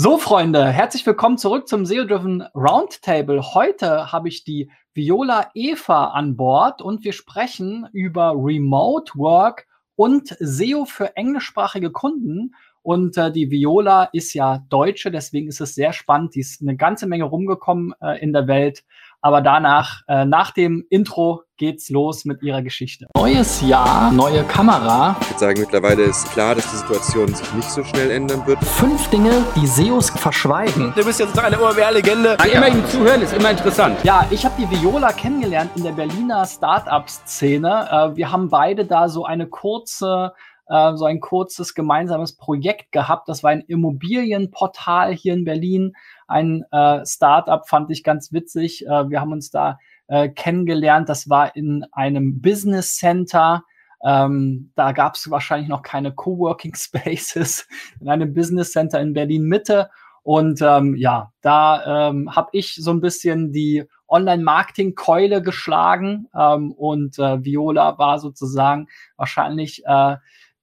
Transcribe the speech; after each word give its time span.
So, 0.00 0.16
Freunde, 0.16 0.64
herzlich 0.64 1.04
willkommen 1.04 1.38
zurück 1.38 1.66
zum 1.66 1.84
SEO-Driven 1.84 2.42
Roundtable. 2.54 3.52
Heute 3.52 4.12
habe 4.12 4.28
ich 4.28 4.44
die 4.44 4.70
Viola 4.94 5.50
Eva 5.54 6.10
an 6.10 6.36
Bord 6.36 6.80
und 6.80 7.02
wir 7.02 7.12
sprechen 7.12 7.88
über 7.92 8.32
Remote 8.36 9.10
Work 9.16 9.66
und 9.96 10.36
SEO 10.38 10.84
für 10.84 11.16
englischsprachige 11.16 11.90
Kunden. 11.90 12.54
Und 12.82 13.16
äh, 13.16 13.32
die 13.32 13.50
Viola 13.50 14.04
ist 14.12 14.34
ja 14.34 14.64
Deutsche, 14.68 15.10
deswegen 15.10 15.48
ist 15.48 15.60
es 15.60 15.74
sehr 15.74 15.92
spannend. 15.92 16.36
Die 16.36 16.40
ist 16.40 16.62
eine 16.62 16.76
ganze 16.76 17.08
Menge 17.08 17.24
rumgekommen 17.24 17.92
äh, 18.00 18.22
in 18.22 18.32
der 18.32 18.46
Welt. 18.46 18.84
Aber 19.20 19.40
danach, 19.40 20.02
äh, 20.06 20.24
nach 20.24 20.52
dem 20.52 20.84
Intro, 20.90 21.42
geht's 21.56 21.90
los 21.90 22.24
mit 22.24 22.40
ihrer 22.42 22.62
Geschichte. 22.62 23.06
Neues 23.16 23.60
Jahr, 23.62 24.12
neue 24.12 24.44
Kamera. 24.44 25.16
Ich 25.20 25.30
würde 25.30 25.40
sagen, 25.40 25.60
mittlerweile 25.60 26.02
ist 26.04 26.30
klar, 26.30 26.54
dass 26.54 26.70
die 26.70 26.76
Situation 26.76 27.34
sich 27.34 27.52
nicht 27.54 27.68
so 27.68 27.82
schnell 27.82 28.12
ändern 28.12 28.46
wird. 28.46 28.64
Fünf 28.64 29.10
Dinge, 29.10 29.44
die 29.56 29.66
SEOs 29.66 30.10
verschweigen. 30.10 30.92
Du 30.94 31.04
bist 31.04 31.18
jetzt 31.18 31.36
eine 31.36 31.60
OMR-Legende. 31.60 32.36
Ja. 32.38 32.44
Immer 32.44 32.68
ihm 32.68 32.86
zuhören 32.86 33.22
ist 33.22 33.32
immer 33.32 33.50
interessant. 33.50 33.98
Ja, 34.04 34.24
ich 34.30 34.44
habe 34.44 34.54
die 34.56 34.70
Viola 34.70 35.10
kennengelernt 35.10 35.72
in 35.74 35.82
der 35.82 35.92
Berliner 35.92 36.46
Startup-Szene. 36.46 37.88
Äh, 37.90 38.16
wir 38.16 38.30
haben 38.30 38.48
beide 38.48 38.84
da 38.84 39.08
so 39.08 39.24
eine 39.24 39.48
kurze 39.48 40.32
äh, 40.68 40.94
so 40.96 41.06
ein 41.06 41.20
kurzes 41.20 41.74
gemeinsames 41.74 42.36
Projekt 42.36 42.92
gehabt. 42.92 43.28
Das 43.28 43.42
war 43.42 43.50
ein 43.50 43.62
Immobilienportal 43.62 45.12
hier 45.14 45.32
in 45.32 45.44
Berlin. 45.44 45.94
Ein 46.28 46.64
äh, 46.70 47.04
Startup 47.04 47.66
fand 47.66 47.90
ich 47.90 48.04
ganz 48.04 48.32
witzig. 48.32 48.86
Äh, 48.86 49.10
wir 49.10 49.20
haben 49.20 49.32
uns 49.32 49.50
da 49.50 49.78
äh, 50.06 50.28
kennengelernt. 50.28 51.08
Das 51.08 51.28
war 51.28 51.56
in 51.56 51.84
einem 51.92 52.40
Business 52.40 52.96
Center. 52.96 53.64
Ähm, 54.04 54.70
da 54.76 54.92
gab 54.92 55.14
es 55.14 55.30
wahrscheinlich 55.30 55.68
noch 55.68 55.82
keine 55.82 56.14
Coworking 56.14 56.74
Spaces 56.76 57.66
in 58.00 58.08
einem 58.08 58.34
Business 58.34 58.72
Center 58.72 59.00
in 59.00 59.14
Berlin 59.14 59.44
Mitte. 59.44 59.90
Und 60.22 60.60
ähm, 60.60 60.94
ja, 60.96 61.32
da 61.40 62.10
ähm, 62.10 62.36
habe 62.36 62.50
ich 62.52 62.74
so 62.74 62.90
ein 62.90 63.00
bisschen 63.00 63.50
die 63.50 63.84
Online-Marketing-Keule 64.08 65.40
geschlagen 65.42 66.28
ähm, 66.36 66.72
und 66.72 67.18
äh, 67.18 67.44
Viola 67.44 67.98
war 67.98 68.18
sozusagen 68.18 68.88
wahrscheinlich 69.16 69.82
äh, 69.86 70.16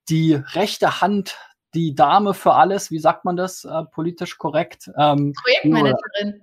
die 0.08 0.34
rechte 0.34 1.00
Hand, 1.00 1.36
die 1.76 1.94
Dame 1.94 2.32
für 2.32 2.54
alles, 2.54 2.90
wie 2.90 2.98
sagt 2.98 3.24
man 3.26 3.36
das 3.36 3.64
äh, 3.64 3.84
politisch 3.92 4.38
korrekt? 4.38 4.90
Ähm, 4.98 5.34
Projektmanagerin. 5.42 6.40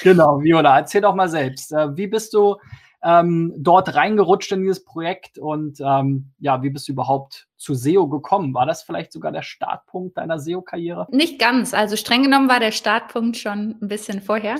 Genau, 0.00 0.40
Viola, 0.40 0.78
erzähl 0.78 1.00
doch 1.00 1.14
mal 1.14 1.28
selbst. 1.28 1.72
Äh, 1.72 1.96
wie 1.96 2.06
bist 2.06 2.32
du 2.34 2.56
ähm, 3.02 3.52
dort 3.56 3.94
reingerutscht 3.94 4.52
in 4.52 4.62
dieses 4.62 4.84
Projekt 4.84 5.38
und 5.38 5.80
ähm, 5.80 6.32
ja, 6.38 6.62
wie 6.62 6.70
bist 6.70 6.88
du 6.88 6.92
überhaupt 6.92 7.46
zu 7.56 7.74
SEO 7.74 8.08
gekommen? 8.08 8.52
War 8.52 8.66
das 8.66 8.82
vielleicht 8.82 9.12
sogar 9.12 9.32
der 9.32 9.42
Startpunkt 9.42 10.18
deiner 10.18 10.38
SEO-Karriere? 10.38 11.06
Nicht 11.10 11.38
ganz. 11.38 11.72
Also 11.72 11.96
streng 11.96 12.22
genommen 12.22 12.48
war 12.48 12.60
der 12.60 12.72
Startpunkt 12.72 13.36
schon 13.36 13.76
ein 13.80 13.88
bisschen 13.88 14.20
vorher. 14.20 14.56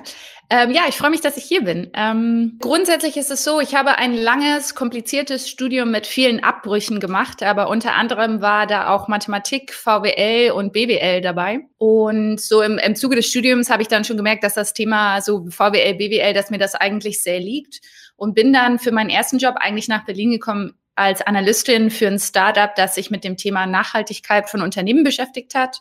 Ähm, 0.48 0.70
ja, 0.70 0.82
ich 0.88 0.96
freue 0.96 1.10
mich, 1.10 1.20
dass 1.20 1.36
ich 1.36 1.44
hier 1.44 1.62
bin. 1.62 1.90
Ähm, 1.94 2.56
grundsätzlich 2.60 3.16
ist 3.16 3.30
es 3.30 3.44
so, 3.44 3.60
ich 3.60 3.74
habe 3.74 3.98
ein 3.98 4.14
langes, 4.14 4.74
kompliziertes 4.74 5.48
Studium 5.48 5.90
mit 5.90 6.06
vielen 6.06 6.42
Abbrüchen 6.42 7.00
gemacht, 7.00 7.42
aber 7.42 7.68
unter 7.68 7.94
anderem 7.94 8.40
war 8.40 8.66
da 8.66 8.94
auch 8.94 9.08
Mathematik, 9.08 9.74
VWL 9.74 10.52
und 10.52 10.72
BWL 10.72 11.20
dabei. 11.20 11.66
Und 11.78 12.40
so 12.40 12.62
im, 12.62 12.78
im 12.78 12.96
Zuge 12.96 13.16
des 13.16 13.26
Studiums 13.26 13.70
habe 13.70 13.82
ich 13.82 13.88
dann 13.88 14.04
schon 14.04 14.16
gemerkt, 14.16 14.44
dass 14.44 14.54
das 14.54 14.72
Thema 14.72 15.20
so 15.20 15.46
VWL, 15.50 15.94
BWL, 15.94 16.32
dass 16.32 16.50
mir 16.50 16.58
das 16.58 16.74
eigentlich 16.74 17.22
sehr 17.22 17.40
liegt 17.40 17.80
und 18.16 18.34
bin 18.34 18.52
dann 18.52 18.78
für 18.78 18.92
meinen 18.92 19.10
ersten 19.10 19.38
Job 19.38 19.56
eigentlich 19.58 19.88
nach 19.88 20.04
Berlin 20.04 20.30
gekommen 20.30 20.74
als 20.94 21.20
Analystin 21.20 21.90
für 21.90 22.06
ein 22.06 22.18
Startup, 22.18 22.74
das 22.74 22.94
sich 22.94 23.10
mit 23.10 23.22
dem 23.22 23.36
Thema 23.36 23.66
Nachhaltigkeit 23.66 24.48
von 24.48 24.62
Unternehmen 24.62 25.04
beschäftigt 25.04 25.54
hat 25.54 25.80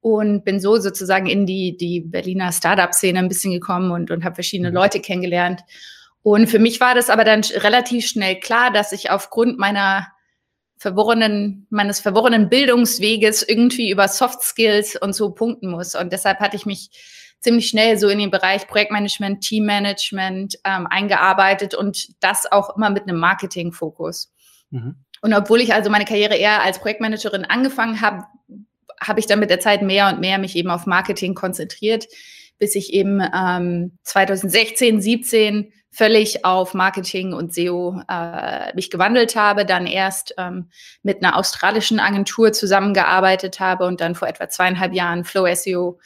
und 0.00 0.44
bin 0.44 0.60
so 0.60 0.78
sozusagen 0.78 1.26
in 1.26 1.44
die, 1.44 1.76
die 1.76 2.00
Berliner 2.00 2.52
Startup-Szene 2.52 3.18
ein 3.18 3.28
bisschen 3.28 3.52
gekommen 3.52 3.90
und, 3.90 4.10
und 4.10 4.24
habe 4.24 4.34
verschiedene 4.34 4.70
mhm. 4.70 4.76
Leute 4.76 5.00
kennengelernt. 5.00 5.60
Und 6.22 6.48
für 6.48 6.58
mich 6.58 6.80
war 6.80 6.94
das 6.94 7.10
aber 7.10 7.24
dann 7.24 7.42
relativ 7.42 8.06
schnell 8.06 8.40
klar, 8.40 8.72
dass 8.72 8.92
ich 8.92 9.10
aufgrund 9.10 9.58
meiner 9.58 10.08
verworrenen, 10.78 11.66
meines 11.68 12.00
verworrenen 12.00 12.48
Bildungsweges 12.48 13.42
irgendwie 13.42 13.90
über 13.90 14.08
Soft 14.08 14.42
Skills 14.42 14.96
und 14.96 15.14
so 15.14 15.30
punkten 15.30 15.70
muss. 15.70 15.94
Und 15.94 16.12
deshalb 16.12 16.40
hatte 16.40 16.56
ich 16.56 16.64
mich 16.64 16.90
ziemlich 17.40 17.68
schnell 17.68 17.98
so 17.98 18.08
in 18.08 18.18
den 18.18 18.30
Bereich 18.30 18.66
Projektmanagement, 18.66 19.42
Teammanagement 19.42 20.58
ähm, 20.64 20.86
eingearbeitet 20.86 21.74
und 21.74 22.08
das 22.20 22.50
auch 22.50 22.76
immer 22.76 22.90
mit 22.90 23.04
einem 23.04 23.18
Marketing-Fokus. 23.18 24.32
Mhm. 24.70 24.96
Und 25.22 25.34
obwohl 25.34 25.60
ich 25.60 25.74
also 25.74 25.90
meine 25.90 26.04
Karriere 26.04 26.36
eher 26.36 26.62
als 26.62 26.78
Projektmanagerin 26.78 27.44
angefangen 27.44 28.00
habe, 28.00 28.24
habe 29.02 29.20
ich 29.20 29.26
dann 29.26 29.40
mit 29.40 29.50
der 29.50 29.60
Zeit 29.60 29.82
mehr 29.82 30.08
und 30.08 30.20
mehr 30.20 30.38
mich 30.38 30.56
eben 30.56 30.70
auf 30.70 30.86
Marketing 30.86 31.34
konzentriert, 31.34 32.06
bis 32.58 32.74
ich 32.74 32.92
eben 32.92 33.22
ähm, 33.34 33.98
2016, 34.04 35.00
17 35.00 35.72
völlig 35.90 36.44
auf 36.44 36.74
Marketing 36.74 37.32
und 37.32 37.52
SEO 37.52 38.00
äh, 38.08 38.72
mich 38.74 38.90
gewandelt 38.90 39.34
habe, 39.34 39.64
dann 39.64 39.86
erst 39.86 40.34
ähm, 40.38 40.70
mit 41.02 41.22
einer 41.22 41.36
australischen 41.36 41.98
Agentur 41.98 42.52
zusammengearbeitet 42.52 43.58
habe 43.58 43.86
und 43.86 44.00
dann 44.00 44.14
vor 44.14 44.28
etwa 44.28 44.48
zweieinhalb 44.48 44.92
Jahren 44.92 45.24
Flow 45.24 45.52
SEO 45.52 45.98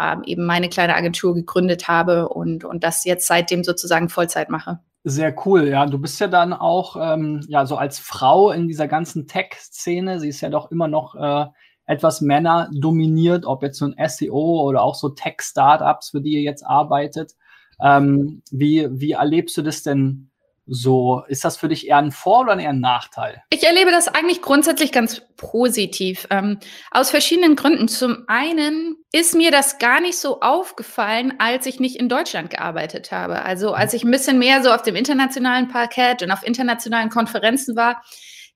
ähm, 0.00 0.22
eben 0.24 0.44
meine 0.44 0.68
kleine 0.68 0.94
Agentur 0.94 1.34
gegründet 1.34 1.88
habe 1.88 2.28
und, 2.28 2.64
und 2.64 2.84
das 2.84 3.04
jetzt 3.04 3.26
seitdem 3.26 3.64
sozusagen 3.64 4.08
Vollzeit 4.08 4.50
mache. 4.50 4.80
Sehr 5.04 5.34
cool, 5.46 5.68
ja. 5.68 5.86
Du 5.86 5.98
bist 5.98 6.18
ja 6.20 6.26
dann 6.26 6.52
auch, 6.52 6.96
ähm, 7.00 7.44
ja, 7.48 7.64
so 7.64 7.76
als 7.76 7.98
Frau 7.98 8.50
in 8.50 8.66
dieser 8.66 8.88
ganzen 8.88 9.28
Tech-Szene, 9.28 10.18
sie 10.18 10.28
ist 10.28 10.40
ja 10.40 10.48
doch 10.48 10.72
immer 10.72 10.88
noch 10.88 11.14
äh, 11.14 11.46
etwas 11.84 12.20
Männer 12.20 12.68
dominiert, 12.72 13.46
ob 13.46 13.62
jetzt 13.62 13.78
so 13.78 13.86
ein 13.86 14.08
SEO 14.08 14.62
oder 14.62 14.82
auch 14.82 14.96
so 14.96 15.10
Tech-Startups, 15.10 16.10
für 16.10 16.20
die 16.20 16.32
ihr 16.32 16.42
jetzt 16.42 16.66
arbeitet. 16.66 17.34
Ähm, 17.80 18.42
wie, 18.50 18.88
wie 18.90 19.12
erlebst 19.12 19.56
du 19.56 19.62
das 19.62 19.82
denn 19.82 20.30
so, 20.68 21.22
ist 21.28 21.44
das 21.44 21.56
für 21.56 21.68
dich 21.68 21.86
eher 21.86 21.98
ein 21.98 22.10
Vor- 22.10 22.40
oder 22.40 22.58
eher 22.58 22.70
ein 22.70 22.80
Nachteil? 22.80 23.42
Ich 23.50 23.62
erlebe 23.62 23.92
das 23.92 24.08
eigentlich 24.08 24.42
grundsätzlich 24.42 24.90
ganz 24.90 25.22
positiv. 25.36 26.26
Ähm, 26.30 26.58
aus 26.90 27.10
verschiedenen 27.10 27.54
Gründen. 27.54 27.86
Zum 27.86 28.24
einen 28.26 28.96
ist 29.12 29.36
mir 29.36 29.52
das 29.52 29.78
gar 29.78 30.00
nicht 30.00 30.18
so 30.18 30.40
aufgefallen, 30.40 31.34
als 31.38 31.66
ich 31.66 31.78
nicht 31.78 31.96
in 31.96 32.08
Deutschland 32.08 32.50
gearbeitet 32.50 33.12
habe. 33.12 33.42
Also 33.42 33.74
als 33.74 33.94
ich 33.94 34.02
ein 34.02 34.10
bisschen 34.10 34.40
mehr 34.40 34.62
so 34.62 34.72
auf 34.72 34.82
dem 34.82 34.96
internationalen 34.96 35.68
Parkett 35.68 36.22
und 36.22 36.32
auf 36.32 36.44
internationalen 36.44 37.10
Konferenzen 37.10 37.76
war. 37.76 38.02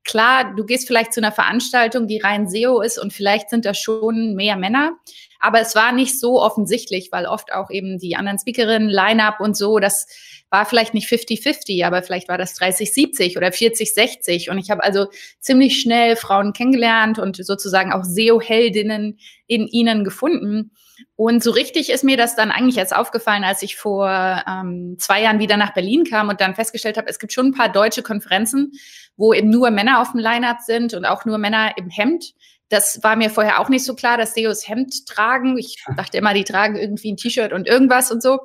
Klar, 0.03 0.54
du 0.56 0.65
gehst 0.65 0.88
vielleicht 0.88 1.12
zu 1.12 1.21
einer 1.21 1.31
Veranstaltung, 1.31 2.09
die 2.09 2.19
rein 2.19 2.48
SEO 2.48 2.81
ist 2.81 2.98
und 2.98 3.12
vielleicht 3.12 3.50
sind 3.50 3.65
da 3.65 3.75
schon 3.75 4.34
mehr 4.34 4.56
Männer. 4.56 4.92
Aber 5.41 5.61
es 5.61 5.75
war 5.75 5.93
nicht 5.93 6.21
so 6.21 6.41
offensichtlich, 6.41 7.09
weil 7.11 7.27
oft 7.27 7.53
auch 7.53 7.71
eben 7.71 7.99
die 7.99 8.15
anderen 8.15 8.39
Speakerinnen, 8.39 8.89
Line-up 8.89 9.41
und 9.41 9.56
so, 9.56 9.78
das 9.78 10.06
war 10.51 10.67
vielleicht 10.67 10.95
nicht 10.95 11.09
50-50, 11.09 11.84
aber 11.87 12.03
vielleicht 12.03 12.28
war 12.28 12.37
das 12.37 12.61
30-70 12.61 13.37
oder 13.37 13.49
40-60. 13.49 14.51
Und 14.51 14.59
ich 14.59 14.71
habe 14.71 14.83
also 14.83 15.06
ziemlich 15.39 15.81
schnell 15.81 16.17
Frauen 16.17 16.53
kennengelernt 16.53 17.19
und 17.19 17.37
sozusagen 17.45 17.93
auch 17.93 18.05
SEO-Heldinnen 18.05 19.19
in 19.47 19.67
ihnen 19.67 20.05
gefunden. 20.05 20.73
Und 21.17 21.43
so 21.43 21.51
richtig 21.51 21.91
ist 21.91 22.05
mir 22.05 22.17
das 22.17 22.37
dann 22.37 22.51
eigentlich 22.51 22.77
erst 22.77 22.95
aufgefallen, 22.95 23.45
als 23.45 23.62
ich 23.62 23.77
vor 23.77 24.09
ähm, 24.11 24.97
zwei 24.99 25.22
Jahren 25.22 25.39
wieder 25.39 25.57
nach 25.57 25.72
Berlin 25.72 26.05
kam 26.05 26.28
und 26.28 26.41
dann 26.41 26.55
festgestellt 26.55 26.99
habe, 26.99 27.09
es 27.09 27.19
gibt 27.19 27.33
schon 27.33 27.47
ein 27.47 27.55
paar 27.55 27.71
deutsche 27.71 28.03
Konferenzen, 28.03 28.72
wo 29.17 29.33
eben 29.33 29.51
nur 29.51 29.71
Männer 29.71 30.01
auf 30.01 30.12
dem 30.12 30.21
Line-up 30.21 30.61
sind 30.61 30.95
und 30.95 31.05
auch 31.05 31.25
nur 31.25 31.39
Männer 31.39 31.72
im 31.77 31.89
Hemd. 31.89 32.34
Das 32.71 33.03
war 33.03 33.17
mir 33.17 33.29
vorher 33.29 33.61
auch 33.61 33.69
nicht 33.69 33.85
so 33.85 33.95
klar, 33.95 34.17
dass 34.17 34.33
SEOs 34.33 34.67
Hemd 34.67 35.07
tragen. 35.07 35.59
Ich 35.59 35.85
dachte 35.97 36.17
immer, 36.17 36.33
die 36.33 36.45
tragen 36.45 36.77
irgendwie 36.77 37.13
ein 37.13 37.19
T-Shirt 37.19 37.53
und 37.53 37.69
irgendwas 37.69 38.11
und 38.11 38.23
so. 38.23 38.39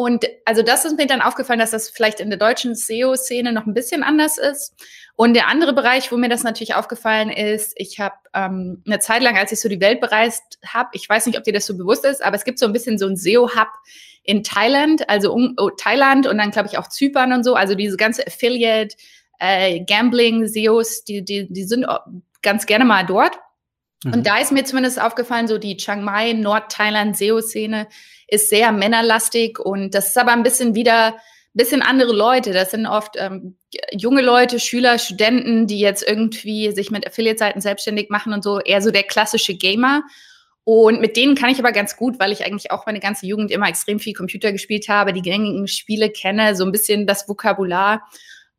Und 0.00 0.26
also 0.44 0.62
das 0.62 0.84
ist 0.84 0.96
mir 0.96 1.08
dann 1.08 1.20
aufgefallen, 1.20 1.58
dass 1.58 1.72
das 1.72 1.90
vielleicht 1.90 2.20
in 2.20 2.30
der 2.30 2.38
deutschen 2.38 2.76
SEO-Szene 2.76 3.52
noch 3.52 3.66
ein 3.66 3.74
bisschen 3.74 4.04
anders 4.04 4.38
ist. 4.38 4.72
Und 5.16 5.34
der 5.34 5.48
andere 5.48 5.72
Bereich, 5.72 6.12
wo 6.12 6.16
mir 6.16 6.28
das 6.28 6.44
natürlich 6.44 6.76
aufgefallen 6.76 7.30
ist, 7.30 7.72
ich 7.74 7.98
habe 7.98 8.14
ähm, 8.32 8.84
eine 8.86 9.00
Zeit 9.00 9.24
lang, 9.24 9.36
als 9.36 9.50
ich 9.50 9.60
so 9.60 9.68
die 9.68 9.80
Welt 9.80 10.00
bereist 10.00 10.60
habe, 10.64 10.90
ich 10.92 11.08
weiß 11.08 11.26
nicht, 11.26 11.36
ob 11.36 11.42
dir 11.42 11.52
das 11.52 11.66
so 11.66 11.76
bewusst 11.76 12.04
ist, 12.04 12.24
aber 12.24 12.36
es 12.36 12.44
gibt 12.44 12.60
so 12.60 12.66
ein 12.66 12.72
bisschen 12.72 12.96
so 12.96 13.08
ein 13.08 13.16
SEO-Hub 13.16 13.66
in 14.22 14.44
Thailand, 14.44 15.08
also 15.08 15.32
um, 15.32 15.54
oh, 15.58 15.70
Thailand 15.70 16.28
und 16.28 16.38
dann 16.38 16.52
glaube 16.52 16.68
ich 16.68 16.78
auch 16.78 16.86
Zypern 16.86 17.32
und 17.32 17.42
so. 17.42 17.56
Also 17.56 17.74
diese 17.74 17.96
ganze 17.96 18.24
Affiliate, 18.24 18.94
äh, 19.40 19.80
Gambling, 19.84 20.46
SEOs, 20.46 21.02
die, 21.02 21.24
die, 21.24 21.52
die 21.52 21.64
sind 21.64 21.84
ganz 22.42 22.66
gerne 22.66 22.84
mal 22.84 23.04
dort. 23.04 23.36
Mhm. 24.04 24.12
Und 24.14 24.26
da 24.26 24.38
ist 24.38 24.52
mir 24.52 24.64
zumindest 24.64 25.00
aufgefallen, 25.00 25.48
so 25.48 25.58
die 25.58 25.76
Chiang 25.76 26.04
Mai, 26.04 26.32
Nord-Thailand 26.32 27.16
SEO-Szene 27.16 27.88
ist 28.26 28.50
sehr 28.50 28.72
männerlastig 28.72 29.58
und 29.58 29.94
das 29.94 30.08
ist 30.08 30.18
aber 30.18 30.32
ein 30.32 30.42
bisschen 30.42 30.74
wieder 30.74 31.16
bisschen 31.58 31.82
andere 31.82 32.14
Leute. 32.14 32.52
Das 32.52 32.70
sind 32.70 32.86
oft 32.86 33.16
ähm, 33.18 33.56
junge 33.92 34.22
Leute, 34.22 34.58
Schüler, 34.60 34.98
Studenten, 34.98 35.66
die 35.66 35.80
jetzt 35.80 36.06
irgendwie 36.06 36.72
sich 36.72 36.90
mit 36.90 37.06
Affiliate-Seiten 37.06 37.60
selbstständig 37.60 38.08
machen 38.08 38.32
und 38.32 38.42
so, 38.42 38.60
eher 38.60 38.80
so 38.80 38.90
der 38.90 39.02
klassische 39.02 39.54
Gamer. 39.54 40.02
Und 40.64 41.00
mit 41.00 41.16
denen 41.16 41.34
kann 41.34 41.50
ich 41.50 41.58
aber 41.58 41.72
ganz 41.72 41.96
gut, 41.96 42.18
weil 42.18 42.32
ich 42.32 42.44
eigentlich 42.44 42.70
auch 42.70 42.86
meine 42.86 43.00
ganze 43.00 43.26
Jugend 43.26 43.50
immer 43.50 43.68
extrem 43.68 43.98
viel 43.98 44.14
Computer 44.14 44.52
gespielt 44.52 44.88
habe, 44.88 45.12
die 45.12 45.22
gängigen 45.22 45.66
Spiele 45.66 46.10
kenne, 46.10 46.54
so 46.54 46.64
ein 46.64 46.72
bisschen 46.72 47.06
das 47.06 47.28
Vokabular. 47.28 48.02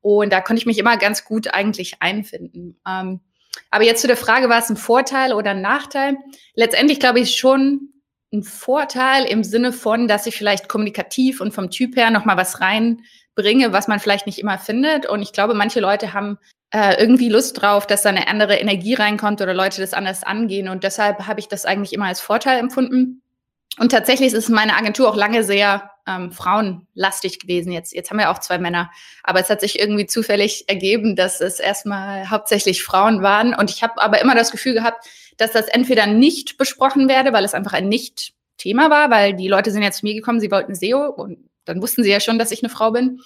Und 0.01 0.33
da 0.33 0.41
konnte 0.41 0.59
ich 0.59 0.65
mich 0.65 0.77
immer 0.77 0.97
ganz 0.97 1.23
gut 1.23 1.53
eigentlich 1.53 2.01
einfinden. 2.01 2.79
Ähm, 2.87 3.21
aber 3.71 3.83
jetzt 3.83 4.01
zu 4.01 4.07
der 4.07 4.17
Frage, 4.17 4.49
war 4.49 4.59
es 4.59 4.69
ein 4.69 4.77
Vorteil 4.77 5.33
oder 5.33 5.51
ein 5.51 5.61
Nachteil? 5.61 6.17
Letztendlich 6.55 6.99
glaube 6.99 7.19
ich 7.19 7.37
schon, 7.37 7.89
ein 8.31 8.43
Vorteil 8.43 9.25
im 9.25 9.43
Sinne 9.43 9.73
von, 9.73 10.07
dass 10.07 10.27
ich 10.27 10.37
vielleicht 10.37 10.69
kommunikativ 10.69 11.41
und 11.41 11.53
vom 11.53 11.71
Typ 11.71 11.95
her 11.95 12.11
nochmal 12.11 12.37
was 12.37 12.61
reinbringe, 12.61 13.73
was 13.73 13.87
man 13.87 13.99
vielleicht 13.99 14.27
nicht 14.27 14.39
immer 14.39 14.59
findet. 14.59 15.07
Und 15.07 15.21
ich 15.21 15.33
glaube, 15.33 15.55
manche 15.55 15.79
Leute 15.79 16.13
haben 16.13 16.37
äh, 16.71 16.99
irgendwie 16.99 17.29
Lust 17.29 17.59
drauf, 17.59 17.87
dass 17.87 18.03
da 18.03 18.09
eine 18.09 18.27
andere 18.27 18.57
Energie 18.57 18.93
reinkommt 18.93 19.41
oder 19.41 19.53
Leute 19.53 19.81
das 19.81 19.93
anders 19.93 20.23
angehen. 20.23 20.69
Und 20.69 20.83
deshalb 20.83 21.25
habe 21.25 21.39
ich 21.39 21.47
das 21.47 21.65
eigentlich 21.65 21.93
immer 21.93 22.05
als 22.05 22.21
Vorteil 22.21 22.59
empfunden. 22.59 23.23
Und 23.79 23.91
tatsächlich 23.91 24.33
ist 24.33 24.49
meine 24.49 24.75
Agentur 24.75 25.09
auch 25.09 25.15
lange 25.15 25.43
sehr 25.43 25.89
ähm, 26.09 26.31
frauenlastig 26.31 27.39
gewesen. 27.39 27.71
Jetzt, 27.71 27.93
jetzt 27.93 28.09
haben 28.09 28.17
wir 28.17 28.31
auch 28.31 28.39
zwei 28.39 28.57
Männer. 28.57 28.89
Aber 29.23 29.39
es 29.39 29.49
hat 29.49 29.61
sich 29.61 29.79
irgendwie 29.79 30.07
zufällig 30.07 30.65
ergeben, 30.67 31.15
dass 31.15 31.39
es 31.39 31.59
erstmal 31.59 32.29
hauptsächlich 32.29 32.83
Frauen 32.83 33.21
waren. 33.21 33.53
Und 33.53 33.69
ich 33.69 33.83
habe 33.83 34.01
aber 34.01 34.19
immer 34.21 34.35
das 34.35 34.51
Gefühl 34.51 34.73
gehabt, 34.73 35.05
dass 35.37 35.51
das 35.51 35.67
entweder 35.67 36.07
nicht 36.07 36.57
besprochen 36.57 37.07
werde, 37.07 37.31
weil 37.31 37.45
es 37.45 37.53
einfach 37.53 37.73
ein 37.73 37.87
Nicht-Thema 37.87 38.89
war, 38.89 39.09
weil 39.11 39.35
die 39.35 39.47
Leute 39.47 39.71
sind 39.71 39.83
ja 39.83 39.91
zu 39.91 40.05
mir 40.05 40.15
gekommen, 40.15 40.39
sie 40.39 40.51
wollten 40.51 40.75
SEO 40.75 41.05
und 41.05 41.37
dann 41.65 41.81
wussten 41.81 42.03
sie 42.03 42.11
ja 42.11 42.19
schon, 42.19 42.39
dass 42.39 42.51
ich 42.51 42.63
eine 42.63 42.69
Frau 42.69 42.91
bin. 42.91 43.21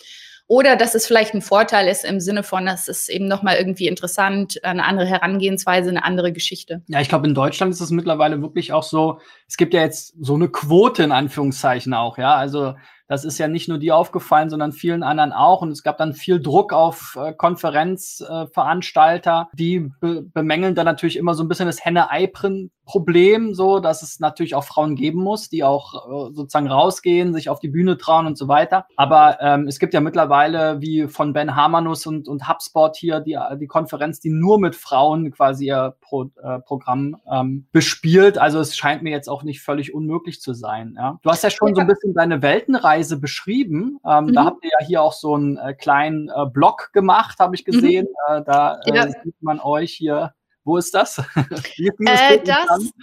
Oder 0.54 0.76
dass 0.76 0.94
es 0.94 1.08
vielleicht 1.08 1.34
ein 1.34 1.42
Vorteil 1.42 1.88
ist 1.88 2.06
im 2.06 2.20
Sinne 2.20 2.44
von, 2.44 2.68
dass 2.68 2.88
es 2.88 3.10
eben 3.10 3.28
nochmal 3.28 3.56
irgendwie 3.56 3.88
interessant, 3.88 4.64
eine 4.64 4.86
andere 4.86 5.08
Herangehensweise, 5.08 5.90
eine 5.90 6.04
andere 6.04 6.32
Geschichte. 6.32 6.84
Ja, 6.90 7.02
ich 7.02 7.10
glaube, 7.10 7.26
in 7.26 7.34
Deutschland 7.34 7.74
ist 7.74 7.82
es 7.82 7.90
mittlerweile 7.90 8.40
wirklich 8.40 8.72
auch 8.72 8.84
so, 8.84 9.20
es 9.48 9.58
gibt 9.58 9.74
ja 9.74 9.82
jetzt 9.82 10.14
so 10.22 10.36
eine 10.36 10.50
Quote 10.50 11.02
in 11.02 11.12
Anführungszeichen 11.12 11.96
auch, 11.96 12.20
ja. 12.20 12.36
Also 12.36 12.76
das 13.08 13.26
ist 13.26 13.38
ja 13.38 13.48
nicht 13.48 13.68
nur 13.68 13.78
dir 13.78 13.96
aufgefallen, 13.98 14.50
sondern 14.50 14.72
vielen 14.72 15.04
anderen 15.04 15.34
auch. 15.34 15.62
Und 15.62 15.72
es 15.72 15.84
gab 15.84 15.98
dann 15.98 16.14
viel 16.14 16.42
Druck 16.42 16.72
auf 16.72 17.18
äh, 17.20 17.34
Konferenzveranstalter, 17.34 19.50
äh, 19.52 19.56
die 19.56 19.92
be 20.00 20.22
bemängeln 20.24 20.76
dann 20.76 20.86
natürlich 20.86 21.18
immer 21.18 21.34
so 21.34 21.44
ein 21.44 21.50
bisschen 21.50 21.68
das 21.68 21.84
Henne-Ei-Problem, 21.84 23.54
so 23.54 23.80
dass 23.80 24.04
es 24.04 24.22
natürlich 24.22 24.56
auch 24.56 24.64
Frauen 24.64 24.96
geben 24.96 25.22
muss, 25.22 25.50
die 25.50 25.66
auch 25.66 25.94
äh, 25.94 26.34
sozusagen 26.34 26.68
rausgehen, 26.68 27.34
sich 27.34 27.50
auf 27.50 27.60
die 27.60 27.68
Bühne 27.68 27.98
trauen 27.98 28.26
und 28.26 28.38
so 28.38 28.48
weiter. 28.48 28.86
Aber 28.96 29.38
ähm, 29.42 29.68
es 29.68 29.80
gibt 29.80 29.94
ja 29.94 30.00
mittlerweile 30.00 30.80
wie 30.82 31.08
von 31.08 31.34
Ben 31.34 31.56
Hamanus 31.56 32.06
und, 32.06 32.30
und 32.30 32.48
HubSpot 32.48 32.96
hier 32.96 33.20
die, 33.20 33.38
die 33.60 33.68
Konferenz, 33.68 34.22
die 34.22 34.30
nur 34.30 34.60
mit 34.60 34.76
Frauen 34.76 35.32
quasi 35.32 35.66
ihr 35.68 35.96
Pro, 36.00 36.32
äh, 36.42 36.60
Programm 36.60 37.18
ähm, 37.30 37.68
bespielt. 37.74 38.38
Also 38.38 38.60
es 38.60 38.78
scheint 38.78 39.04
mir 39.04 39.12
jetzt 39.12 39.28
auch 39.28 39.44
nicht 39.44 39.62
völlig 39.62 39.94
unmöglich 39.94 40.40
zu 40.42 40.54
sein. 40.54 40.96
Ja? 40.98 41.20
Du 41.22 41.30
hast 41.30 41.44
ja 41.44 41.50
schon 41.50 41.76
so 41.76 41.82
ein 41.82 41.88
bisschen 41.88 42.14
deine 42.14 42.42
Weltenreise 42.42 42.93
Reise 42.94 43.20
beschrieben. 43.20 44.00
Ähm, 44.06 44.26
mhm. 44.26 44.34
Da 44.34 44.46
habt 44.46 44.64
ihr 44.64 44.72
ja 44.80 44.86
hier 44.86 45.02
auch 45.02 45.14
so 45.14 45.34
einen 45.34 45.58
äh, 45.58 45.74
kleinen 45.74 46.30
äh, 46.30 46.46
Blog 46.52 46.92
gemacht, 46.94 47.40
habe 47.40 47.56
ich 47.56 47.66
mhm. 47.66 47.72
gesehen. 47.72 48.08
Mhm. 48.28 48.36
Äh, 48.36 48.44
da 48.46 48.80
ja. 48.86 49.08
sieht 49.08 49.42
man 49.42 49.60
euch 49.60 49.94
hier. 49.94 50.34
Wo 50.66 50.78
ist 50.78 50.94
das? 50.94 51.16
das, 51.50 51.64
das 52.46 52.94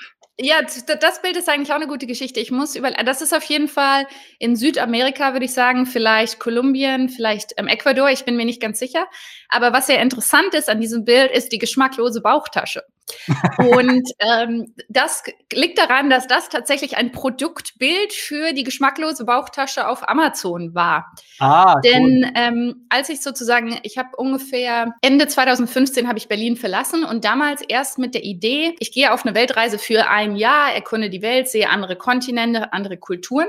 ja, 0.43 0.63
das 0.63 1.21
Bild 1.21 1.37
ist 1.37 1.51
eigentlich 1.51 1.71
auch 1.71 1.77
eine 1.77 1.87
gute 1.87 2.07
Geschichte. 2.07 2.41
Ich 2.41 2.51
muss 2.51 2.75
über, 2.75 2.91
das 2.91 3.21
ist 3.21 3.35
auf 3.35 3.43
jeden 3.45 3.69
Fall 3.69 4.07
in 4.39 4.57
Südamerika, 4.57 5.35
würde 5.35 5.45
ich 5.45 5.53
sagen, 5.53 5.85
vielleicht 5.85 6.39
Kolumbien, 6.39 7.11
vielleicht 7.11 7.53
ähm, 7.59 7.67
Ecuador, 7.69 8.09
ich 8.09 8.25
bin 8.25 8.37
mir 8.37 8.47
nicht 8.47 8.63
ganz 8.63 8.79
sicher. 8.79 9.07
Aber 9.51 9.75
was 9.75 9.87
sehr 9.87 10.01
interessant 10.01 10.55
ist 10.55 10.71
an 10.71 10.81
diesem 10.81 11.05
Bild, 11.05 11.31
ist 11.31 11.53
die 11.53 11.59
geschmacklose 11.59 12.23
Bauchtasche. 12.23 12.85
Und 13.59 14.09
ähm, 14.19 14.75
das 14.89 15.23
liegt 15.53 15.79
daran, 15.79 16.11
dass 16.11 16.27
das 16.27 16.49
tatsächlich 16.49 16.97
ein 16.97 17.13
Produktbild 17.13 18.13
für 18.13 18.53
die 18.53 18.65
geschmacklose 18.65 19.25
Bauchtasche 19.25 19.89
auf 19.89 20.09
Amazon 20.09 20.75
war. 20.75 21.13
Ah, 21.39 21.81
Denn 21.81 22.25
cool. 22.25 22.33
ähm, 22.35 22.87
als 22.89 23.09
ich 23.09 23.21
sozusagen, 23.21 23.79
ich 23.83 23.99
habe 23.99 24.17
ungefähr 24.17 24.95
Ende 25.03 25.27
2015 25.27 26.09
habe 26.09 26.19
ich 26.19 26.29
Berlin 26.29 26.57
verlassen 26.57 27.05
und 27.05 27.25
damals 27.25 27.63
erst 27.63 27.99
mit 27.99 28.15
der 28.15 28.25
Idee, 28.25 28.75
ich 28.79 28.93
gehe 28.93 29.13
auf 29.13 29.25
eine 29.25 29.35
Weltreise 29.35 29.79
für 29.79 30.09
ein 30.09 30.37
Jahr, 30.37 30.73
erkunde 30.73 31.11
die 31.11 31.23
Welt, 31.23 31.49
sehe 31.49 31.69
andere 31.69 31.97
Kontinente, 31.97 32.73
andere 32.73 32.97
Kulturen. 32.97 33.49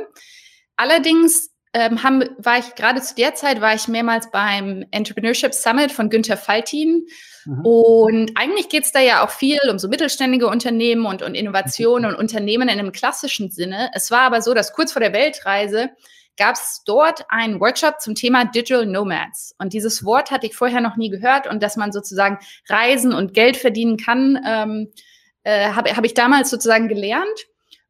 Allerdings 0.75 1.51
ähm, 1.73 2.03
haben, 2.03 2.23
war 2.37 2.59
ich 2.59 2.75
gerade 2.75 3.01
zu 3.01 3.15
der 3.15 3.35
Zeit, 3.35 3.61
war 3.61 3.73
ich 3.73 3.87
mehrmals 3.87 4.29
beim 4.31 4.85
Entrepreneurship 4.91 5.53
Summit 5.53 5.91
von 5.91 6.09
Günther 6.09 6.37
Faltin. 6.37 7.05
Mhm. 7.45 7.65
Und 7.65 8.31
eigentlich 8.35 8.69
geht 8.69 8.83
es 8.83 8.91
da 8.91 8.99
ja 8.99 9.23
auch 9.23 9.29
viel 9.29 9.59
um 9.69 9.79
so 9.79 9.87
mittelständige 9.87 10.47
Unternehmen 10.47 11.05
und, 11.05 11.21
und 11.21 11.35
Innovationen 11.35 12.11
und 12.11 12.17
Unternehmen 12.17 12.69
in 12.69 12.79
einem 12.79 12.91
klassischen 12.91 13.49
Sinne. 13.49 13.89
Es 13.93 14.11
war 14.11 14.21
aber 14.21 14.41
so, 14.41 14.53
dass 14.53 14.73
kurz 14.73 14.91
vor 14.91 14.99
der 14.99 15.13
Weltreise 15.13 15.89
gab 16.37 16.55
es 16.55 16.81
dort 16.85 17.25
einen 17.29 17.59
Workshop 17.59 18.01
zum 18.01 18.15
Thema 18.15 18.45
Digital 18.45 18.85
Nomads. 18.85 19.53
Und 19.59 19.73
dieses 19.73 20.03
Wort 20.03 20.31
hatte 20.31 20.47
ich 20.47 20.55
vorher 20.55 20.81
noch 20.81 20.95
nie 20.95 21.09
gehört 21.09 21.47
und 21.47 21.61
dass 21.61 21.77
man 21.77 21.91
sozusagen 21.91 22.39
reisen 22.67 23.13
und 23.13 23.33
Geld 23.33 23.57
verdienen 23.57 23.97
kann, 23.97 24.39
ähm, 24.47 24.91
äh, 25.43 25.69
habe 25.71 25.95
hab 25.95 26.05
ich 26.05 26.13
damals 26.13 26.49
sozusagen 26.49 26.87
gelernt. 26.87 27.47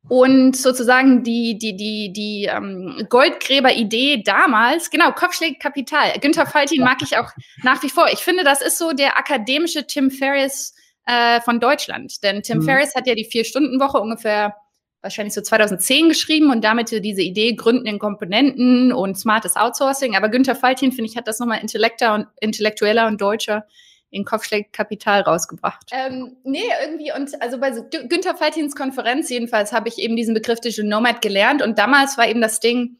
Und 0.10 0.58
sozusagen 0.58 1.24
die, 1.24 1.58
die, 1.58 1.76
die, 1.76 2.12
die 2.12 2.46
ähm, 2.46 3.06
Goldgräber-Idee 3.10 4.24
damals, 4.24 4.90
genau, 4.90 5.12
Kopfschlägkapital. 5.12 6.20
Günther 6.20 6.48
Faltin 6.48 6.84
mag 6.84 6.98
ich 7.02 7.18
auch 7.18 7.30
nach 7.64 7.82
wie 7.84 7.90
vor. 7.90 8.08
Ich 8.12 8.20
finde, 8.20 8.44
das 8.44 8.62
ist 8.62 8.78
so 8.78 8.94
der 8.94 9.18
akademische 9.18 9.86
Tim 9.86 10.10
Ferriss 10.10 10.74
äh, 11.06 11.40
von 11.42 11.60
Deutschland. 11.60 12.24
Denn 12.24 12.42
Tim 12.42 12.60
mhm. 12.60 12.64
Ferriss 12.64 12.96
hat 12.96 13.08
ja 13.08 13.16
die 13.16 13.26
Vier-Stunden-Woche 13.26 14.00
ungefähr 14.00 14.56
wahrscheinlich 15.02 15.34
so 15.34 15.42
2010 15.42 16.10
geschrieben 16.10 16.52
und 16.52 16.64
damit 16.64 16.92
diese 17.02 17.22
Idee 17.22 17.54
Gründen 17.54 17.88
in 17.88 18.00
Komponenten 18.00 18.94
und 18.94 19.18
smartes 19.18 19.56
Outsourcing. 19.56 20.16
Aber 20.16 20.30
Günther 20.30 20.56
Faltin, 20.56 20.92
finde 20.92 21.10
ich, 21.10 21.18
hat 21.18 21.28
das 21.28 21.40
nochmal 21.40 21.60
und, 21.62 22.28
intellektueller 22.40 23.08
und 23.08 23.20
deutscher 23.20 23.66
in 24.12 24.26
Kopfschläg 24.26 24.72
Kapital 24.74 25.22
rausgebracht. 25.22 25.90
Ähm, 25.92 26.38
nee, 26.44 26.64
irgendwie, 26.84 27.12
und 27.14 27.42
also 27.42 27.58
bei 27.58 27.72
Günther 27.72 28.36
Faltins 28.36 28.76
Konferenz 28.76 29.30
jedenfalls 29.30 29.72
habe 29.72 29.88
ich 29.88 29.98
eben 29.98 30.16
diesen 30.16 30.34
Begriff 30.34 30.60
Digital 30.60 30.88
Nomad 30.88 31.22
gelernt 31.22 31.62
und 31.62 31.80
damals 31.80 32.18
war 32.18 32.28
eben 32.28 32.42
das 32.42 32.60
Ding, 32.60 32.98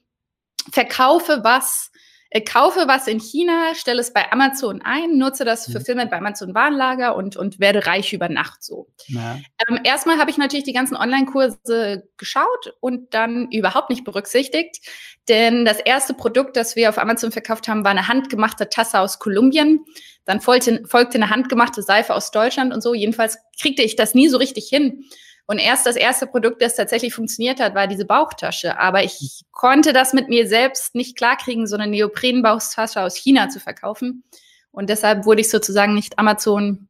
verkaufe 0.72 1.42
was, 1.44 1.91
kaufe 2.40 2.88
was 2.88 3.08
in 3.08 3.20
China, 3.20 3.76
stelle 3.76 4.00
es 4.00 4.14
bei 4.14 4.32
Amazon 4.32 4.82
ein, 4.82 5.18
nutze 5.18 5.44
das 5.44 5.70
für 5.70 5.80
mhm. 5.80 5.86
Filme 5.86 6.08
bei 6.08 6.18
Amazon 6.18 6.56
Warenlager 6.56 7.16
und, 7.16 7.36
und 7.36 7.60
werde 7.60 7.86
reich 7.86 8.14
über 8.14 8.30
Nacht 8.30 8.64
so. 8.64 8.88
Ja. 9.08 9.38
Ähm, 9.68 9.80
erstmal 9.84 10.18
habe 10.18 10.32
ich 10.32 10.38
natürlich 10.38 10.64
die 10.64 10.72
ganzen 10.72 10.96
Online-Kurse 10.96 12.08
geschaut 12.16 12.74
und 12.80 13.14
dann 13.14 13.52
überhaupt 13.52 13.90
nicht 13.90 14.06
berücksichtigt, 14.06 14.80
denn 15.28 15.66
das 15.66 15.80
erste 15.80 16.14
Produkt, 16.14 16.56
das 16.56 16.78
wir 16.78 16.90
auf 16.90 16.98
Amazon 16.98 17.32
verkauft 17.32 17.68
haben, 17.68 17.84
war 17.84 17.92
eine 17.92 18.08
handgemachte 18.08 18.70
Tasse 18.70 19.00
aus 19.00 19.20
Kolumbien. 19.20 19.84
Dann 20.26 20.40
folgte, 20.40 20.84
folgte 20.88 21.16
eine 21.18 21.30
handgemachte 21.30 21.84
Seife 21.84 22.16
aus 22.16 22.32
Deutschland 22.32 22.74
und 22.74 22.82
so. 22.82 22.94
Jedenfalls 22.94 23.38
kriegte 23.60 23.82
ich 23.82 23.96
das 23.96 24.14
nie 24.14 24.30
so 24.30 24.38
richtig 24.38 24.68
hin. 24.70 25.06
Und 25.52 25.58
erst 25.58 25.86
das 25.86 25.98
erste 25.98 26.28
Produkt, 26.28 26.62
das 26.62 26.78
tatsächlich 26.78 27.14
funktioniert 27.14 27.60
hat, 27.60 27.76
war 27.76 27.86
diese 27.86 28.06
Bauchtasche. 28.06 28.80
Aber 28.80 29.04
ich 29.04 29.42
konnte 29.52 29.92
das 29.92 30.14
mit 30.14 30.30
mir 30.30 30.48
selbst 30.48 30.96
nicht 30.96 31.18
klarkriegen, 31.18 31.68
so 31.68 31.76
eine 31.76 31.88
Neoprenbauchtasche 31.88 33.02
aus 33.02 33.18
China 33.18 33.50
zu 33.50 33.60
verkaufen. 33.60 34.24
Und 34.72 34.90
deshalb 34.90 35.26
wurde 35.26 35.42
ich 35.42 35.50
sozusagen 35.50 35.94
nicht 35.94 36.18
Amazon 36.18 36.88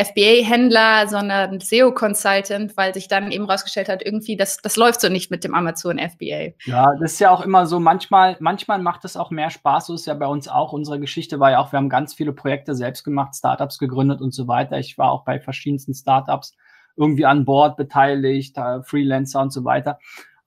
FBA-Händler, 0.00 1.08
sondern 1.08 1.58
SEO-Consultant, 1.58 2.76
weil 2.76 2.94
sich 2.94 3.08
dann 3.08 3.32
eben 3.32 3.46
rausgestellt 3.50 3.88
hat, 3.88 4.06
irgendwie, 4.06 4.36
das, 4.36 4.58
das 4.58 4.76
läuft 4.76 5.00
so 5.00 5.08
nicht 5.08 5.32
mit 5.32 5.42
dem 5.42 5.56
Amazon 5.56 5.98
FBA. 5.98 6.52
Ja, 6.66 6.86
das 7.00 7.14
ist 7.14 7.18
ja 7.18 7.32
auch 7.32 7.40
immer 7.40 7.66
so, 7.66 7.80
manchmal, 7.80 8.36
manchmal 8.38 8.78
macht 8.78 9.04
es 9.06 9.16
auch 9.16 9.32
mehr 9.32 9.50
Spaß, 9.50 9.86
so 9.86 9.94
ist 9.94 10.06
ja 10.06 10.14
bei 10.14 10.28
uns 10.28 10.46
auch. 10.46 10.72
Unsere 10.72 11.00
Geschichte 11.00 11.40
war 11.40 11.50
ja 11.50 11.58
auch, 11.58 11.72
wir 11.72 11.78
haben 11.78 11.88
ganz 11.88 12.14
viele 12.14 12.32
Projekte 12.32 12.76
selbst 12.76 13.02
gemacht, 13.02 13.34
Startups 13.34 13.80
gegründet 13.80 14.20
und 14.20 14.32
so 14.32 14.46
weiter. 14.46 14.78
Ich 14.78 14.98
war 14.98 15.10
auch 15.10 15.24
bei 15.24 15.40
verschiedensten 15.40 15.94
Startups 15.94 16.54
irgendwie 16.98 17.24
an 17.24 17.44
Bord 17.44 17.76
beteiligt, 17.76 18.56
Freelancer 18.84 19.40
und 19.40 19.52
so 19.52 19.64
weiter. 19.64 19.98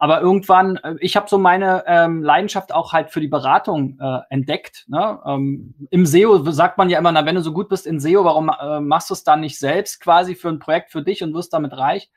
Aber 0.02 0.20
irgendwann, 0.20 0.78
äh, 0.78 0.96
ich 1.00 1.16
habe 1.16 1.30
so 1.30 1.38
meine 1.38 1.84
ähm, 1.86 2.24
Leidenschaft 2.24 2.74
auch 2.74 2.92
halt 2.92 3.12
für 3.12 3.22
die 3.22 3.28
Beratung 3.28 4.00
äh, 4.00 4.22
entdeckt. 4.32 4.86
Ne? 4.88 5.20
Ähm, 5.24 5.76
Im 5.92 6.08
SEO 6.08 6.42
sagt 6.52 6.80
man 6.80 6.90
ja 6.90 6.98
immer, 6.98 7.12
na, 7.12 7.24
wenn 7.24 7.36
du 7.36 7.42
so 7.42 7.54
gut 7.54 7.70
bist 7.70 7.86
in 7.86 8.00
SEO, 8.00 8.26
warum 8.26 8.50
äh, 8.50 8.80
machst 8.80 9.12
du 9.12 9.14
es 9.14 9.24
dann 9.24 9.42
nicht 9.42 9.60
selbst 9.60 10.02
quasi 10.02 10.34
für 10.34 10.50
ein 10.50 10.58
Projekt 10.58 10.92
für 10.92 11.04
dich 11.04 11.22
und 11.22 11.36
wirst 11.36 11.54
damit 11.54 11.78
reich? 11.78 12.10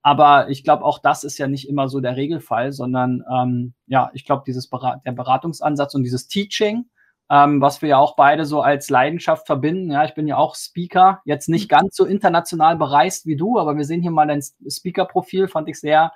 Aber 0.00 0.48
ich 0.48 0.64
glaube, 0.64 0.82
auch 0.82 0.98
das 0.98 1.24
ist 1.24 1.36
ja 1.36 1.46
nicht 1.46 1.68
immer 1.68 1.90
so 1.90 2.00
der 2.00 2.16
Regelfall, 2.16 2.72
sondern 2.72 3.22
ähm, 3.30 3.74
ja, 3.86 4.08
ich 4.14 4.24
glaube, 4.24 4.44
dieses 4.46 4.70
Berat 4.70 5.04
der 5.04 5.12
Beratungsansatz 5.12 5.94
und 5.94 6.04
dieses 6.04 6.28
Teaching, 6.28 6.86
ähm, 7.30 7.60
was 7.60 7.82
wir 7.82 7.88
ja 7.90 7.98
auch 7.98 8.16
beide 8.16 8.44
so 8.44 8.60
als 8.60 8.90
Leidenschaft 8.90 9.46
verbinden. 9.46 9.90
Ja, 9.90 10.04
ich 10.04 10.14
bin 10.14 10.28
ja 10.28 10.36
auch 10.36 10.54
Speaker, 10.54 11.20
jetzt 11.24 11.48
nicht 11.48 11.70
mhm. 11.70 11.76
ganz 11.76 11.96
so 11.96 12.04
international 12.04 12.76
bereist 12.76 13.26
wie 13.26 13.36
du, 13.36 13.58
aber 13.58 13.76
wir 13.76 13.84
sehen 13.84 14.02
hier 14.02 14.10
mal 14.10 14.26
dein 14.26 14.42
Speaker-Profil, 14.42 15.48
fand 15.48 15.68
ich 15.68 15.80
sehr 15.80 16.12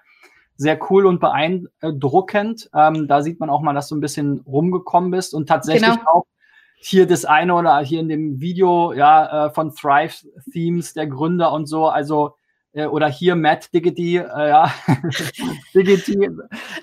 sehr 0.61 0.79
cool 0.91 1.07
und 1.07 1.21
beeindruckend. 1.21 2.69
Ähm, 2.75 3.09
da 3.09 3.23
sieht 3.23 3.41
man 3.41 3.49
auch 3.49 3.63
mal, 3.63 3.73
dass 3.73 3.89
du 3.89 3.97
ein 3.97 4.03
bisschen 4.03 4.41
rumgekommen 4.41 5.11
bist 5.11 5.33
und 5.33 5.49
tatsächlich 5.49 5.89
genau. 5.89 6.11
auch 6.13 6.27
hier 6.77 7.07
das 7.07 7.25
eine 7.25 7.55
oder 7.55 7.79
hier 7.79 8.01
in 8.01 8.11
dem 8.11 8.41
Video 8.41 8.93
ja 8.93 9.47
äh, 9.47 9.51
von 9.51 9.75
Thrive 9.75 10.27
Themes 10.53 10.93
der 10.93 11.07
Gründer 11.07 11.53
und 11.53 11.65
so, 11.65 11.87
also 11.87 12.37
äh, 12.73 12.85
oder 12.85 13.09
hier 13.09 13.37
Matt 13.37 13.73
Diggity, 13.73 14.19
äh, 14.19 14.49
ja, 14.49 14.71
Diggity, 15.75 16.29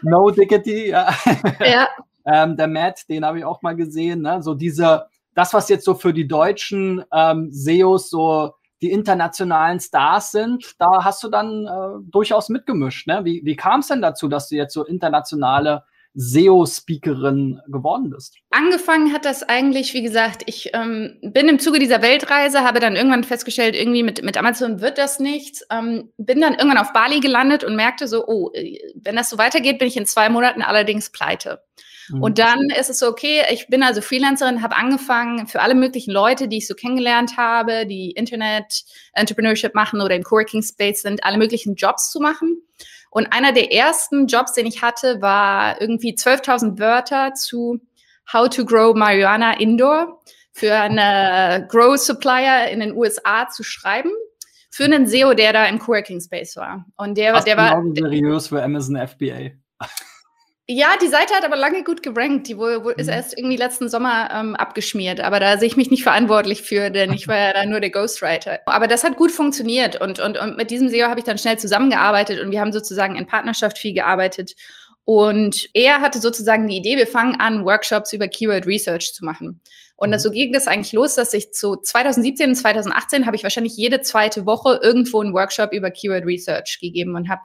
No 0.02 0.32
Diggity, 0.32 0.90
ja. 0.90 1.14
ja. 1.60 1.88
Ähm, 2.28 2.58
der 2.58 2.68
Matt, 2.68 3.10
den 3.10 3.26
habe 3.26 3.40
ich 3.40 3.46
auch 3.46 3.62
mal 3.62 3.76
gesehen, 3.76 4.22
ne? 4.22 4.44
so 4.44 4.54
diese, 4.54 5.06
das 5.34 5.54
was 5.54 5.70
jetzt 5.70 5.86
so 5.86 5.96
für 5.96 6.14
die 6.14 6.28
deutschen 6.28 7.04
ähm, 7.12 7.50
SEOs 7.52 8.10
so 8.10 8.54
die 8.82 8.92
internationalen 8.92 9.80
Stars 9.80 10.32
sind, 10.32 10.76
da 10.78 11.04
hast 11.04 11.24
du 11.24 11.30
dann 11.30 11.66
äh, 11.66 12.04
durchaus 12.12 12.50
mitgemischt. 12.50 13.08
Ne? 13.08 13.22
Wie, 13.24 13.42
wie 13.44 13.56
kam 13.56 13.80
es 13.80 13.88
denn 13.88 14.02
dazu, 14.02 14.28
dass 14.28 14.50
du 14.50 14.56
jetzt 14.56 14.74
so 14.74 14.86
internationale 14.86 15.84
SEO-Speakerin 16.14 17.62
geworden 17.68 18.10
bist? 18.10 18.36
Angefangen 18.50 19.14
hat 19.14 19.26
das 19.26 19.44
eigentlich, 19.44 19.94
wie 19.94 20.02
gesagt, 20.02 20.44
ich 20.48 20.72
ähm, 20.74 21.20
bin 21.22 21.48
im 21.48 21.60
Zuge 21.60 21.80
dieser 21.80 22.02
Weltreise, 22.02 22.62
habe 22.64 22.80
dann 22.80 22.96
irgendwann 22.96 23.24
festgestellt, 23.24 23.76
irgendwie 23.76 24.04
mit, 24.04 24.24
mit 24.24 24.38
Amazon 24.38 24.82
wird 24.82 24.98
das 24.98 25.20
nichts. 25.20 25.66
Ähm, 25.72 26.12
bin 26.18 26.42
dann 26.42 26.54
irgendwann 26.54 26.80
auf 26.80 26.94
Bali 26.94 27.20
gelandet 27.20 27.64
und 27.64 27.76
merkte 27.76 28.08
so, 28.08 28.28
oh, 28.28 28.52
äh, 28.54 28.80
wenn 28.96 29.16
das 29.16 29.30
so 29.30 29.38
weitergeht, 29.38 29.80
bin 29.80 29.88
ich 29.88 29.98
in 29.98 30.08
zwei 30.08 30.30
Monaten 30.30 30.62
allerdings 30.62 31.12
pleite. 31.12 31.62
Mhm. 32.10 32.24
Und 32.24 32.40
dann 32.40 32.70
ist 32.80 32.90
es 32.90 33.00
so, 33.00 33.08
okay, 33.08 33.42
ich 33.52 33.68
bin 33.68 33.84
also 33.84 34.02
Freelancerin, 34.02 34.62
habe 34.62 34.76
angefangen, 34.76 35.48
für 35.48 35.62
alle 35.62 35.76
möglichen 35.76 36.12
Leute, 36.12 36.48
die 36.48 36.58
ich 36.58 36.68
so 36.68 36.76
kennengelernt 36.76 37.38
habe, 37.38 37.86
die 37.86 38.12
Internet 38.12 38.84
Entrepreneurship 39.14 39.76
machen 39.76 40.02
oder 40.02 40.16
im 40.16 40.24
Coworking 40.24 40.64
Space 40.64 41.02
sind, 41.02 41.24
alle 41.24 41.38
möglichen 41.38 41.76
Jobs 41.76 42.12
zu 42.12 42.20
machen. 42.20 42.62
Und 43.10 43.34
einer 43.34 43.52
der 43.52 43.72
ersten 43.72 44.28
Jobs, 44.28 44.54
den 44.54 44.66
ich 44.66 44.82
hatte, 44.82 45.22
war 45.22 45.82
irgendwie 45.82 46.14
12.000 46.14 46.80
Wörter 46.80 47.34
zu 47.34 47.80
How 48.32 48.50
to 48.50 48.66
Grow 48.66 48.96
Marijuana 48.96 49.60
Indoor 49.60 50.22
für 50.52 50.74
eine 50.74 51.68
Grow 51.70 51.98
Supplier 51.98 52.70
in 52.70 52.80
den 52.80 52.96
USA 52.96 53.48
zu 53.48 53.64
schreiben. 53.64 54.12
Für 54.70 54.84
einen 54.84 55.08
SEO, 55.08 55.34
der 55.34 55.54
da 55.54 55.66
im 55.66 55.80
Coworking 55.80 56.20
Space 56.20 56.56
war. 56.58 56.86
Und 56.98 57.18
der, 57.18 57.42
der 57.42 57.58
war. 57.58 57.82
seriös 57.96 58.48
für 58.48 58.62
Amazon 58.62 58.98
FBA. 58.98 59.52
Ja, 60.70 60.90
die 61.02 61.08
Seite 61.08 61.34
hat 61.34 61.46
aber 61.46 61.56
lange 61.56 61.84
gut 61.86 62.04
gerankt. 62.04 62.48
Die 62.50 62.58
wohl, 62.58 62.84
wohl 62.84 62.94
ist 62.98 63.08
mhm. 63.08 63.14
erst 63.14 63.38
irgendwie 63.38 63.56
letzten 63.56 63.88
Sommer 63.88 64.30
ähm, 64.34 64.54
abgeschmiert. 64.56 65.22
Aber 65.22 65.40
da 65.40 65.58
sehe 65.58 65.68
ich 65.68 65.78
mich 65.78 65.90
nicht 65.90 66.04
verantwortlich 66.04 66.62
für, 66.62 66.90
denn 66.90 67.14
ich 67.14 67.28
war 67.30 67.38
ja 67.38 67.54
da 67.54 67.66
nur 67.66 67.80
der 67.80 67.90
Ghostwriter. 67.90 68.60
Aber 68.66 68.88
das 68.88 69.06
hat 69.06 69.16
gut 69.16 69.32
funktioniert 69.32 70.02
und, 70.02 70.20
und, 70.20 70.38
und 70.38 70.58
mit 70.58 70.70
diesem 70.70 70.90
SEO 70.90 71.08
habe 71.08 71.22
ich 71.22 71.26
dann 71.26 71.38
schnell 71.38 71.58
zusammengearbeitet 71.58 72.42
und 72.42 72.52
wir 72.52 72.60
haben 72.60 72.74
sozusagen 72.74 73.16
in 73.16 73.26
Partnerschaft 73.26 73.78
viel 73.78 73.94
gearbeitet. 73.94 74.56
Und 75.06 75.70
er 75.74 76.02
hatte 76.02 76.20
sozusagen 76.20 76.68
die 76.68 76.76
Idee, 76.76 76.98
wir 76.98 77.08
fangen 77.08 77.40
an, 77.40 77.64
Workshops 77.64 78.12
über 78.12 78.28
Keyword 78.28 78.68
Research 78.68 79.14
zu 79.14 79.24
machen. 79.24 79.62
Und 79.98 80.12
mhm. 80.12 80.20
so 80.20 80.30
ging 80.30 80.54
das 80.54 80.68
eigentlich 80.68 80.94
los, 80.94 81.16
dass 81.16 81.34
ich 81.34 81.52
zu 81.52 81.76
2017 81.76 82.50
und 82.50 82.56
2018 82.56 83.26
habe 83.26 83.36
ich 83.36 83.44
wahrscheinlich 83.44 83.76
jede 83.76 84.02
zweite 84.02 84.46
Woche 84.46 84.80
irgendwo 84.82 85.22
einen 85.22 85.34
Workshop 85.34 85.74
über 85.74 85.90
Keyword 85.90 86.24
Research 86.24 86.78
gegeben 86.80 87.16
und 87.16 87.30
habe 87.30 87.42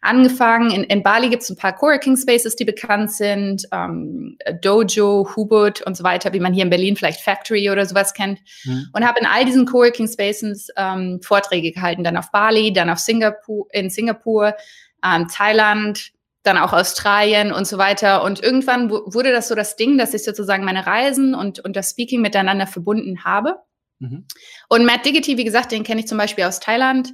angefangen. 0.00 0.70
In, 0.70 0.84
in 0.84 1.02
Bali 1.02 1.28
gibt 1.28 1.42
es 1.42 1.50
ein 1.50 1.56
paar 1.56 1.74
Coworking 1.74 2.16
Spaces, 2.16 2.54
die 2.54 2.64
bekannt 2.64 3.10
sind, 3.10 3.66
ähm, 3.72 4.38
Dojo, 4.62 5.28
Hubut 5.34 5.82
und 5.82 5.96
so 5.96 6.04
weiter, 6.04 6.32
wie 6.32 6.40
man 6.40 6.54
hier 6.54 6.62
in 6.62 6.70
Berlin 6.70 6.96
vielleicht 6.96 7.20
Factory 7.20 7.70
oder 7.70 7.84
sowas 7.84 8.14
kennt. 8.14 8.38
Mhm. 8.64 8.86
Und 8.92 9.04
habe 9.04 9.18
in 9.18 9.26
all 9.26 9.44
diesen 9.44 9.66
Coworking 9.66 10.06
Spaces 10.06 10.68
ähm, 10.76 11.20
Vorträge 11.22 11.72
gehalten, 11.72 12.04
dann 12.04 12.16
auf 12.16 12.30
Bali, 12.30 12.72
dann 12.72 12.88
auf 12.88 13.00
Singapur, 13.00 13.66
in 13.72 13.90
Singapur, 13.90 14.54
ähm, 15.04 15.26
Thailand, 15.26 16.12
dann 16.46 16.58
auch 16.58 16.72
Australien 16.72 17.52
und 17.52 17.66
so 17.66 17.78
weiter. 17.78 18.22
Und 18.22 18.42
irgendwann 18.42 18.90
wurde 18.90 19.32
das 19.32 19.48
so 19.48 19.54
das 19.54 19.76
Ding, 19.76 19.98
dass 19.98 20.14
ich 20.14 20.24
sozusagen 20.24 20.64
meine 20.64 20.86
Reisen 20.86 21.34
und, 21.34 21.60
und 21.60 21.76
das 21.76 21.90
Speaking 21.90 22.20
miteinander 22.20 22.66
verbunden 22.66 23.24
habe. 23.24 23.56
Mhm. 23.98 24.26
Und 24.68 24.84
Matt 24.84 25.04
Diggity, 25.04 25.36
wie 25.36 25.44
gesagt, 25.44 25.72
den 25.72 25.84
kenne 25.84 26.00
ich 26.00 26.08
zum 26.08 26.18
Beispiel 26.18 26.44
aus 26.44 26.60
Thailand. 26.60 27.12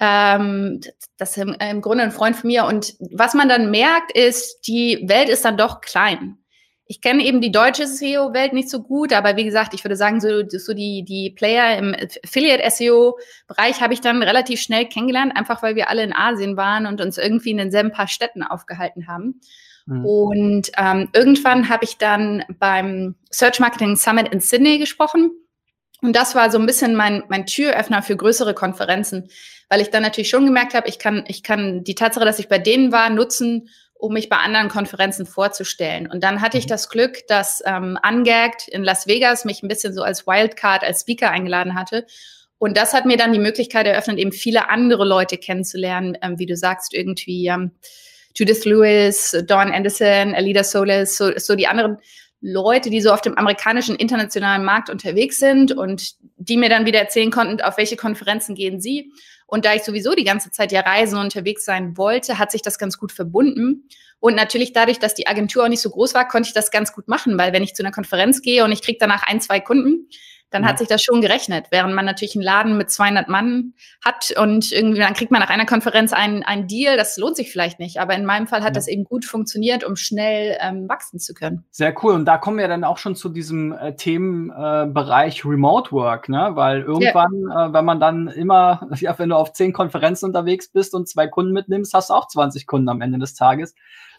Ähm, 0.00 0.80
das 1.16 1.36
ist 1.36 1.42
im, 1.42 1.54
im 1.54 1.80
Grunde 1.80 2.04
ein 2.04 2.12
Freund 2.12 2.36
von 2.36 2.48
mir. 2.48 2.64
Und 2.64 2.94
was 3.12 3.34
man 3.34 3.48
dann 3.48 3.70
merkt, 3.70 4.16
ist, 4.16 4.66
die 4.66 5.04
Welt 5.06 5.28
ist 5.28 5.44
dann 5.44 5.56
doch 5.56 5.80
klein 5.80 6.38
ich 6.86 7.00
kenne 7.00 7.24
eben 7.24 7.40
die 7.40 7.50
deutsche 7.50 7.86
SEO-Welt 7.86 8.52
nicht 8.52 8.68
so 8.68 8.82
gut, 8.82 9.12
aber 9.12 9.36
wie 9.36 9.44
gesagt, 9.44 9.72
ich 9.72 9.84
würde 9.84 9.96
sagen, 9.96 10.20
so, 10.20 10.46
so 10.46 10.74
die, 10.74 11.02
die 11.02 11.30
Player 11.30 11.78
im 11.78 11.94
Affiliate-SEO-Bereich 12.24 13.80
habe 13.80 13.94
ich 13.94 14.02
dann 14.02 14.22
relativ 14.22 14.60
schnell 14.60 14.86
kennengelernt, 14.86 15.34
einfach 15.34 15.62
weil 15.62 15.76
wir 15.76 15.88
alle 15.88 16.02
in 16.02 16.12
Asien 16.12 16.56
waren 16.56 16.86
und 16.86 17.00
uns 17.00 17.16
irgendwie 17.16 17.52
in 17.52 17.56
denselben 17.56 17.90
paar 17.90 18.08
Städten 18.08 18.42
aufgehalten 18.42 19.08
haben. 19.08 19.40
Mhm. 19.86 20.04
Und 20.04 20.72
ähm, 20.76 21.08
irgendwann 21.14 21.70
habe 21.70 21.84
ich 21.84 21.96
dann 21.96 22.44
beim 22.58 23.14
Search 23.30 23.60
Marketing 23.60 23.96
Summit 23.96 24.28
in 24.28 24.40
Sydney 24.40 24.78
gesprochen. 24.78 25.30
Und 26.02 26.14
das 26.14 26.34
war 26.34 26.50
so 26.50 26.58
ein 26.58 26.66
bisschen 26.66 26.94
mein, 26.96 27.22
mein 27.28 27.46
Türöffner 27.46 28.02
für 28.02 28.16
größere 28.16 28.52
Konferenzen, 28.52 29.28
weil 29.70 29.80
ich 29.80 29.88
dann 29.88 30.02
natürlich 30.02 30.28
schon 30.28 30.44
gemerkt 30.44 30.74
habe, 30.74 30.86
ich 30.86 30.98
kann, 30.98 31.24
ich 31.28 31.42
kann 31.42 31.82
die 31.82 31.94
Tatsache, 31.94 32.26
dass 32.26 32.38
ich 32.38 32.48
bei 32.48 32.58
denen 32.58 32.92
war, 32.92 33.08
nutzen, 33.08 33.70
um 33.94 34.12
mich 34.12 34.28
bei 34.28 34.36
anderen 34.36 34.68
Konferenzen 34.68 35.24
vorzustellen. 35.24 36.10
Und 36.10 36.22
dann 36.22 36.40
hatte 36.40 36.58
ich 36.58 36.64
mhm. 36.64 36.70
das 36.70 36.88
Glück, 36.88 37.26
dass 37.28 37.62
ähm, 37.64 37.98
Ungagged 38.06 38.68
in 38.68 38.84
Las 38.84 39.06
Vegas 39.06 39.44
mich 39.44 39.62
ein 39.62 39.68
bisschen 39.68 39.94
so 39.94 40.02
als 40.02 40.26
Wildcard, 40.26 40.82
als 40.82 41.00
Speaker 41.00 41.30
eingeladen 41.30 41.74
hatte. 41.74 42.06
Und 42.58 42.76
das 42.76 42.92
hat 42.92 43.06
mir 43.06 43.16
dann 43.16 43.32
die 43.32 43.38
Möglichkeit 43.38 43.86
eröffnet, 43.86 44.18
eben 44.18 44.32
viele 44.32 44.70
andere 44.70 45.04
Leute 45.04 45.38
kennenzulernen, 45.38 46.16
ähm, 46.22 46.38
wie 46.38 46.46
du 46.46 46.56
sagst, 46.56 46.94
irgendwie 46.94 47.46
ähm, 47.48 47.72
Judith 48.34 48.64
Lewis, 48.64 49.36
Dawn 49.46 49.72
Anderson, 49.72 50.34
Alida 50.34 50.64
Solis, 50.64 51.16
so, 51.16 51.30
so 51.36 51.54
die 51.54 51.66
anderen 51.66 51.98
Leute, 52.40 52.90
die 52.90 53.00
so 53.00 53.10
auf 53.10 53.22
dem 53.22 53.38
amerikanischen 53.38 53.96
internationalen 53.96 54.64
Markt 54.64 54.90
unterwegs 54.90 55.38
sind 55.38 55.72
und 55.72 56.14
die 56.36 56.56
mir 56.56 56.68
dann 56.68 56.84
wieder 56.84 56.98
erzählen 56.98 57.30
konnten, 57.30 57.62
auf 57.62 57.78
welche 57.78 57.96
Konferenzen 57.96 58.54
gehen 58.54 58.80
sie. 58.80 59.12
Und 59.46 59.64
da 59.64 59.74
ich 59.74 59.82
sowieso 59.82 60.14
die 60.14 60.24
ganze 60.24 60.50
Zeit 60.50 60.72
ja 60.72 60.80
reisen 60.80 61.16
und 61.16 61.24
unterwegs 61.24 61.64
sein 61.64 61.96
wollte, 61.96 62.38
hat 62.38 62.50
sich 62.50 62.62
das 62.62 62.78
ganz 62.78 62.98
gut 62.98 63.12
verbunden. 63.12 63.88
Und 64.20 64.36
natürlich 64.36 64.72
dadurch, 64.72 64.98
dass 64.98 65.14
die 65.14 65.26
Agentur 65.26 65.64
auch 65.64 65.68
nicht 65.68 65.82
so 65.82 65.90
groß 65.90 66.14
war, 66.14 66.26
konnte 66.26 66.48
ich 66.48 66.54
das 66.54 66.70
ganz 66.70 66.92
gut 66.92 67.08
machen, 67.08 67.36
weil 67.36 67.52
wenn 67.52 67.62
ich 67.62 67.74
zu 67.74 67.82
einer 67.82 67.92
Konferenz 67.92 68.40
gehe 68.40 68.64
und 68.64 68.72
ich 68.72 68.80
kriege 68.80 68.98
danach 68.98 69.22
ein, 69.24 69.40
zwei 69.40 69.60
Kunden, 69.60 70.08
dann 70.54 70.62
ja. 70.62 70.68
hat 70.68 70.78
sich 70.78 70.88
das 70.88 71.02
schon 71.02 71.20
gerechnet. 71.20 71.66
Während 71.70 71.94
man 71.94 72.04
natürlich 72.04 72.36
einen 72.36 72.44
Laden 72.44 72.78
mit 72.78 72.90
200 72.90 73.28
Mann 73.28 73.74
hat 74.04 74.32
und 74.38 74.70
irgendwie 74.70 75.00
dann 75.00 75.14
kriegt 75.14 75.32
man 75.32 75.40
nach 75.40 75.50
einer 75.50 75.66
Konferenz 75.66 76.12
einen, 76.12 76.44
einen 76.44 76.68
Deal, 76.68 76.96
das 76.96 77.16
lohnt 77.16 77.36
sich 77.36 77.50
vielleicht 77.50 77.80
nicht. 77.80 78.00
Aber 78.00 78.14
in 78.14 78.24
meinem 78.24 78.46
Fall 78.46 78.60
hat 78.60 78.68
ja. 78.68 78.74
das 78.74 78.88
eben 78.88 79.04
gut 79.04 79.24
funktioniert, 79.24 79.84
um 79.84 79.96
schnell 79.96 80.56
ähm, 80.60 80.88
wachsen 80.88 81.18
zu 81.18 81.34
können. 81.34 81.64
Sehr 81.70 81.94
cool. 82.02 82.14
Und 82.14 82.24
da 82.24 82.38
kommen 82.38 82.58
wir 82.58 82.68
dann 82.68 82.84
auch 82.84 82.98
schon 82.98 83.16
zu 83.16 83.28
diesem 83.28 83.72
äh, 83.72 83.96
Themenbereich 83.96 85.44
äh, 85.44 85.48
Remote 85.48 85.90
Work, 85.92 86.28
ne? 86.28 86.52
Weil 86.54 86.82
irgendwann, 86.82 87.48
ja. 87.48 87.66
äh, 87.66 87.72
wenn 87.72 87.84
man 87.84 87.98
dann 87.98 88.28
immer, 88.28 88.88
ja, 88.96 89.18
wenn 89.18 89.30
du 89.30 89.36
auf 89.36 89.52
zehn 89.52 89.72
Konferenzen 89.72 90.26
unterwegs 90.26 90.68
bist 90.68 90.94
und 90.94 91.08
zwei 91.08 91.26
Kunden 91.26 91.52
mitnimmst, 91.52 91.92
hast 91.94 92.10
du 92.10 92.14
auch 92.14 92.28
20 92.28 92.66
Kunden 92.66 92.88
am 92.88 93.00
Ende 93.00 93.18
des 93.18 93.34
Tages. 93.34 93.74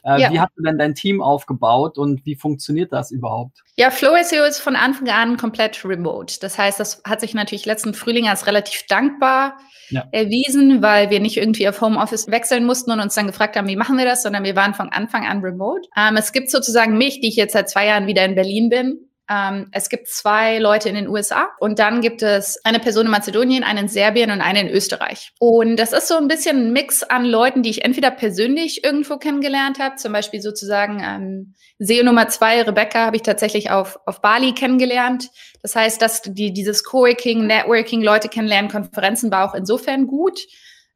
Äh, 0.05 0.21
ja. 0.21 0.31
Wie 0.31 0.39
hast 0.39 0.51
du 0.55 0.62
denn 0.62 0.77
dein 0.77 0.93
Team 0.93 1.21
aufgebaut 1.21 1.97
und 1.97 2.25
wie 2.25 2.35
funktioniert 2.35 2.93
das 2.93 3.12
überhaupt? 3.12 3.63
Ja, 3.75 3.89
Flow 3.89 4.12
SEO 4.21 4.43
ist 4.43 4.59
von 4.59 4.75
Anfang 4.75 5.09
an 5.09 5.35
komplett 5.38 5.83
remote. 5.83 6.35
Das 6.39 6.57
heißt, 6.59 6.79
das 6.79 7.01
hat 7.05 7.21
sich 7.21 7.33
natürlich 7.33 7.65
letzten 7.65 7.95
Frühling 7.95 8.27
als 8.27 8.45
relativ 8.45 8.85
dankbar 8.88 9.57
ja. 9.89 10.07
erwiesen, 10.12 10.83
weil 10.83 11.09
wir 11.09 11.19
nicht 11.19 11.38
irgendwie 11.38 11.67
auf 11.67 11.81
Homeoffice 11.81 12.27
wechseln 12.27 12.65
mussten 12.65 12.91
und 12.91 13.00
uns 13.00 13.15
dann 13.15 13.25
gefragt 13.25 13.55
haben, 13.55 13.67
wie 13.67 13.75
machen 13.75 13.97
wir 13.97 14.05
das, 14.05 14.21
sondern 14.21 14.43
wir 14.43 14.55
waren 14.55 14.75
von 14.75 14.89
Anfang 14.89 15.25
an 15.25 15.39
remote. 15.39 15.88
Ähm, 15.97 16.17
es 16.17 16.31
gibt 16.31 16.51
sozusagen 16.51 16.97
mich, 16.97 17.19
die 17.21 17.29
ich 17.29 17.35
jetzt 17.35 17.53
seit 17.53 17.69
zwei 17.69 17.88
Jahren 17.88 18.05
wieder 18.05 18.24
in 18.25 18.35
Berlin 18.35 18.69
bin, 18.69 19.09
ähm, 19.29 19.70
es 19.72 19.89
gibt 19.89 20.08
zwei 20.08 20.60
Leute 20.60 20.88
in 20.88 20.96
den 20.96 21.08
USA 21.08 21.50
und 21.60 21.79
dann 21.79 22.01
gibt 22.01 22.22
es 22.22 22.60
eine 22.63 22.79
Person 22.79 23.05
in 23.05 23.12
Mazedonien, 23.12 23.63
einen 23.63 23.86
in 23.86 23.88
Serbien 23.88 24.29
und 24.29 24.41
einen 24.41 24.67
in 24.67 24.74
Österreich. 24.74 25.32
Und 25.39 25.77
das 25.77 25.94
ist 25.94 26.08
so 26.08 26.15
ein 26.15 26.27
bisschen 26.27 26.67
ein 26.67 26.74
Mix 26.74 27.01
an 27.01 27.25
Leuten, 27.25 27.63
die 27.63 27.72
ich 27.72 27.84
entweder 27.84 28.12
persönlich 28.12 28.84
irgendwo 28.84 29.17
kennengelernt 29.17 29.79
habe, 29.79 29.96
zum 29.96 30.13
Beispiel 30.13 30.41
sozusagen 30.41 31.01
ähm, 31.03 31.55
SEO 31.79 32.03
Nummer 32.03 32.27
zwei, 32.27 32.62
Rebecca, 32.62 33.05
habe 33.05 33.15
ich 33.15 33.24
tatsächlich 33.24 33.72
auf, 33.72 34.00
auf 34.05 34.22
Bali 34.22 34.53
kennengelernt. 34.53 35.29
Das 35.62 35.75
heißt, 35.75 36.01
dass 36.01 36.22
die, 36.22 36.53
dieses 36.53 36.84
Coworking, 36.84 37.48
Networking, 37.48 38.03
Leute 38.03 38.29
kennenlernen, 38.29 38.70
Konferenzen 38.70 39.32
war 39.32 39.50
auch 39.50 39.55
insofern 39.55 40.05
gut. 40.05 40.39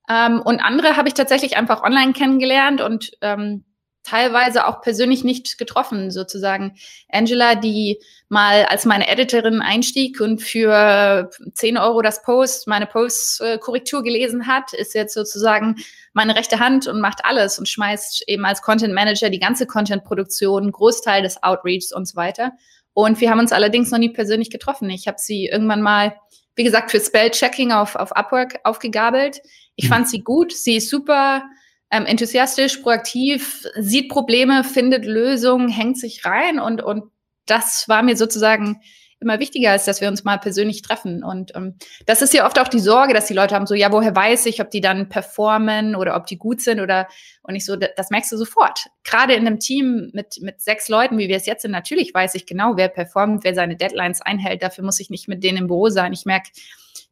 Ähm, 0.08 0.42
und 0.42 0.60
andere 0.60 0.98
habe 0.98 1.08
ich 1.08 1.16
tatsächlich 1.16 1.58
einfach 1.58 1.82
online 1.82 2.14
kennengelernt 2.14 2.82
und 2.82 3.12
ähm, 3.22 3.66
teilweise 4.10 4.68
auch 4.68 4.82
persönlich 4.82 5.24
nicht 5.24 5.58
getroffen, 5.58 6.12
sozusagen. 6.12 6.76
Angela, 7.10 7.56
die 7.56 8.00
mal 8.28 8.66
als 8.66 8.86
meine 8.86 9.08
Editorin 9.08 9.62
einstieg 9.62 10.20
und 10.22 10.42
für 10.42 11.30
10 11.54 11.78
Euro 11.78 12.02
das 12.02 12.22
Post, 12.22 12.68
meine 12.68 12.86
Post-Korrektur 12.86 14.04
gelesen 14.04 14.48
hat, 14.48 14.74
ist 14.74 14.94
jetzt 14.94 15.14
sozusagen 15.14 15.76
meine 16.14 16.36
rechte 16.36 16.60
Hand 16.60 16.88
und 16.88 17.02
macht 17.02 17.24
alles 17.24 17.60
und 17.60 17.68
schmeißt 17.68 18.24
eben 18.28 18.46
als 18.46 18.62
Content 18.62 18.94
Manager 18.94 19.30
die 19.30 19.40
ganze 19.40 19.68
Content-Produktion, 19.68 20.72
Großteil 20.72 21.22
des 21.22 21.42
Outreachs 21.44 21.92
und 21.92 22.08
so 22.08 22.16
weiter. 22.16 22.54
Und 22.94 23.22
wir 23.22 23.30
haben 23.30 23.40
uns 23.40 23.52
allerdings 23.52 23.92
noch 23.92 24.00
nie 24.00 24.10
persönlich 24.10 24.50
getroffen. 24.50 24.90
Ich 24.90 25.08
habe 25.08 25.18
sie 25.20 25.46
irgendwann 25.46 25.82
mal, 25.82 26.16
wie 26.56 26.64
gesagt, 26.64 26.92
für 26.92 27.00
Spell-Checking 27.00 27.72
auf, 27.72 27.96
auf 27.96 28.12
Upwork 28.12 28.60
aufgegabelt. 28.64 29.42
Ich 29.76 29.86
mhm. 29.86 29.94
fand 29.94 30.10
sie 30.10 30.24
gut, 30.24 30.52
sie 30.52 30.78
ist 30.78 30.90
super 30.90 31.44
ähm, 31.92 32.06
enthusiastisch, 32.06 32.78
proaktiv, 32.78 33.68
sieht 33.76 34.10
Probleme, 34.10 34.64
findet 34.64 35.06
Lösungen, 35.06 35.70
hängt 35.70 35.98
sich 35.98 36.26
rein 36.26 36.60
und, 36.60 36.84
und 36.84 37.12
das 37.46 37.88
war 37.88 38.04
mir 38.04 38.16
sozusagen 38.16 38.82
immer 39.22 39.40
wichtiger 39.40 39.76
ist, 39.76 39.88
dass 39.88 40.00
wir 40.00 40.08
uns 40.08 40.24
mal 40.24 40.38
persönlich 40.38 40.82
treffen. 40.82 41.24
Und 41.24 41.54
ähm, 41.56 41.76
das 42.06 42.22
ist 42.22 42.34
ja 42.34 42.46
oft 42.46 42.58
auch 42.60 42.68
die 42.68 42.80
Sorge, 42.80 43.14
dass 43.14 43.26
die 43.26 43.34
Leute 43.34 43.54
haben 43.54 43.68
so, 43.68 43.76
ja, 43.76 43.92
woher 43.92 44.16
weiß 44.16 44.46
ich, 44.46 44.62
ob 44.62 44.70
die 44.70 44.82
dann 44.82 45.10
performen 45.10 45.96
oder 45.96 46.16
ob 46.16 46.26
die 46.26 46.38
gut 46.38 46.62
sind 46.62 46.80
oder 46.80 47.08
und 47.44 47.56
ich 47.56 47.66
so, 47.66 47.76
das 47.76 48.12
merkst 48.12 48.32
du 48.32 48.38
sofort. 48.38 48.86
Gerade 49.04 49.34
in 49.34 49.46
einem 49.46 49.60
Team 49.60 50.12
mit, 50.14 50.40
mit 50.42 50.62
sechs 50.62 50.88
Leuten, 50.88 51.18
wie 51.18 51.28
wir 51.28 51.36
es 51.36 51.46
jetzt 51.46 51.64
sind, 51.64 51.72
natürlich 51.72 52.14
weiß 52.14 52.36
ich 52.36 52.46
genau, 52.46 52.78
wer 52.78 52.88
performt, 52.88 53.44
wer 53.44 53.54
seine 53.54 53.76
Deadlines 53.76 54.22
einhält. 54.22 54.64
Dafür 54.64 54.86
muss 54.86 55.00
ich 55.00 55.10
nicht 55.10 55.28
mit 55.28 55.44
denen 55.44 55.58
im 55.58 55.68
Büro 55.68 55.90
sein. 55.90 56.14
Ich 56.14 56.26
merke, 56.26 56.50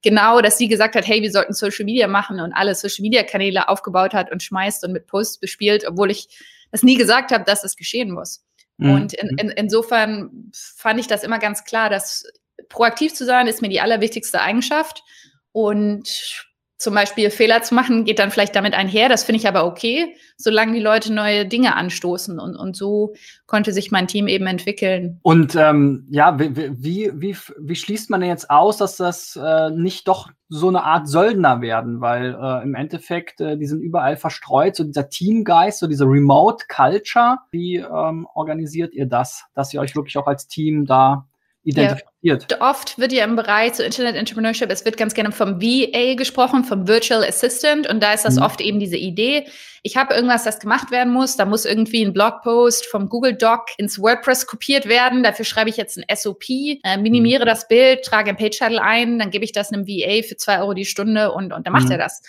genau, 0.03 0.41
dass 0.41 0.57
sie 0.57 0.67
gesagt 0.67 0.95
hat, 0.95 1.07
hey, 1.07 1.21
wir 1.21 1.31
sollten 1.31 1.53
Social 1.53 1.85
Media 1.85 2.07
machen 2.07 2.39
und 2.39 2.53
alle 2.53 2.75
Social 2.75 3.01
Media 3.01 3.23
Kanäle 3.23 3.69
aufgebaut 3.69 4.13
hat 4.13 4.31
und 4.31 4.43
schmeißt 4.43 4.83
und 4.83 4.91
mit 4.93 5.07
Posts 5.07 5.39
bespielt, 5.39 5.85
obwohl 5.87 6.11
ich 6.11 6.27
das 6.71 6.83
nie 6.83 6.95
gesagt 6.95 7.31
habe, 7.31 7.43
dass 7.43 7.63
es 7.63 7.75
geschehen 7.75 8.11
muss. 8.11 8.43
Mhm. 8.77 8.91
Und 8.91 9.13
in, 9.13 9.29
in, 9.37 9.49
insofern 9.49 10.51
fand 10.53 10.99
ich 10.99 11.07
das 11.07 11.23
immer 11.23 11.39
ganz 11.39 11.63
klar, 11.63 11.89
dass 11.89 12.25
proaktiv 12.69 13.13
zu 13.13 13.25
sein 13.25 13.47
ist 13.47 13.61
mir 13.61 13.69
die 13.69 13.81
allerwichtigste 13.81 14.41
Eigenschaft. 14.41 15.03
Und 15.51 16.46
zum 16.77 16.93
Beispiel 16.93 17.31
Fehler 17.31 17.63
zu 17.63 17.73
machen, 17.73 18.05
geht 18.05 18.19
dann 18.19 18.29
vielleicht 18.29 18.55
damit 18.55 18.75
einher. 18.75 19.09
Das 19.09 19.23
finde 19.23 19.39
ich 19.39 19.47
aber 19.47 19.65
okay, 19.65 20.15
solange 20.37 20.73
die 20.73 20.79
Leute 20.79 21.11
neue 21.11 21.45
Dinge 21.47 21.75
anstoßen. 21.75 22.39
Und, 22.39 22.55
und 22.55 22.75
so 22.75 23.13
konnte 23.47 23.73
sich 23.73 23.91
mein 23.91 24.07
Team 24.07 24.27
eben 24.27 24.45
entwickeln. 24.45 25.19
Und 25.23 25.55
ähm, 25.55 26.05
ja, 26.09 26.39
wie, 26.39 26.55
wie, 26.55 27.11
wie, 27.15 27.35
wie 27.59 27.75
schließt 27.75 28.11
man 28.11 28.21
denn 28.21 28.29
jetzt 28.29 28.51
aus, 28.51 28.77
dass 28.77 28.95
das 28.95 29.35
äh, 29.41 29.71
nicht 29.71 30.07
doch 30.07 30.29
so 30.49 30.67
eine 30.67 30.83
Art 30.83 31.07
Söldner 31.07 31.61
werden? 31.61 31.99
Weil 31.99 32.37
äh, 32.39 32.63
im 32.63 32.75
Endeffekt, 32.75 33.41
äh, 33.41 33.57
die 33.57 33.65
sind 33.65 33.81
überall 33.81 34.15
verstreut, 34.15 34.75
so 34.75 34.83
dieser 34.83 35.09
Teamgeist, 35.09 35.79
so 35.79 35.87
diese 35.87 36.05
Remote 36.05 36.65
Culture. 36.69 37.39
Wie 37.49 37.77
ähm, 37.77 38.27
organisiert 38.35 38.93
ihr 38.93 39.07
das, 39.07 39.45
dass 39.55 39.73
ihr 39.73 39.81
euch 39.81 39.95
wirklich 39.95 40.17
auch 40.17 40.27
als 40.27 40.47
Team 40.47 40.85
da 40.85 41.25
identifiziert. 41.67 42.51
Ja. 42.51 42.69
Oft 42.69 42.97
wird 42.97 43.11
ja 43.11 43.23
im 43.25 43.35
Bereich 43.35 43.75
so 43.75 43.83
Internet 43.83 44.15
Entrepreneurship, 44.15 44.71
es 44.71 44.85
wird 44.85 44.97
ganz 44.97 45.13
gerne 45.13 45.31
vom 45.31 45.61
VA 45.61 46.15
gesprochen, 46.15 46.63
vom 46.63 46.87
Virtual 46.87 47.23
Assistant 47.23 47.87
und 47.87 48.01
da 48.01 48.13
ist 48.13 48.25
das 48.25 48.37
mhm. 48.37 48.43
oft 48.43 48.61
eben 48.61 48.79
diese 48.79 48.97
Idee, 48.97 49.45
ich 49.83 49.95
habe 49.95 50.13
irgendwas, 50.13 50.43
das 50.43 50.59
gemacht 50.59 50.91
werden 50.91 51.13
muss, 51.13 51.37
da 51.37 51.45
muss 51.45 51.65
irgendwie 51.65 52.03
ein 52.03 52.13
Blogpost 52.13 52.85
vom 52.87 53.09
Google 53.09 53.35
Doc 53.35 53.67
ins 53.77 53.99
WordPress 53.99 54.47
kopiert 54.47 54.87
werden, 54.87 55.23
dafür 55.23 55.45
schreibe 55.45 55.69
ich 55.69 55.77
jetzt 55.77 55.97
ein 55.97 56.05
SOP, 56.15 56.49
äh, 56.49 56.97
minimiere 56.97 57.43
mhm. 57.43 57.47
das 57.47 57.67
Bild, 57.67 58.03
trage 58.03 58.29
ein 58.29 58.37
Page-Title 58.37 58.81
ein, 58.81 59.19
dann 59.19 59.29
gebe 59.29 59.45
ich 59.45 59.51
das 59.51 59.71
einem 59.71 59.87
VA 59.87 60.23
für 60.27 60.37
zwei 60.37 60.59
Euro 60.59 60.73
die 60.73 60.85
Stunde 60.85 61.31
und, 61.31 61.53
und 61.53 61.65
dann 61.67 61.73
macht 61.73 61.85
mhm. 61.85 61.91
er 61.91 61.97
das. 61.97 62.21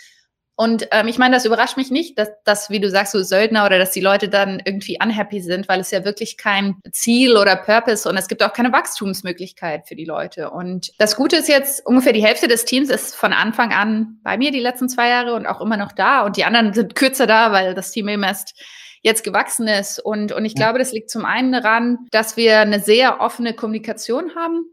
Und 0.60 0.88
ähm, 0.90 1.06
ich 1.06 1.18
meine, 1.18 1.36
das 1.36 1.44
überrascht 1.44 1.76
mich 1.76 1.92
nicht, 1.92 2.18
dass, 2.18 2.30
dass, 2.42 2.68
wie 2.68 2.80
du 2.80 2.90
sagst, 2.90 3.12
so 3.12 3.22
Söldner 3.22 3.64
oder 3.64 3.78
dass 3.78 3.92
die 3.92 4.00
Leute 4.00 4.28
dann 4.28 4.60
irgendwie 4.64 4.98
unhappy 5.00 5.40
sind, 5.40 5.68
weil 5.68 5.78
es 5.78 5.92
ja 5.92 6.04
wirklich 6.04 6.36
kein 6.36 6.74
Ziel 6.90 7.36
oder 7.36 7.54
Purpose 7.54 8.08
und 8.08 8.16
es 8.16 8.26
gibt 8.26 8.42
auch 8.42 8.52
keine 8.52 8.72
Wachstumsmöglichkeit 8.72 9.86
für 9.86 9.94
die 9.94 10.04
Leute. 10.04 10.50
Und 10.50 10.90
das 10.98 11.14
Gute 11.14 11.36
ist 11.36 11.48
jetzt, 11.48 11.86
ungefähr 11.86 12.12
die 12.12 12.24
Hälfte 12.24 12.48
des 12.48 12.64
Teams 12.64 12.90
ist 12.90 13.14
von 13.14 13.32
Anfang 13.32 13.72
an 13.72 14.18
bei 14.24 14.36
mir 14.36 14.50
die 14.50 14.58
letzten 14.58 14.88
zwei 14.88 15.08
Jahre 15.08 15.34
und 15.34 15.46
auch 15.46 15.60
immer 15.60 15.76
noch 15.76 15.92
da. 15.92 16.22
Und 16.22 16.36
die 16.36 16.44
anderen 16.44 16.74
sind 16.74 16.96
kürzer 16.96 17.28
da, 17.28 17.52
weil 17.52 17.74
das 17.74 17.92
Team 17.92 18.08
eben 18.08 18.24
erst 18.24 18.60
jetzt 19.02 19.22
gewachsen 19.22 19.68
ist. 19.68 20.00
Und, 20.00 20.32
und 20.32 20.44
ich 20.44 20.56
glaube, 20.56 20.80
das 20.80 20.90
liegt 20.90 21.08
zum 21.08 21.24
einen 21.24 21.52
daran, 21.52 21.98
dass 22.10 22.36
wir 22.36 22.58
eine 22.58 22.80
sehr 22.80 23.20
offene 23.20 23.54
Kommunikation 23.54 24.34
haben 24.34 24.64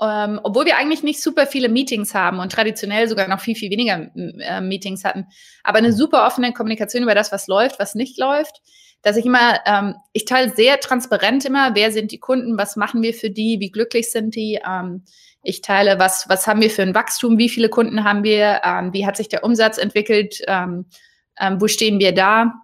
ähm, 0.00 0.40
obwohl 0.42 0.64
wir 0.64 0.76
eigentlich 0.76 1.02
nicht 1.02 1.22
super 1.22 1.46
viele 1.46 1.68
Meetings 1.68 2.14
haben 2.14 2.38
und 2.38 2.52
traditionell 2.52 3.08
sogar 3.08 3.28
noch 3.28 3.40
viel, 3.40 3.56
viel 3.56 3.70
weniger 3.70 4.10
äh, 4.14 4.60
Meetings 4.60 5.04
hatten, 5.04 5.26
aber 5.64 5.78
eine 5.78 5.92
super 5.92 6.26
offene 6.26 6.52
Kommunikation 6.52 7.02
über 7.02 7.14
das, 7.14 7.32
was 7.32 7.48
läuft, 7.48 7.80
was 7.80 7.94
nicht 7.94 8.18
läuft, 8.18 8.60
dass 9.02 9.16
ich 9.16 9.26
immer, 9.26 9.60
ähm, 9.66 9.94
ich 10.12 10.24
teile 10.24 10.50
sehr 10.50 10.78
transparent 10.80 11.44
immer, 11.44 11.74
wer 11.74 11.90
sind 11.92 12.12
die 12.12 12.18
Kunden, 12.18 12.58
was 12.58 12.76
machen 12.76 13.02
wir 13.02 13.14
für 13.14 13.30
die, 13.30 13.58
wie 13.60 13.70
glücklich 13.70 14.10
sind 14.10 14.34
die. 14.34 14.60
Ähm, 14.66 15.04
ich 15.42 15.62
teile, 15.62 15.98
was, 15.98 16.28
was 16.28 16.46
haben 16.46 16.60
wir 16.60 16.70
für 16.70 16.82
ein 16.82 16.94
Wachstum, 16.94 17.38
wie 17.38 17.48
viele 17.48 17.68
Kunden 17.68 18.04
haben 18.04 18.22
wir, 18.24 18.60
ähm, 18.64 18.92
wie 18.92 19.06
hat 19.06 19.16
sich 19.16 19.28
der 19.28 19.44
Umsatz 19.44 19.78
entwickelt, 19.78 20.40
ähm, 20.46 20.86
ähm, 21.38 21.60
wo 21.60 21.68
stehen 21.68 21.98
wir 21.98 22.12
da. 22.12 22.54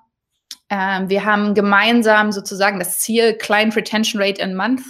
Wir 0.71 1.25
haben 1.25 1.55
gemeinsam 1.55 2.33
sozusagen 2.33 2.79
das 2.79 2.99
Ziel 2.99 3.35
Client 3.35 3.76
Retention 3.76 4.21
Rate 4.21 4.41
in 4.41 4.57
Month 4.57 4.81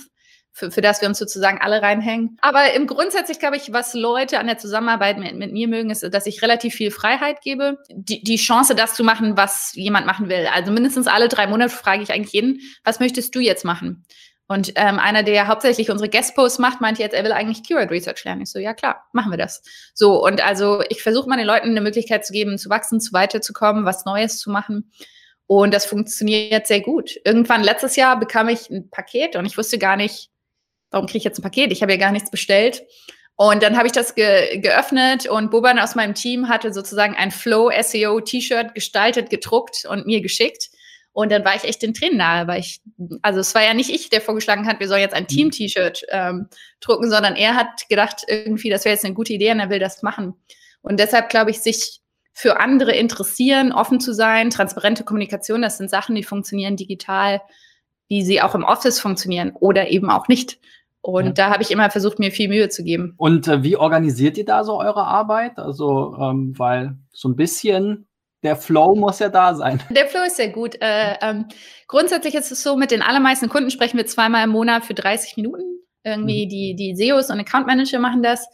für, 0.54 0.70
für 0.70 0.80
das 0.80 1.00
wir 1.00 1.08
uns 1.08 1.18
sozusagen 1.18 1.58
alle 1.60 1.82
reinhängen. 1.82 2.38
Aber 2.40 2.72
im 2.74 2.86
grundsätzlich 2.86 3.40
glaube 3.40 3.56
ich, 3.56 3.72
was 3.72 3.92
Leute 3.92 4.38
an 4.38 4.46
der 4.46 4.56
Zusammenarbeit 4.56 5.18
mit, 5.18 5.34
mit 5.34 5.52
mir 5.52 5.66
mögen, 5.66 5.90
ist, 5.90 6.02
dass 6.14 6.26
ich 6.26 6.42
relativ 6.42 6.74
viel 6.74 6.92
Freiheit 6.92 7.42
gebe. 7.42 7.78
Die, 7.90 8.22
die 8.22 8.36
Chance, 8.36 8.76
das 8.76 8.94
zu 8.94 9.02
machen, 9.02 9.36
was 9.36 9.72
jemand 9.74 10.06
machen 10.06 10.28
will. 10.28 10.46
Also 10.54 10.70
mindestens 10.70 11.08
alle 11.08 11.28
drei 11.28 11.48
Monate 11.48 11.74
frage 11.74 12.04
ich 12.04 12.12
eigentlich 12.12 12.32
jeden, 12.32 12.60
was 12.84 13.00
möchtest 13.00 13.34
du 13.34 13.40
jetzt 13.40 13.64
machen? 13.64 14.06
Und 14.46 14.72
ähm, 14.76 14.98
einer, 15.00 15.24
der 15.24 15.48
hauptsächlich 15.48 15.90
unsere 15.90 16.08
Guest-Posts 16.08 16.60
macht, 16.60 16.80
meint 16.80 16.98
jetzt, 16.98 17.14
er 17.14 17.24
will 17.24 17.32
eigentlich 17.32 17.64
Keyword 17.64 17.90
Research 17.90 18.24
lernen. 18.24 18.42
Ich 18.42 18.50
so, 18.50 18.58
ja 18.60 18.74
klar, 18.74 19.06
machen 19.12 19.32
wir 19.32 19.38
das. 19.38 19.62
So, 19.92 20.22
und 20.22 20.44
also 20.44 20.82
ich 20.88 21.02
versuche 21.02 21.28
mal 21.28 21.36
den 21.36 21.46
Leuten 21.46 21.70
eine 21.70 21.80
Möglichkeit 21.80 22.24
zu 22.24 22.32
geben, 22.32 22.58
zu 22.58 22.68
wachsen, 22.68 23.00
zu 23.00 23.12
weiterzukommen, 23.12 23.86
was 23.86 24.04
Neues 24.04 24.38
zu 24.38 24.50
machen. 24.50 24.92
Und 25.46 25.74
das 25.74 25.84
funktioniert 25.84 26.66
sehr 26.66 26.80
gut. 26.80 27.16
Irgendwann 27.24 27.64
letztes 27.64 27.96
Jahr 27.96 28.18
bekam 28.20 28.48
ich 28.48 28.70
ein 28.70 28.90
Paket 28.90 29.34
und 29.34 29.46
ich 29.46 29.58
wusste 29.58 29.78
gar 29.78 29.96
nicht, 29.96 30.30
warum 30.94 31.06
kriege 31.06 31.18
ich 31.18 31.24
jetzt 31.24 31.38
ein 31.38 31.42
Paket? 31.42 31.72
Ich 31.72 31.82
habe 31.82 31.92
ja 31.92 31.98
gar 31.98 32.12
nichts 32.12 32.30
bestellt. 32.30 32.84
Und 33.36 33.62
dann 33.62 33.76
habe 33.76 33.86
ich 33.86 33.92
das 33.92 34.14
ge 34.14 34.58
geöffnet 34.58 35.26
und 35.26 35.50
Boban 35.50 35.80
aus 35.80 35.96
meinem 35.96 36.14
Team 36.14 36.48
hatte 36.48 36.72
sozusagen 36.72 37.16
ein 37.16 37.32
Flow 37.32 37.70
SEO 37.82 38.20
T-Shirt 38.20 38.74
gestaltet, 38.74 39.28
gedruckt 39.28 39.84
und 39.88 40.06
mir 40.06 40.20
geschickt. 40.20 40.70
Und 41.12 41.30
dann 41.30 41.44
war 41.44 41.54
ich 41.54 41.64
echt 41.64 41.82
den 41.82 41.94
Tränen 41.94 42.18
nahe, 42.18 42.46
weil 42.46 42.60
ich, 42.60 42.80
also 43.22 43.40
es 43.40 43.54
war 43.54 43.62
ja 43.62 43.74
nicht 43.74 43.90
ich, 43.90 44.08
der 44.08 44.20
vorgeschlagen 44.20 44.66
hat, 44.66 44.80
wir 44.80 44.88
sollen 44.88 45.00
jetzt 45.00 45.14
ein 45.14 45.28
Team-T-Shirt 45.28 46.06
ähm, 46.10 46.48
drucken, 46.80 47.10
sondern 47.10 47.36
er 47.36 47.54
hat 47.54 47.88
gedacht, 47.88 48.22
irgendwie, 48.26 48.70
das 48.70 48.84
wäre 48.84 48.94
jetzt 48.94 49.04
eine 49.04 49.14
gute 49.14 49.32
Idee 49.32 49.52
und 49.52 49.60
er 49.60 49.70
will 49.70 49.78
das 49.78 50.02
machen. 50.02 50.34
Und 50.82 50.98
deshalb 50.98 51.28
glaube 51.28 51.50
ich, 51.50 51.60
sich 51.60 52.00
für 52.32 52.58
andere 52.58 52.92
interessieren, 52.92 53.72
offen 53.72 54.00
zu 54.00 54.12
sein, 54.12 54.50
transparente 54.50 55.04
Kommunikation, 55.04 55.62
das 55.62 55.78
sind 55.78 55.88
Sachen, 55.88 56.16
die 56.16 56.24
funktionieren 56.24 56.76
digital, 56.76 57.40
wie 58.08 58.24
sie 58.24 58.42
auch 58.42 58.54
im 58.54 58.64
Office 58.64 59.00
funktionieren 59.00 59.52
oder 59.58 59.88
eben 59.88 60.10
auch 60.10 60.28
nicht. 60.28 60.58
Und 61.06 61.26
ja. 61.26 61.32
da 61.32 61.50
habe 61.50 61.62
ich 61.62 61.70
immer 61.70 61.90
versucht, 61.90 62.18
mir 62.18 62.32
viel 62.32 62.48
Mühe 62.48 62.70
zu 62.70 62.82
geben. 62.82 63.12
Und 63.18 63.46
äh, 63.46 63.62
wie 63.62 63.76
organisiert 63.76 64.38
ihr 64.38 64.46
da 64.46 64.64
so 64.64 64.80
eure 64.80 65.04
Arbeit? 65.04 65.58
Also, 65.58 66.16
ähm, 66.18 66.54
weil 66.56 66.96
so 67.12 67.28
ein 67.28 67.36
bisschen 67.36 68.06
der 68.42 68.56
Flow 68.56 68.94
muss 68.94 69.18
ja 69.18 69.28
da 69.28 69.54
sein. 69.54 69.82
Der 69.90 70.06
Flow 70.06 70.22
ist 70.26 70.36
sehr 70.36 70.48
gut. 70.48 70.76
Äh, 70.80 71.16
ähm, 71.20 71.44
grundsätzlich 71.88 72.34
ist 72.34 72.50
es 72.50 72.62
so, 72.62 72.76
mit 72.76 72.90
den 72.90 73.02
allermeisten 73.02 73.50
Kunden 73.50 73.70
sprechen 73.70 73.98
wir 73.98 74.06
zweimal 74.06 74.44
im 74.44 74.50
Monat 74.50 74.86
für 74.86 74.94
30 74.94 75.36
Minuten. 75.36 75.62
Irgendwie 76.04 76.46
mhm. 76.46 76.48
die, 76.48 76.74
die 76.74 76.96
SEOs 76.96 77.28
und 77.28 77.38
Account 77.38 77.66
Manager 77.66 77.98
machen 77.98 78.22
das. 78.22 78.46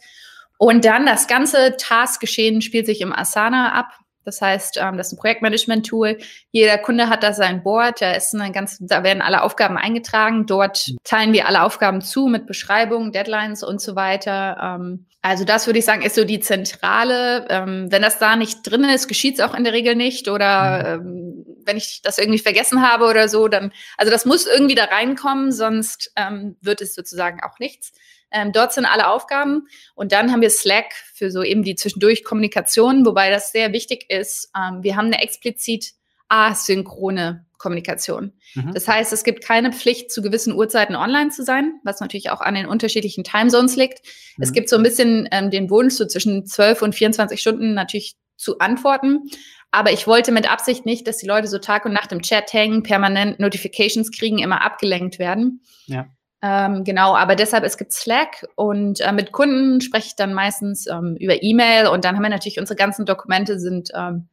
Und 0.57 0.83
dann 0.83 1.05
das 1.05 1.27
ganze 1.27 1.77
Taskgeschehen 1.77 2.61
spielt 2.61 2.85
sich 2.85 2.99
im 2.99 3.13
Asana 3.13 3.71
ab. 3.71 3.93
Das 4.23 4.41
heißt, 4.41 4.77
ähm, 4.81 4.97
das 4.97 5.07
ist 5.07 5.13
ein 5.13 5.17
Projektmanagement-Tool. 5.17 6.17
Jeder 6.51 6.77
Kunde 6.77 7.09
hat 7.09 7.23
da 7.23 7.33
sein 7.33 7.63
Board. 7.63 8.01
Da 8.01 8.13
ist 8.13 8.35
eine 8.35 8.51
ganz, 8.51 8.77
da 8.79 9.03
werden 9.03 9.21
alle 9.21 9.41
Aufgaben 9.43 9.77
eingetragen. 9.77 10.45
Dort 10.45 10.91
teilen 11.03 11.33
wir 11.33 11.47
alle 11.47 11.63
Aufgaben 11.63 12.01
zu 12.01 12.27
mit 12.27 12.45
Beschreibungen, 12.45 13.11
Deadlines 13.11 13.63
und 13.63 13.81
so 13.81 13.95
weiter. 13.95 14.57
Ähm, 14.79 15.05
also 15.21 15.43
das 15.43 15.67
würde 15.67 15.79
ich 15.79 15.85
sagen, 15.85 16.01
ist 16.01 16.15
so 16.15 16.23
die 16.23 16.39
zentrale. 16.39 17.47
Ähm, 17.49 17.87
wenn 17.91 18.01
das 18.01 18.19
da 18.19 18.35
nicht 18.35 18.59
drin 18.63 18.83
ist, 18.83 19.07
geschieht 19.07 19.35
es 19.35 19.41
auch 19.41 19.55
in 19.55 19.63
der 19.63 19.73
Regel 19.73 19.95
nicht. 19.95 20.27
Oder 20.27 20.99
mhm. 20.99 21.45
wenn 21.65 21.77
ich 21.77 22.01
das 22.03 22.17
irgendwie 22.17 22.39
vergessen 22.39 22.87
habe 22.87 23.05
oder 23.05 23.27
so, 23.27 23.47
dann, 23.47 23.71
also 23.97 24.11
das 24.11 24.25
muss 24.25 24.45
irgendwie 24.45 24.75
da 24.75 24.85
reinkommen, 24.85 25.51
sonst 25.51 26.13
wird 26.61 26.81
es 26.81 26.95
sozusagen 26.95 27.41
auch 27.43 27.59
nichts. 27.59 27.93
Ähm, 28.31 28.51
dort 28.51 28.73
sind 28.73 28.85
alle 28.85 29.07
Aufgaben 29.07 29.67
und 29.95 30.11
dann 30.11 30.31
haben 30.31 30.41
wir 30.41 30.49
Slack 30.49 30.93
für 31.13 31.31
so 31.31 31.43
eben 31.43 31.63
die 31.63 31.75
zwischendurch 31.75 32.23
Kommunikation, 32.23 33.05
wobei 33.05 33.29
das 33.29 33.51
sehr 33.51 33.73
wichtig 33.73 34.05
ist. 34.09 34.51
Ähm, 34.55 34.83
wir 34.83 34.95
haben 34.95 35.07
eine 35.07 35.21
explizit 35.21 35.93
asynchrone 36.29 37.45
Kommunikation. 37.57 38.33
Mhm. 38.55 38.73
Das 38.73 38.87
heißt, 38.87 39.13
es 39.13 39.23
gibt 39.23 39.43
keine 39.43 39.71
Pflicht, 39.71 40.11
zu 40.11 40.21
gewissen 40.21 40.53
Uhrzeiten 40.53 40.95
online 40.95 41.29
zu 41.29 41.43
sein, 41.43 41.79
was 41.83 41.99
natürlich 41.99 42.31
auch 42.31 42.41
an 42.41 42.55
den 42.55 42.65
unterschiedlichen 42.65 43.23
Timezones 43.23 43.75
liegt. 43.75 44.01
Mhm. 44.37 44.43
Es 44.43 44.51
gibt 44.51 44.69
so 44.69 44.77
ein 44.77 44.83
bisschen 44.83 45.29
ähm, 45.31 45.51
den 45.51 45.69
Wunsch, 45.69 45.93
so 45.93 46.05
zwischen 46.07 46.45
12 46.45 46.81
und 46.81 46.95
24 46.95 47.39
Stunden 47.39 47.73
natürlich 47.73 48.15
zu 48.37 48.57
antworten. 48.57 49.29
Aber 49.69 49.91
ich 49.91 50.07
wollte 50.07 50.31
mit 50.31 50.51
Absicht 50.51 50.85
nicht, 50.85 51.07
dass 51.07 51.17
die 51.17 51.27
Leute 51.27 51.47
so 51.47 51.59
Tag 51.59 51.85
und 51.85 51.93
Nacht 51.93 52.11
im 52.11 52.21
Chat 52.21 52.51
hängen, 52.51 52.83
permanent 52.83 53.39
Notifications 53.39 54.11
kriegen, 54.11 54.39
immer 54.39 54.65
abgelenkt 54.65 55.19
werden. 55.19 55.61
Ja. 55.85 56.07
Ähm, 56.43 56.83
genau, 56.83 57.15
aber 57.15 57.35
deshalb, 57.35 57.63
es 57.63 57.77
gibt 57.77 57.93
Slack 57.93 58.47
und 58.55 58.99
äh, 59.01 59.11
mit 59.11 59.31
Kunden 59.31 59.79
spreche 59.79 60.07
ich 60.07 60.15
dann 60.15 60.33
meistens 60.33 60.87
ähm, 60.87 61.15
über 61.19 61.43
E-Mail 61.43 61.87
und 61.87 62.03
dann 62.03 62.15
haben 62.15 62.23
wir 62.23 62.29
natürlich 62.29 62.59
unsere 62.59 62.75
ganzen 62.75 63.05
Dokumente 63.05 63.59
sind 63.59 63.91
ähm, 63.93 64.27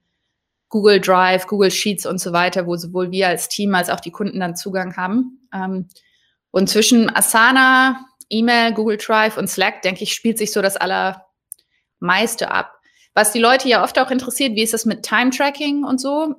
Google 0.71 1.01
Drive, 1.01 1.47
Google 1.47 1.71
Sheets 1.71 2.07
und 2.07 2.18
so 2.18 2.33
weiter, 2.33 2.66
wo 2.66 2.77
sowohl 2.77 3.11
wir 3.11 3.29
als 3.29 3.49
Team 3.49 3.75
als 3.75 3.90
auch 3.90 4.01
die 4.01 4.11
Kunden 4.11 4.40
dann 4.40 4.57
Zugang 4.57 4.97
haben. 4.97 5.49
Ähm, 5.53 5.88
und 6.51 6.71
zwischen 6.71 7.14
Asana, 7.14 8.07
E-Mail, 8.31 8.73
Google 8.73 8.97
Drive 8.99 9.37
und 9.37 9.49
Slack, 9.49 9.83
denke 9.83 10.03
ich, 10.03 10.14
spielt 10.14 10.38
sich 10.38 10.53
so 10.53 10.62
das 10.62 10.77
allermeiste 10.77 12.51
ab. 12.51 12.75
Was 13.14 13.33
die 13.33 13.38
Leute 13.38 13.68
ja 13.68 13.83
oft 13.83 13.99
auch 13.99 14.11
interessiert, 14.11 14.55
wie 14.55 14.62
ist 14.62 14.75
das 14.75 14.87
mit 14.87 15.03
Time 15.03 15.31
Tracking 15.31 15.85
und 15.85 16.01
so? 16.01 16.37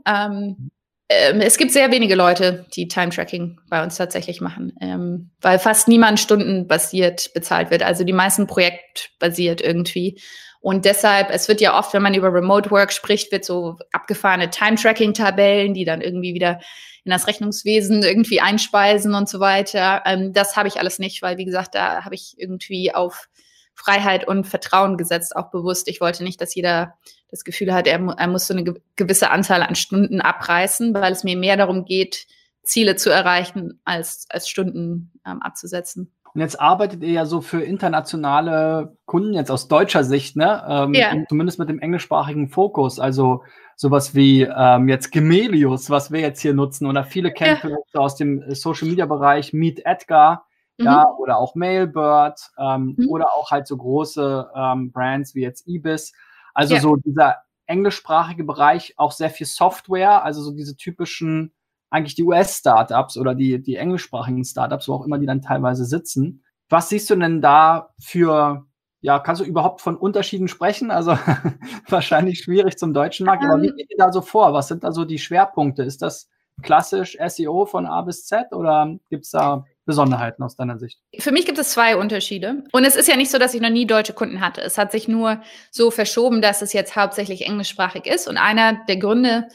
Ähm, 1.09 1.41
es 1.41 1.57
gibt 1.57 1.71
sehr 1.71 1.91
wenige 1.91 2.13
Leute, 2.13 2.67
die 2.75 2.87
Time-Tracking 2.87 3.59
bei 3.67 3.81
uns 3.81 3.97
tatsächlich 3.97 4.41
machen, 4.41 4.73
ähm, 4.79 5.31
weil 5.41 5.57
fast 5.57 5.87
niemand 5.87 6.19
stundenbasiert 6.19 7.33
bezahlt 7.33 7.71
wird. 7.71 7.81
Also 7.81 8.03
die 8.03 8.13
meisten 8.13 8.45
projektbasiert 8.45 9.59
irgendwie. 9.59 10.21
Und 10.61 10.85
deshalb, 10.85 11.31
es 11.31 11.47
wird 11.47 11.61
ja 11.61 11.77
oft, 11.79 11.93
wenn 11.93 12.03
man 12.03 12.13
über 12.13 12.31
Remote 12.31 12.69
Work 12.69 12.91
spricht, 12.93 13.31
wird 13.31 13.43
so 13.43 13.77
abgefahrene 13.91 14.51
Time-Tracking-Tabellen, 14.51 15.73
die 15.73 15.85
dann 15.85 16.01
irgendwie 16.01 16.35
wieder 16.35 16.59
in 17.05 17.11
das 17.11 17.27
Rechnungswesen 17.27 18.03
irgendwie 18.03 18.41
einspeisen 18.41 19.15
und 19.15 19.27
so 19.27 19.39
weiter. 19.39 20.03
Ähm, 20.05 20.31
das 20.33 20.57
habe 20.57 20.67
ich 20.67 20.77
alles 20.77 20.99
nicht, 20.99 21.23
weil 21.23 21.37
wie 21.37 21.45
gesagt, 21.45 21.73
da 21.73 22.05
habe 22.05 22.13
ich 22.13 22.35
irgendwie 22.37 22.93
auf 22.93 23.29
Freiheit 23.79 24.27
und 24.27 24.45
Vertrauen 24.45 24.97
gesetzt, 24.97 25.35
auch 25.35 25.51
bewusst. 25.51 25.87
Ich 25.87 26.01
wollte 26.01 26.23
nicht, 26.23 26.41
dass 26.41 26.53
jeder 26.53 26.95
das 27.31 27.45
Gefühl 27.45 27.73
hat, 27.73 27.87
er, 27.87 27.99
er 28.17 28.27
muss 28.27 28.47
so 28.47 28.53
eine 28.53 28.73
gewisse 28.97 29.31
Anzahl 29.31 29.61
an 29.61 29.75
Stunden 29.75 30.19
abreißen, 30.19 30.93
weil 30.93 31.13
es 31.13 31.23
mir 31.23 31.37
mehr 31.37 31.55
darum 31.55 31.85
geht, 31.85 32.27
Ziele 32.61 32.97
zu 32.97 33.09
erreichen, 33.09 33.79
als, 33.85 34.25
als 34.29 34.49
Stunden 34.49 35.13
ähm, 35.25 35.41
abzusetzen. 35.41 36.11
Und 36.33 36.41
jetzt 36.41 36.59
arbeitet 36.59 37.03
ihr 37.03 37.11
ja 37.11 37.25
so 37.25 37.41
für 37.41 37.61
internationale 37.63 38.97
Kunden, 39.05 39.33
jetzt 39.33 39.49
aus 39.49 39.67
deutscher 39.67 40.03
Sicht, 40.03 40.35
ne? 40.35 40.63
Ähm, 40.67 40.93
ja. 40.93 41.11
Zumindest 41.27 41.57
mit 41.57 41.69
dem 41.69 41.79
englischsprachigen 41.79 42.49
Fokus. 42.49 42.99
Also 42.99 43.43
sowas 43.75 44.13
wie 44.13 44.43
ähm, 44.43 44.89
jetzt 44.89 45.11
Gemelius, 45.11 45.89
was 45.89 46.11
wir 46.11 46.19
jetzt 46.19 46.41
hier 46.41 46.53
nutzen, 46.53 46.85
oder 46.85 47.05
viele 47.05 47.31
kennen 47.31 47.59
ja. 47.63 47.99
aus 47.99 48.15
dem 48.15 48.43
Social 48.53 48.89
Media 48.89 49.05
Bereich 49.05 49.53
Meet 49.53 49.85
Edgar, 49.85 50.45
mhm. 50.79 50.85
ja, 50.85 51.13
oder 51.17 51.37
auch 51.37 51.55
Mailbird, 51.55 52.39
ähm, 52.57 52.95
mhm. 52.97 53.09
oder 53.09 53.33
auch 53.33 53.51
halt 53.51 53.67
so 53.67 53.77
große 53.77 54.49
ähm, 54.55 54.91
Brands 54.91 55.35
wie 55.35 55.41
jetzt 55.41 55.67
Ibis. 55.67 56.13
Also 56.53 56.75
ja. 56.75 56.81
so 56.81 56.95
dieser 56.95 57.37
englischsprachige 57.67 58.43
Bereich, 58.43 58.95
auch 58.97 59.11
sehr 59.11 59.29
viel 59.29 59.45
Software, 59.45 60.23
also 60.23 60.41
so 60.41 60.51
diese 60.51 60.75
typischen 60.75 61.53
eigentlich 61.91 62.15
die 62.15 62.23
US-Startups 62.23 63.17
oder 63.17 63.35
die, 63.35 63.61
die 63.61 63.75
englischsprachigen 63.75 64.43
Startups, 64.45 64.87
wo 64.87 64.93
auch 64.93 65.05
immer 65.05 65.17
die 65.17 65.25
dann 65.25 65.41
teilweise 65.41 65.85
sitzen. 65.85 66.43
Was 66.69 66.89
siehst 66.89 67.09
du 67.09 67.15
denn 67.15 67.41
da 67.41 67.89
für, 67.99 68.65
ja, 69.01 69.19
kannst 69.19 69.41
du 69.41 69.45
überhaupt 69.45 69.81
von 69.81 69.97
Unterschieden 69.97 70.47
sprechen? 70.47 70.91
Also 70.91 71.17
wahrscheinlich 71.89 72.39
schwierig 72.39 72.77
zum 72.77 72.93
deutschen 72.93 73.25
Markt, 73.25 73.43
aber 73.43 73.61
wie 73.61 73.69
ähm. 73.69 73.75
geht 73.75 73.89
ihr 73.89 73.97
da 73.97 74.11
so 74.11 74.21
vor? 74.21 74.53
Was 74.53 74.67
sind 74.67 74.83
da 74.83 74.91
so 74.91 75.03
die 75.03 75.17
Schwerpunkte? 75.17 75.83
Ist 75.83 76.01
das 76.01 76.29
klassisch 76.61 77.17
SEO 77.27 77.65
von 77.65 77.85
A 77.85 78.01
bis 78.01 78.25
Z 78.25 78.51
oder 78.51 78.95
gibt 79.09 79.25
es 79.25 79.31
da 79.31 79.65
Besonderheiten 79.89 80.43
aus 80.43 80.55
deiner 80.55 80.77
Sicht? 80.77 80.99
Für 81.17 81.31
mich 81.31 81.45
gibt 81.45 81.57
es 81.57 81.71
zwei 81.71 81.97
Unterschiede. 81.97 82.63
Und 82.71 82.85
es 82.85 82.95
ist 82.95 83.07
ja 83.07 83.17
nicht 83.17 83.31
so, 83.31 83.37
dass 83.37 83.53
ich 83.53 83.61
noch 83.61 83.69
nie 83.69 83.85
deutsche 83.85 84.13
Kunden 84.13 84.39
hatte. 84.39 84.61
Es 84.61 84.77
hat 84.77 84.91
sich 84.91 85.07
nur 85.07 85.41
so 85.71 85.91
verschoben, 85.91 86.41
dass 86.41 86.61
es 86.61 86.71
jetzt 86.71 86.95
hauptsächlich 86.95 87.45
englischsprachig 87.45 88.05
ist. 88.05 88.27
Und 88.27 88.37
einer 88.37 88.85
der 88.87 88.97
Gründe, 88.97 89.47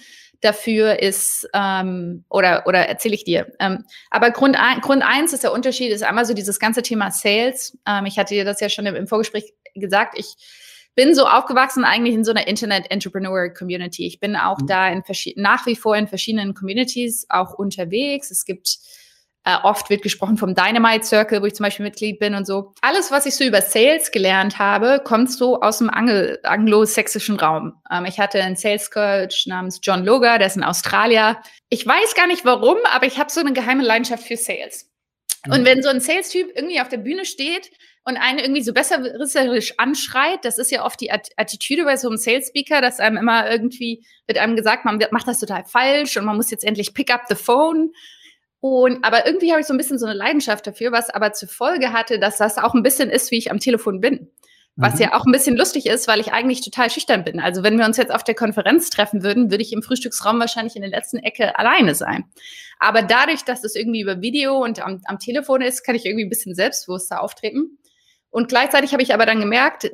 dafür 0.44 1.00
ist, 1.00 1.48
ähm, 1.54 2.24
oder, 2.28 2.64
oder 2.66 2.86
erzähle 2.86 3.14
ich 3.14 3.24
dir. 3.24 3.50
Ähm, 3.58 3.84
aber 4.10 4.30
Grund, 4.30 4.60
ein, 4.60 4.80
Grund 4.80 5.02
eins 5.02 5.32
ist 5.32 5.42
der 5.42 5.52
Unterschied, 5.52 5.90
ist 5.90 6.02
einmal 6.02 6.26
so 6.26 6.34
dieses 6.34 6.58
ganze 6.58 6.82
Thema 6.82 7.10
Sales. 7.10 7.78
Ähm, 7.86 8.04
ich 8.04 8.18
hatte 8.18 8.34
dir 8.34 8.44
das 8.44 8.60
ja 8.60 8.68
schon 8.68 8.84
im, 8.84 8.94
im 8.94 9.06
Vorgespräch 9.06 9.54
gesagt. 9.74 10.18
Ich 10.18 10.34
bin 10.94 11.14
so 11.14 11.26
aufgewachsen 11.26 11.84
eigentlich 11.84 12.14
in 12.14 12.24
so 12.24 12.30
einer 12.30 12.46
Internet-Entrepreneur-Community. 12.46 14.06
Ich 14.06 14.20
bin 14.20 14.36
auch 14.36 14.58
mhm. 14.58 14.66
da 14.66 14.88
in 14.88 15.02
nach 15.36 15.66
wie 15.66 15.76
vor 15.76 15.96
in 15.96 16.08
verschiedenen 16.08 16.54
Communities 16.54 17.26
auch 17.30 17.54
unterwegs. 17.54 18.30
Es 18.30 18.44
gibt 18.44 18.78
äh, 19.44 19.56
oft 19.62 19.90
wird 19.90 20.02
gesprochen 20.02 20.38
vom 20.38 20.54
Dynamite 20.54 21.04
Circle, 21.04 21.42
wo 21.42 21.46
ich 21.46 21.54
zum 21.54 21.64
Beispiel 21.64 21.84
Mitglied 21.84 22.18
bin 22.18 22.34
und 22.34 22.46
so. 22.46 22.72
Alles, 22.80 23.10
was 23.10 23.26
ich 23.26 23.36
so 23.36 23.44
über 23.44 23.60
Sales 23.60 24.10
gelernt 24.10 24.58
habe, 24.58 25.02
kommt 25.04 25.30
so 25.30 25.60
aus 25.60 25.78
dem 25.78 25.90
Anglo 25.90 26.36
anglosächsischen 26.42 27.38
Raum. 27.38 27.74
Ähm, 27.90 28.06
ich 28.06 28.18
hatte 28.18 28.42
einen 28.42 28.56
Sales 28.56 28.90
Coach 28.90 29.46
namens 29.46 29.80
John 29.82 30.04
Logar, 30.04 30.38
der 30.38 30.46
ist 30.46 30.56
ein 30.56 30.64
Australier. 30.64 31.40
Ich 31.68 31.86
weiß 31.86 32.14
gar 32.14 32.26
nicht 32.26 32.44
warum, 32.44 32.78
aber 32.90 33.06
ich 33.06 33.18
habe 33.18 33.30
so 33.30 33.40
eine 33.40 33.52
geheime 33.52 33.82
Leidenschaft 33.82 34.24
für 34.24 34.36
Sales. 34.36 34.90
Und 35.46 35.60
mhm. 35.60 35.64
wenn 35.66 35.82
so 35.82 35.90
ein 35.90 36.00
Sales-Typ 36.00 36.52
irgendwie 36.54 36.80
auf 36.80 36.88
der 36.88 36.96
Bühne 36.96 37.26
steht 37.26 37.70
und 38.04 38.16
einen 38.16 38.38
irgendwie 38.38 38.62
so 38.62 38.72
besserwisserisch 38.72 39.74
anschreit, 39.78 40.44
das 40.44 40.56
ist 40.56 40.70
ja 40.70 40.86
oft 40.86 40.98
die 41.00 41.10
Attitüde 41.10 41.84
bei 41.84 41.98
so 41.98 42.08
einem 42.08 42.16
Sales-Speaker, 42.16 42.80
dass 42.80 42.98
einem 42.98 43.18
immer 43.18 43.50
irgendwie 43.50 44.06
wird 44.26 44.38
einem 44.38 44.56
gesagt, 44.56 44.86
man 44.86 44.98
macht 45.10 45.28
das 45.28 45.40
total 45.40 45.64
falsch 45.66 46.16
und 46.16 46.24
man 46.24 46.36
muss 46.36 46.50
jetzt 46.50 46.64
endlich 46.64 46.94
pick 46.94 47.12
up 47.12 47.24
the 47.28 47.34
phone. 47.34 47.92
Und 48.66 49.04
aber 49.04 49.26
irgendwie 49.26 49.50
habe 49.50 49.60
ich 49.60 49.66
so 49.66 49.74
ein 49.74 49.76
bisschen 49.76 49.98
so 49.98 50.06
eine 50.06 50.14
Leidenschaft 50.14 50.66
dafür, 50.66 50.90
was 50.90 51.10
aber 51.10 51.34
zur 51.34 51.50
Folge 51.50 51.92
hatte, 51.92 52.18
dass 52.18 52.38
das 52.38 52.56
auch 52.56 52.72
ein 52.72 52.82
bisschen 52.82 53.10
ist, 53.10 53.30
wie 53.30 53.36
ich 53.36 53.50
am 53.50 53.58
Telefon 53.58 54.00
bin. 54.00 54.30
Was 54.74 54.94
mhm. 54.94 55.00
ja 55.02 55.12
auch 55.12 55.26
ein 55.26 55.32
bisschen 55.32 55.54
lustig 55.54 55.84
ist, 55.84 56.08
weil 56.08 56.18
ich 56.18 56.32
eigentlich 56.32 56.62
total 56.62 56.88
schüchtern 56.88 57.24
bin. 57.24 57.40
Also 57.40 57.62
wenn 57.62 57.76
wir 57.76 57.84
uns 57.84 57.98
jetzt 57.98 58.10
auf 58.10 58.24
der 58.24 58.34
Konferenz 58.34 58.88
treffen 58.88 59.22
würden, 59.22 59.50
würde 59.50 59.62
ich 59.62 59.74
im 59.74 59.82
Frühstücksraum 59.82 60.40
wahrscheinlich 60.40 60.76
in 60.76 60.80
der 60.80 60.90
letzten 60.90 61.18
Ecke 61.18 61.58
alleine 61.58 61.94
sein. 61.94 62.24
Aber 62.78 63.02
dadurch, 63.02 63.44
dass 63.44 63.64
es 63.64 63.74
irgendwie 63.74 64.00
über 64.00 64.22
Video 64.22 64.56
und 64.64 64.80
am, 64.80 65.02
am 65.04 65.18
Telefon 65.18 65.60
ist, 65.60 65.84
kann 65.84 65.94
ich 65.94 66.06
irgendwie 66.06 66.24
ein 66.24 66.30
bisschen 66.30 66.54
selbstbewusster 66.54 67.20
auftreten. 67.20 67.76
Und 68.30 68.48
gleichzeitig 68.48 68.94
habe 68.94 69.02
ich 69.02 69.12
aber 69.12 69.26
dann 69.26 69.40
gemerkt, 69.40 69.90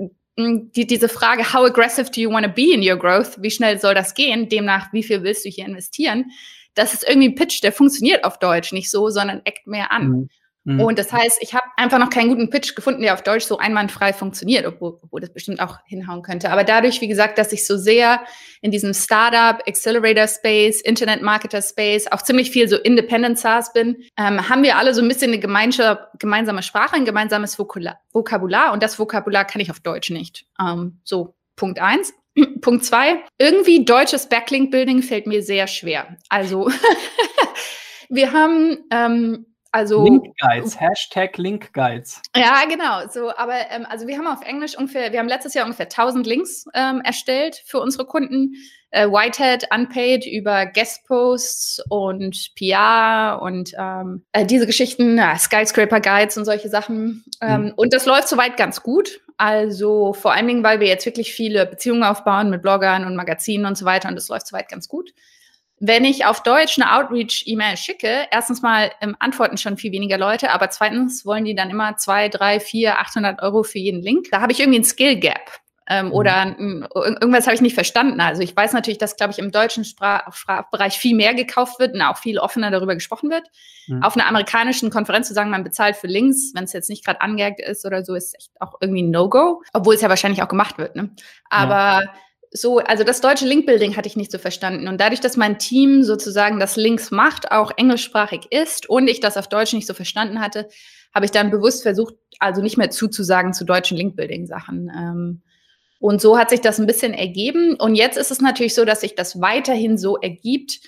die, 0.74 0.86
diese 0.86 1.08
Frage, 1.08 1.52
how 1.52 1.66
aggressive 1.66 2.10
do 2.10 2.20
you 2.20 2.30
want 2.30 2.46
to 2.46 2.52
be 2.52 2.72
in 2.72 2.82
your 2.82 2.96
growth? 2.96 3.40
Wie 3.40 3.50
schnell 3.50 3.78
soll 3.78 3.94
das 3.94 4.14
gehen? 4.14 4.48
Demnach, 4.48 4.92
wie 4.92 5.02
viel 5.02 5.22
willst 5.22 5.44
du 5.44 5.48
hier 5.48 5.66
investieren? 5.66 6.26
das 6.74 6.94
ist 6.94 7.08
irgendwie 7.08 7.28
ein 7.28 7.34
Pitch, 7.34 7.62
der 7.62 7.72
funktioniert 7.72 8.24
auf 8.24 8.38
Deutsch 8.38 8.72
nicht 8.72 8.90
so, 8.90 9.10
sondern 9.10 9.42
eckt 9.44 9.66
mehr 9.66 9.90
an. 9.92 10.08
Mhm. 10.08 10.30
Mhm. 10.64 10.80
Und 10.80 10.98
das 10.98 11.12
heißt, 11.12 11.38
ich 11.40 11.54
habe 11.54 11.64
einfach 11.76 11.98
noch 11.98 12.10
keinen 12.10 12.28
guten 12.28 12.50
Pitch 12.50 12.74
gefunden, 12.74 13.02
der 13.02 13.14
auf 13.14 13.22
Deutsch 13.22 13.44
so 13.44 13.58
einwandfrei 13.58 14.12
funktioniert, 14.12 14.66
obwohl, 14.66 14.98
obwohl 15.02 15.20
das 15.20 15.32
bestimmt 15.32 15.60
auch 15.60 15.78
hinhauen 15.86 16.22
könnte. 16.22 16.50
Aber 16.50 16.64
dadurch, 16.64 17.00
wie 17.00 17.08
gesagt, 17.08 17.38
dass 17.38 17.52
ich 17.52 17.66
so 17.66 17.76
sehr 17.76 18.22
in 18.60 18.70
diesem 18.70 18.94
Startup, 18.94 19.62
Accelerator 19.66 20.28
Space, 20.28 20.80
Internet 20.80 21.22
Marketer 21.22 21.62
Space, 21.62 22.06
auch 22.10 22.22
ziemlich 22.22 22.50
viel 22.50 22.68
so 22.68 22.76
Independent 22.76 23.38
SaaS 23.38 23.72
bin, 23.72 23.96
ähm, 24.18 24.48
haben 24.48 24.62
wir 24.62 24.76
alle 24.76 24.94
so 24.94 25.02
ein 25.02 25.08
bisschen 25.08 25.32
eine 25.32 25.40
gemeinsame 25.40 26.62
Sprache, 26.62 26.96
ein 26.96 27.04
gemeinsames 27.04 27.58
Vokabular. 27.58 28.72
Und 28.72 28.82
das 28.82 28.98
Vokabular 28.98 29.44
kann 29.44 29.60
ich 29.60 29.70
auf 29.70 29.80
Deutsch 29.80 30.10
nicht. 30.10 30.46
Ähm, 30.60 31.00
so, 31.04 31.34
Punkt 31.56 31.78
eins. 31.78 32.12
Punkt 32.60 32.84
zwei, 32.84 33.22
irgendwie 33.38 33.84
deutsches 33.84 34.28
Backlink-Building 34.28 35.02
fällt 35.02 35.26
mir 35.26 35.42
sehr 35.42 35.66
schwer. 35.66 36.16
Also 36.28 36.70
wir 38.08 38.32
haben 38.32 38.78
ähm, 38.90 39.46
also 39.72 40.04
Link 40.04 40.34
Guides, 40.40 40.80
Hashtag 40.80 41.38
Link 41.38 41.72
Guides. 41.72 42.20
Ja, 42.34 42.64
genau. 42.68 43.08
So, 43.08 43.34
aber 43.36 43.54
ähm, 43.70 43.86
also 43.88 44.06
wir 44.06 44.18
haben 44.18 44.26
auf 44.26 44.42
Englisch 44.42 44.76
ungefähr, 44.76 45.12
wir 45.12 45.18
haben 45.18 45.28
letztes 45.28 45.54
Jahr 45.54 45.64
ungefähr 45.64 45.86
1000 45.86 46.26
Links 46.26 46.64
ähm, 46.74 47.00
erstellt 47.02 47.62
für 47.66 47.80
unsere 47.80 48.04
Kunden. 48.04 48.54
Äh, 48.92 49.06
Whitehead 49.06 49.68
Unpaid 49.72 50.26
über 50.26 50.66
Guest 50.66 51.06
Posts 51.06 51.84
und 51.88 52.50
PR 52.56 53.38
und 53.40 53.72
ähm, 53.78 54.24
äh, 54.32 54.44
diese 54.44 54.66
Geschichten, 54.66 55.16
ja, 55.16 55.38
Skyscraper 55.38 56.00
Guides 56.00 56.36
und 56.36 56.44
solche 56.44 56.68
Sachen. 56.68 57.24
Ähm, 57.40 57.66
mhm. 57.66 57.72
Und 57.76 57.94
das 57.94 58.06
läuft 58.06 58.28
soweit 58.28 58.56
ganz 58.56 58.82
gut. 58.82 59.20
Also 59.36 60.12
vor 60.12 60.32
allen 60.32 60.48
Dingen, 60.48 60.64
weil 60.64 60.80
wir 60.80 60.88
jetzt 60.88 61.06
wirklich 61.06 61.32
viele 61.32 61.64
Beziehungen 61.66 62.02
aufbauen 62.02 62.50
mit 62.50 62.62
Bloggern 62.62 63.04
und 63.04 63.14
Magazinen 63.14 63.64
und 63.66 63.78
so 63.78 63.84
weiter 63.84 64.08
und 64.08 64.16
das 64.16 64.28
läuft 64.28 64.48
soweit 64.48 64.68
ganz 64.68 64.88
gut. 64.88 65.12
Wenn 65.82 66.04
ich 66.04 66.26
auf 66.26 66.42
Deutsch 66.42 66.78
eine 66.78 66.94
Outreach-E-Mail 66.94 67.78
schicke, 67.78 68.26
erstens 68.30 68.60
mal 68.60 68.90
ähm, 69.00 69.16
antworten 69.18 69.56
schon 69.56 69.78
viel 69.78 69.92
weniger 69.92 70.18
Leute, 70.18 70.50
aber 70.50 70.68
zweitens 70.68 71.24
wollen 71.24 71.46
die 71.46 71.54
dann 71.54 71.70
immer 71.70 71.96
zwei, 71.96 72.28
drei, 72.28 72.60
vier, 72.60 72.98
800 73.00 73.40
Euro 73.40 73.62
für 73.62 73.78
jeden 73.78 74.02
Link. 74.02 74.26
Da 74.30 74.42
habe 74.42 74.52
ich 74.52 74.60
irgendwie 74.60 74.80
ein 74.80 74.84
Skill-Gap. 74.84 75.40
Ähm, 75.88 76.06
mhm. 76.06 76.12
Oder 76.12 76.36
ein, 76.36 76.86
irgendwas 76.94 77.46
habe 77.46 77.54
ich 77.54 77.62
nicht 77.62 77.74
verstanden. 77.74 78.20
Also 78.20 78.42
ich 78.42 78.54
weiß 78.54 78.74
natürlich, 78.74 78.98
dass, 78.98 79.16
glaube 79.16 79.32
ich, 79.32 79.38
im 79.38 79.50
deutschen 79.50 79.86
Sprach 79.86 80.30
Sprachbereich 80.34 80.98
viel 80.98 81.16
mehr 81.16 81.32
gekauft 81.32 81.80
wird 81.80 81.94
und 81.94 82.02
auch 82.02 82.18
viel 82.18 82.38
offener 82.38 82.70
darüber 82.70 82.94
gesprochen 82.94 83.30
wird. 83.30 83.48
Mhm. 83.88 84.02
Auf 84.02 84.16
einer 84.16 84.26
amerikanischen 84.26 84.90
Konferenz 84.90 85.28
zu 85.28 85.34
sagen, 85.34 85.50
man 85.50 85.64
bezahlt 85.64 85.96
für 85.96 86.08
Links, 86.08 86.52
wenn 86.54 86.64
es 86.64 86.74
jetzt 86.74 86.90
nicht 86.90 87.06
gerade 87.06 87.22
angehackt 87.22 87.60
ist 87.60 87.86
oder 87.86 88.04
so, 88.04 88.14
ist 88.14 88.34
echt 88.36 88.50
auch 88.60 88.74
irgendwie 88.82 89.02
ein 89.02 89.10
No-Go. 89.10 89.62
Obwohl 89.72 89.94
es 89.94 90.02
ja 90.02 90.10
wahrscheinlich 90.10 90.42
auch 90.42 90.48
gemacht 90.48 90.76
wird. 90.76 90.94
Ne? 90.94 91.10
Aber 91.48 92.04
ja 92.04 92.10
so, 92.52 92.78
also 92.78 93.04
das 93.04 93.20
deutsche 93.20 93.46
Linkbuilding 93.46 93.96
hatte 93.96 94.08
ich 94.08 94.16
nicht 94.16 94.32
so 94.32 94.38
verstanden. 94.38 94.88
Und 94.88 95.00
dadurch, 95.00 95.20
dass 95.20 95.36
mein 95.36 95.58
Team 95.58 96.02
sozusagen 96.02 96.58
das 96.58 96.76
Links 96.76 97.10
macht, 97.10 97.52
auch 97.52 97.70
englischsprachig 97.76 98.50
ist 98.50 98.88
und 98.88 99.08
ich 99.08 99.20
das 99.20 99.36
auf 99.36 99.48
Deutsch 99.48 99.72
nicht 99.72 99.86
so 99.86 99.94
verstanden 99.94 100.40
hatte, 100.40 100.68
habe 101.14 101.24
ich 101.24 101.30
dann 101.30 101.50
bewusst 101.50 101.82
versucht, 101.82 102.14
also 102.40 102.60
nicht 102.60 102.76
mehr 102.76 102.90
zuzusagen 102.90 103.52
zu 103.52 103.64
deutschen 103.64 103.96
Linkbuilding-Sachen. 103.96 104.90
Ähm, 104.96 105.42
und 106.00 106.20
so 106.20 106.38
hat 106.38 106.50
sich 106.50 106.60
das 106.60 106.80
ein 106.80 106.86
bisschen 106.86 107.14
ergeben. 107.14 107.74
Und 107.74 107.94
jetzt 107.94 108.16
ist 108.16 108.30
es 108.30 108.40
natürlich 108.40 108.74
so, 108.74 108.84
dass 108.84 109.02
sich 109.02 109.14
das 109.14 109.40
weiterhin 109.40 109.98
so 109.98 110.16
ergibt 110.16 110.80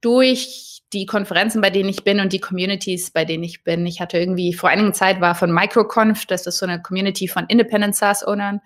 durch 0.00 0.82
die 0.92 1.06
Konferenzen, 1.06 1.60
bei 1.60 1.70
denen 1.70 1.88
ich 1.88 2.04
bin 2.04 2.20
und 2.20 2.32
die 2.32 2.40
Communities, 2.40 3.10
bei 3.10 3.24
denen 3.24 3.44
ich 3.44 3.62
bin. 3.62 3.84
Ich 3.86 4.00
hatte 4.00 4.18
irgendwie 4.18 4.52
vor 4.52 4.70
einigen 4.70 4.94
Zeit 4.94 5.20
war 5.20 5.34
von 5.34 5.52
Microconf, 5.52 6.26
das 6.26 6.46
ist 6.46 6.58
so 6.58 6.66
eine 6.66 6.80
Community 6.80 7.28
von 7.28 7.46
Independent 7.46 7.96
SaaS-Ownern, 7.96 8.60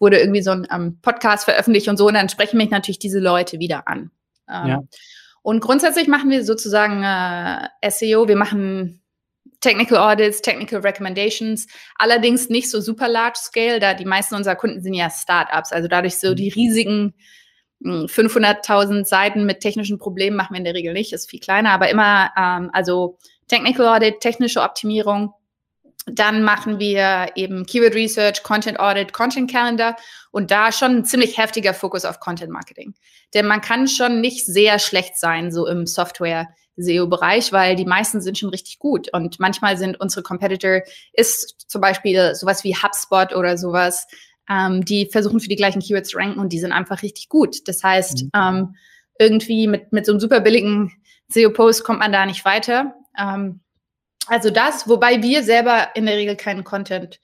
wurde 0.00 0.18
irgendwie 0.18 0.42
so 0.42 0.50
ein 0.50 0.66
ähm, 0.72 0.98
Podcast 1.00 1.44
veröffentlicht 1.44 1.88
und 1.88 1.96
so, 1.96 2.08
und 2.08 2.14
dann 2.14 2.28
sprechen 2.28 2.56
mich 2.56 2.70
natürlich 2.70 2.98
diese 2.98 3.20
Leute 3.20 3.60
wieder 3.60 3.86
an. 3.86 4.10
Ähm, 4.48 4.66
ja. 4.66 4.80
Und 5.42 5.60
grundsätzlich 5.60 6.08
machen 6.08 6.30
wir 6.30 6.44
sozusagen 6.44 7.02
äh, 7.04 7.90
SEO, 7.90 8.26
wir 8.26 8.36
machen 8.36 9.02
Technical 9.60 9.98
Audits, 9.98 10.42
Technical 10.42 10.80
Recommendations, 10.80 11.66
allerdings 11.96 12.48
nicht 12.48 12.70
so 12.70 12.80
super 12.80 13.08
large 13.08 13.38
scale, 13.38 13.78
da 13.78 13.94
die 13.94 14.06
meisten 14.06 14.34
unserer 14.34 14.56
Kunden 14.56 14.80
sind 14.80 14.94
ja 14.94 15.10
Startups, 15.10 15.72
also 15.72 15.86
dadurch 15.86 16.18
so 16.18 16.34
die 16.34 16.50
mhm. 16.50 16.54
riesigen 16.54 17.14
500.000 17.82 18.88
hm, 18.90 19.04
Seiten 19.04 19.46
mit 19.46 19.60
technischen 19.60 19.98
Problemen 19.98 20.36
machen 20.36 20.52
wir 20.52 20.58
in 20.58 20.64
der 20.64 20.74
Regel 20.74 20.92
nicht, 20.92 21.12
ist 21.12 21.30
viel 21.30 21.40
kleiner, 21.40 21.70
aber 21.70 21.88
immer, 21.88 22.30
ähm, 22.36 22.70
also 22.72 23.18
Technical 23.48 23.88
Audit, 23.88 24.20
technische 24.20 24.60
Optimierung, 24.60 25.32
dann 26.06 26.42
machen 26.42 26.78
wir 26.78 27.28
eben 27.34 27.66
Keyword 27.66 27.94
Research, 27.94 28.42
Content 28.42 28.80
Audit, 28.80 29.12
Content 29.12 29.50
Calendar 29.50 29.96
und 30.30 30.50
da 30.50 30.72
schon 30.72 30.98
ein 30.98 31.04
ziemlich 31.04 31.38
heftiger 31.38 31.74
Fokus 31.74 32.04
auf 32.04 32.20
Content 32.20 32.50
Marketing. 32.50 32.94
Denn 33.34 33.46
man 33.46 33.60
kann 33.60 33.86
schon 33.86 34.20
nicht 34.20 34.46
sehr 34.46 34.78
schlecht 34.78 35.18
sein, 35.18 35.52
so 35.52 35.66
im 35.66 35.86
Software 35.86 36.48
SEO-Bereich, 36.76 37.52
weil 37.52 37.76
die 37.76 37.84
meisten 37.84 38.20
sind 38.20 38.38
schon 38.38 38.48
richtig 38.48 38.78
gut. 38.78 39.12
Und 39.12 39.38
manchmal 39.38 39.76
sind 39.76 40.00
unsere 40.00 40.22
Competitor, 40.22 40.82
ist 41.12 41.66
zum 41.68 41.80
Beispiel 41.80 42.34
sowas 42.34 42.64
wie 42.64 42.74
HubSpot 42.74 43.34
oder 43.34 43.58
sowas, 43.58 44.06
ähm, 44.48 44.84
die 44.84 45.06
versuchen 45.06 45.40
für 45.40 45.48
die 45.48 45.56
gleichen 45.56 45.80
Keywords 45.80 46.10
zu 46.10 46.18
ranken 46.18 46.40
und 46.40 46.52
die 46.52 46.58
sind 46.58 46.72
einfach 46.72 47.02
richtig 47.02 47.28
gut. 47.28 47.68
Das 47.68 47.82
heißt, 47.82 48.24
mhm. 48.24 48.30
ähm, 48.34 48.74
irgendwie 49.18 49.66
mit, 49.66 49.92
mit 49.92 50.06
so 50.06 50.12
einem 50.12 50.20
super 50.20 50.40
billigen 50.40 50.92
SEO-Post 51.28 51.84
kommt 51.84 52.00
man 52.00 52.12
da 52.12 52.26
nicht 52.26 52.44
weiter. 52.44 52.94
Ähm, 53.18 53.60
also 54.30 54.50
das, 54.50 54.88
wobei 54.88 55.22
wir 55.22 55.42
selber 55.42 55.88
in 55.96 56.06
der 56.06 56.16
Regel 56.16 56.36
keinen 56.36 56.62
Content 56.62 57.20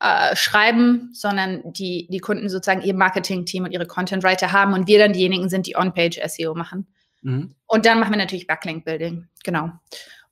äh, 0.00 0.34
schreiben, 0.34 1.10
sondern 1.12 1.60
die, 1.74 2.08
die 2.10 2.18
Kunden 2.18 2.48
sozusagen 2.48 2.80
ihr 2.80 2.94
Marketing-Team 2.94 3.64
und 3.64 3.72
ihre 3.72 3.86
Content-Writer 3.86 4.50
haben 4.50 4.72
und 4.72 4.88
wir 4.88 4.98
dann 4.98 5.12
diejenigen 5.12 5.50
sind, 5.50 5.66
die 5.66 5.76
On-Page-SEO 5.76 6.54
machen. 6.54 6.86
Mhm. 7.20 7.54
Und 7.66 7.84
dann 7.84 8.00
machen 8.00 8.12
wir 8.12 8.16
natürlich 8.16 8.46
Backlink-Building, 8.46 9.28
genau. 9.44 9.70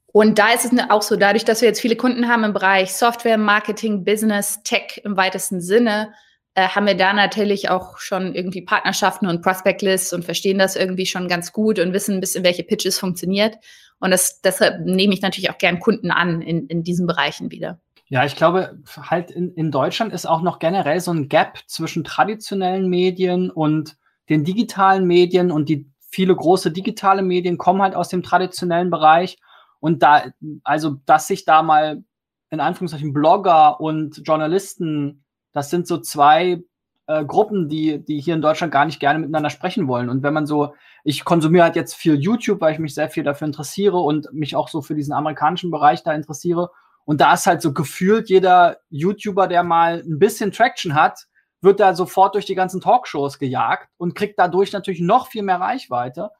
Und 0.06 0.38
da 0.38 0.54
ist 0.54 0.64
es 0.64 0.72
auch 0.88 1.02
so, 1.02 1.16
dadurch, 1.16 1.44
dass 1.44 1.60
wir 1.60 1.68
jetzt 1.68 1.82
viele 1.82 1.96
Kunden 1.96 2.26
haben 2.26 2.42
im 2.42 2.54
Bereich 2.54 2.94
Software, 2.94 3.36
Marketing, 3.36 4.02
Business, 4.02 4.62
Tech 4.62 5.02
im 5.04 5.18
weitesten 5.18 5.60
Sinne, 5.60 6.14
äh, 6.54 6.68
haben 6.68 6.86
wir 6.86 6.96
da 6.96 7.12
natürlich 7.12 7.68
auch 7.68 7.98
schon 7.98 8.34
irgendwie 8.34 8.62
Partnerschaften 8.62 9.26
und 9.26 9.42
Prospect-Lists 9.42 10.14
und 10.14 10.24
verstehen 10.24 10.58
das 10.58 10.74
irgendwie 10.74 11.04
schon 11.04 11.28
ganz 11.28 11.52
gut 11.52 11.78
und 11.78 11.92
wissen 11.92 12.14
ein 12.14 12.20
bisschen, 12.20 12.44
welche 12.44 12.64
Pitches 12.64 12.98
funktioniert. 12.98 13.58
Und 14.00 14.11
das, 14.11 14.40
deshalb 14.40 14.84
nehme 14.84 15.14
ich 15.14 15.22
natürlich 15.22 15.50
auch 15.50 15.58
gern 15.58 15.80
Kunden 15.80 16.11
an 16.11 16.40
in, 16.40 16.66
in 16.66 16.82
diesen 16.82 17.06
Bereichen 17.06 17.50
wieder. 17.50 17.80
Ja, 18.06 18.24
ich 18.24 18.37
glaube, 18.37 18.78
halt 18.96 19.30
in, 19.30 19.52
in 19.54 19.70
Deutschland 19.70 20.12
ist 20.12 20.26
auch 20.26 20.40
noch 20.40 20.58
generell 20.58 21.00
so 21.00 21.11
ein 21.11 21.28
Gap 21.28 21.58
zwischen 21.66 22.04
traditionellen 22.04 22.88
Medien 22.88 23.50
und 23.50 23.96
den 24.28 24.44
digitalen 24.44 25.06
Medien 25.06 25.50
und 25.50 25.68
die 25.68 25.90
viele 26.00 26.34
große 26.34 26.70
digitale 26.70 27.22
Medien 27.22 27.58
kommen 27.58 27.82
halt 27.82 27.94
aus 27.94 28.08
dem 28.08 28.22
traditionellen 28.22 28.90
Bereich 28.90 29.38
und 29.80 30.02
da, 30.02 30.24
also, 30.64 30.96
dass 31.06 31.26
sich 31.26 31.44
da 31.44 31.62
mal 31.62 32.02
in 32.50 32.61
Anführungszeichen 32.61 33.12
Blogger 33.12 33.80
und 33.80 34.22
Journalisten, 34.24 35.24
das 35.52 35.70
sind 35.70 35.87
so 35.87 35.98
zwei 35.98 36.62
äh, 37.08 37.24
Gruppen, 37.24 37.68
die, 37.68 38.04
die 38.04 38.20
hier 38.20 38.34
in 38.34 38.42
Deutschland 38.42 38.72
gar 38.72 38.84
nicht 38.84 39.00
gerne 39.00 39.18
miteinander 39.18 39.50
sprechen 39.50 39.88
wollen. 39.88 40.08
Und 40.08 40.22
wenn 40.22 40.34
man 40.34 40.46
so, 40.46 40.74
ich 41.02 41.24
konsumiere 41.24 41.64
halt 41.64 41.74
jetzt 41.74 41.94
viel 41.94 42.14
YouTube, 42.14 42.60
weil 42.60 42.74
ich 42.74 42.78
mich 42.78 42.94
sehr 42.94 43.08
viel 43.08 43.24
dafür 43.24 43.46
interessiere 43.46 43.98
und 43.98 44.32
mich 44.32 44.54
auch 44.54 44.68
so 44.68 44.82
für 44.82 44.94
diesen 44.94 45.14
amerikanischen 45.14 45.70
Bereich 45.70 46.02
da 46.02 46.12
interessiere. 46.12 46.70
Und 47.04 47.20
da 47.20 47.32
ist 47.32 47.46
halt 47.46 47.62
so 47.62 47.72
gefühlt 47.72 48.28
jeder 48.28 48.76
YouTuber, 48.90 49.48
der 49.48 49.64
mal 49.64 50.02
ein 50.06 50.18
bisschen 50.18 50.52
Traction 50.52 50.94
hat, 50.94 51.26
wird 51.62 51.80
da 51.80 51.94
sofort 51.94 52.34
durch 52.34 52.44
die 52.44 52.54
ganzen 52.54 52.80
Talkshows 52.80 53.38
gejagt 53.38 53.88
und 53.96 54.14
kriegt 54.14 54.38
dadurch 54.38 54.72
natürlich 54.72 55.00
noch 55.00 55.28
viel 55.28 55.42
mehr 55.42 55.60
Reichweite. 55.60 56.30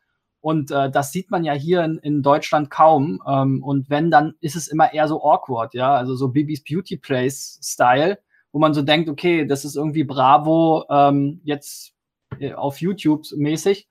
Und 0.41 0.71
äh, 0.71 0.91
das 0.91 1.11
sieht 1.13 1.31
man 1.31 1.45
ja 1.45 1.55
hier 1.55 1.83
in, 1.83 1.99
in 1.99 2.23
Deutschland 2.23 2.71
kaum. 2.71 3.21
Ähm, 3.27 3.63
und 3.65 3.89
wenn, 3.89 4.11
dann 4.11 4.35
ist 4.41 4.55
es 4.55 4.69
immer 4.69 4.93
eher 4.93 5.09
so 5.09 5.25
awkward, 5.25 5.73
ja, 5.73 5.95
also 5.95 6.15
so 6.15 6.29
Bibis 6.29 6.63
Beauty 6.63 6.99
Place 6.99 7.59
Style, 7.63 8.19
wo 8.53 8.59
man 8.59 8.75
so 8.75 8.83
denkt, 8.83 9.09
okay, 9.09 9.47
das 9.47 9.65
ist 9.65 9.77
irgendwie 9.77 10.05
Bravo 10.05 10.85
ähm, 10.91 11.41
jetzt 11.45 11.93
äh, 12.39 12.55
auf 12.55 12.81
YouTube 12.81 13.25
mäßig. 13.37 13.89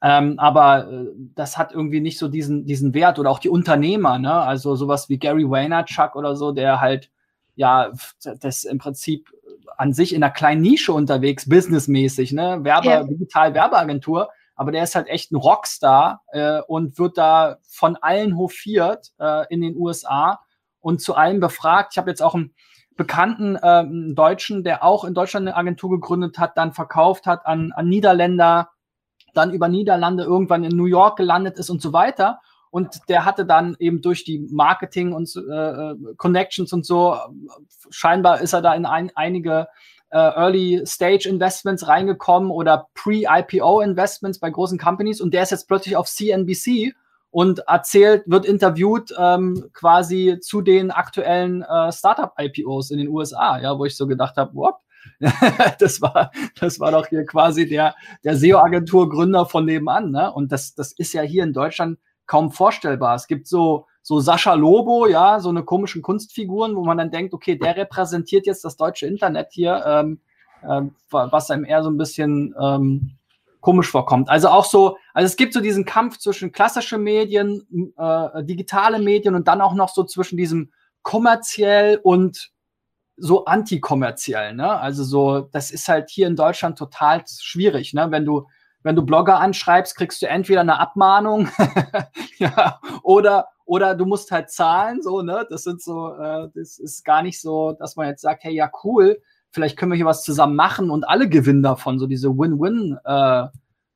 Ähm, 0.00 0.38
aber 0.38 0.90
äh, 0.90 1.06
das 1.34 1.58
hat 1.58 1.72
irgendwie 1.72 2.00
nicht 2.00 2.18
so 2.18 2.28
diesen, 2.28 2.64
diesen 2.66 2.94
Wert 2.94 3.18
oder 3.18 3.30
auch 3.30 3.40
die 3.40 3.48
Unternehmer, 3.48 4.18
ne? 4.18 4.32
Also 4.32 4.76
sowas 4.76 5.08
wie 5.08 5.18
Gary 5.18 5.48
Vaynerchuk 5.48 6.14
oder 6.14 6.36
so, 6.36 6.52
der 6.52 6.80
halt 6.80 7.10
ja 7.56 7.90
das 8.40 8.62
im 8.64 8.78
Prinzip 8.78 9.28
an 9.76 9.92
sich 9.92 10.14
in 10.14 10.22
einer 10.22 10.32
kleinen 10.32 10.62
Nische 10.62 10.92
unterwegs, 10.92 11.48
businessmäßig, 11.48 12.32
ne? 12.32 12.60
Werbe, 12.62 12.88
ja. 12.88 13.02
digital 13.02 13.54
Werbeagentur, 13.54 14.28
aber 14.54 14.70
der 14.70 14.84
ist 14.84 14.94
halt 14.94 15.08
echt 15.08 15.32
ein 15.32 15.36
Rockstar 15.36 16.22
äh, 16.28 16.60
und 16.68 16.98
wird 16.98 17.18
da 17.18 17.58
von 17.68 17.96
allen 17.96 18.36
hofiert 18.36 19.10
äh, 19.18 19.52
in 19.52 19.60
den 19.60 19.76
USA 19.76 20.38
und 20.80 21.00
zu 21.00 21.16
allem 21.16 21.40
befragt. 21.40 21.92
Ich 21.92 21.98
habe 21.98 22.10
jetzt 22.10 22.22
auch 22.22 22.36
einen 22.36 22.54
bekannten 22.98 23.56
äh, 23.56 24.12
Deutschen, 24.12 24.64
der 24.64 24.84
auch 24.84 25.04
in 25.04 25.14
Deutschland 25.14 25.46
eine 25.46 25.56
Agentur 25.56 25.88
gegründet 25.88 26.38
hat, 26.38 26.58
dann 26.58 26.72
verkauft 26.72 27.26
hat 27.26 27.46
an, 27.46 27.72
an 27.72 27.88
Niederländer, 27.88 28.70
dann 29.32 29.52
über 29.52 29.68
Niederlande 29.68 30.24
irgendwann 30.24 30.64
in 30.64 30.76
New 30.76 30.84
York 30.84 31.16
gelandet 31.16 31.58
ist 31.58 31.70
und 31.70 31.80
so 31.80 31.94
weiter. 31.94 32.40
Und 32.70 33.08
der 33.08 33.24
hatte 33.24 33.46
dann 33.46 33.76
eben 33.78 34.02
durch 34.02 34.24
die 34.24 34.40
Marketing 34.50 35.12
und 35.12 35.34
äh, 35.36 35.94
Connections 36.16 36.72
und 36.72 36.84
so, 36.84 37.16
scheinbar 37.88 38.40
ist 38.40 38.52
er 38.52 38.62
da 38.62 38.74
in 38.74 38.84
ein, 38.84 39.12
einige 39.14 39.68
äh, 40.10 40.18
Early 40.18 40.82
Stage 40.84 41.28
Investments 41.28 41.86
reingekommen 41.86 42.50
oder 42.50 42.88
Pre-IPO 42.94 43.80
Investments 43.80 44.40
bei 44.40 44.50
großen 44.50 44.76
Companies 44.76 45.20
und 45.20 45.32
der 45.32 45.44
ist 45.44 45.50
jetzt 45.50 45.68
plötzlich 45.68 45.96
auf 45.96 46.08
CNBC 46.08 46.94
und 47.30 47.60
erzählt, 47.60 48.24
wird 48.26 48.46
interviewt 48.46 49.14
ähm, 49.18 49.70
quasi 49.74 50.38
zu 50.40 50.62
den 50.62 50.90
aktuellen 50.90 51.62
äh, 51.62 51.92
Startup-IPOs 51.92 52.90
in 52.90 52.98
den 52.98 53.08
USA, 53.08 53.58
ja, 53.60 53.78
wo 53.78 53.84
ich 53.84 53.96
so 53.96 54.06
gedacht 54.06 54.36
habe, 54.36 54.54
what? 54.54 54.76
das 55.78 56.00
war, 56.00 56.30
das 56.60 56.80
war 56.80 56.92
doch 56.92 57.06
hier 57.06 57.24
quasi 57.24 57.68
der, 57.68 57.94
der 58.24 58.36
SEO-Agentur-Gründer 58.36 59.46
von 59.46 59.64
nebenan, 59.64 60.10
ne? 60.10 60.32
Und 60.32 60.52
das, 60.52 60.74
das 60.74 60.92
ist 60.92 61.12
ja 61.12 61.22
hier 61.22 61.44
in 61.44 61.52
Deutschland 61.52 61.98
kaum 62.26 62.50
vorstellbar. 62.50 63.14
Es 63.14 63.26
gibt 63.26 63.46
so, 63.46 63.86
so 64.02 64.20
Sascha 64.20 64.54
Lobo, 64.54 65.06
ja, 65.06 65.40
so 65.40 65.48
eine 65.48 65.64
komischen 65.64 66.02
Kunstfiguren, 66.02 66.76
wo 66.76 66.84
man 66.84 66.98
dann 66.98 67.10
denkt, 67.10 67.34
okay, 67.34 67.56
der 67.56 67.76
repräsentiert 67.76 68.46
jetzt 68.46 68.64
das 68.64 68.76
deutsche 68.76 69.06
Internet 69.06 69.48
hier, 69.50 69.82
ähm, 69.86 70.20
ähm, 70.68 70.94
was 71.10 71.50
einem 71.50 71.64
eher 71.64 71.82
so 71.82 71.90
ein 71.90 71.96
bisschen 71.96 72.54
ähm, 72.60 73.17
komisch 73.60 73.90
vorkommt. 73.90 74.28
Also 74.28 74.48
auch 74.48 74.64
so, 74.64 74.98
also 75.14 75.26
es 75.26 75.36
gibt 75.36 75.52
so 75.52 75.60
diesen 75.60 75.84
Kampf 75.84 76.18
zwischen 76.18 76.52
klassische 76.52 76.98
Medien, 76.98 77.92
äh, 77.96 78.44
digitale 78.44 78.98
Medien 78.98 79.34
und 79.34 79.48
dann 79.48 79.60
auch 79.60 79.74
noch 79.74 79.88
so 79.88 80.04
zwischen 80.04 80.36
diesem 80.36 80.72
kommerziell 81.02 82.00
und 82.02 82.50
so 83.16 83.46
antikommerziell, 83.46 84.54
ne? 84.54 84.78
Also 84.78 85.02
so, 85.02 85.40
das 85.40 85.70
ist 85.70 85.88
halt 85.88 86.08
hier 86.08 86.28
in 86.28 86.36
Deutschland 86.36 86.78
total 86.78 87.24
schwierig, 87.26 87.94
ne? 87.94 88.10
Wenn 88.10 88.24
du 88.24 88.46
wenn 88.82 88.96
du 88.96 89.02
Blogger 89.02 89.40
anschreibst, 89.40 89.96
kriegst 89.96 90.22
du 90.22 90.28
entweder 90.28 90.60
eine 90.60 90.78
Abmahnung 90.78 91.48
ja, 92.38 92.80
oder, 93.02 93.48
oder 93.64 93.94
du 93.94 94.06
musst 94.06 94.30
halt 94.30 94.50
zahlen, 94.50 95.02
so, 95.02 95.22
ne? 95.22 95.46
Das 95.50 95.64
sind 95.64 95.82
so, 95.82 96.14
äh, 96.14 96.48
das 96.54 96.78
ist 96.78 97.04
gar 97.04 97.22
nicht 97.22 97.40
so, 97.40 97.72
dass 97.72 97.96
man 97.96 98.06
jetzt 98.06 98.22
sagt, 98.22 98.44
hey, 98.44 98.54
ja, 98.54 98.70
cool, 98.84 99.20
vielleicht 99.50 99.76
können 99.76 99.92
wir 99.92 99.96
hier 99.96 100.06
was 100.06 100.22
zusammen 100.22 100.56
machen 100.56 100.90
und 100.90 101.04
alle 101.04 101.28
gewinnen 101.28 101.62
davon, 101.62 101.98
so 101.98 102.06
diese 102.06 102.28
Win-Win, 102.30 102.98
äh, 103.04 103.46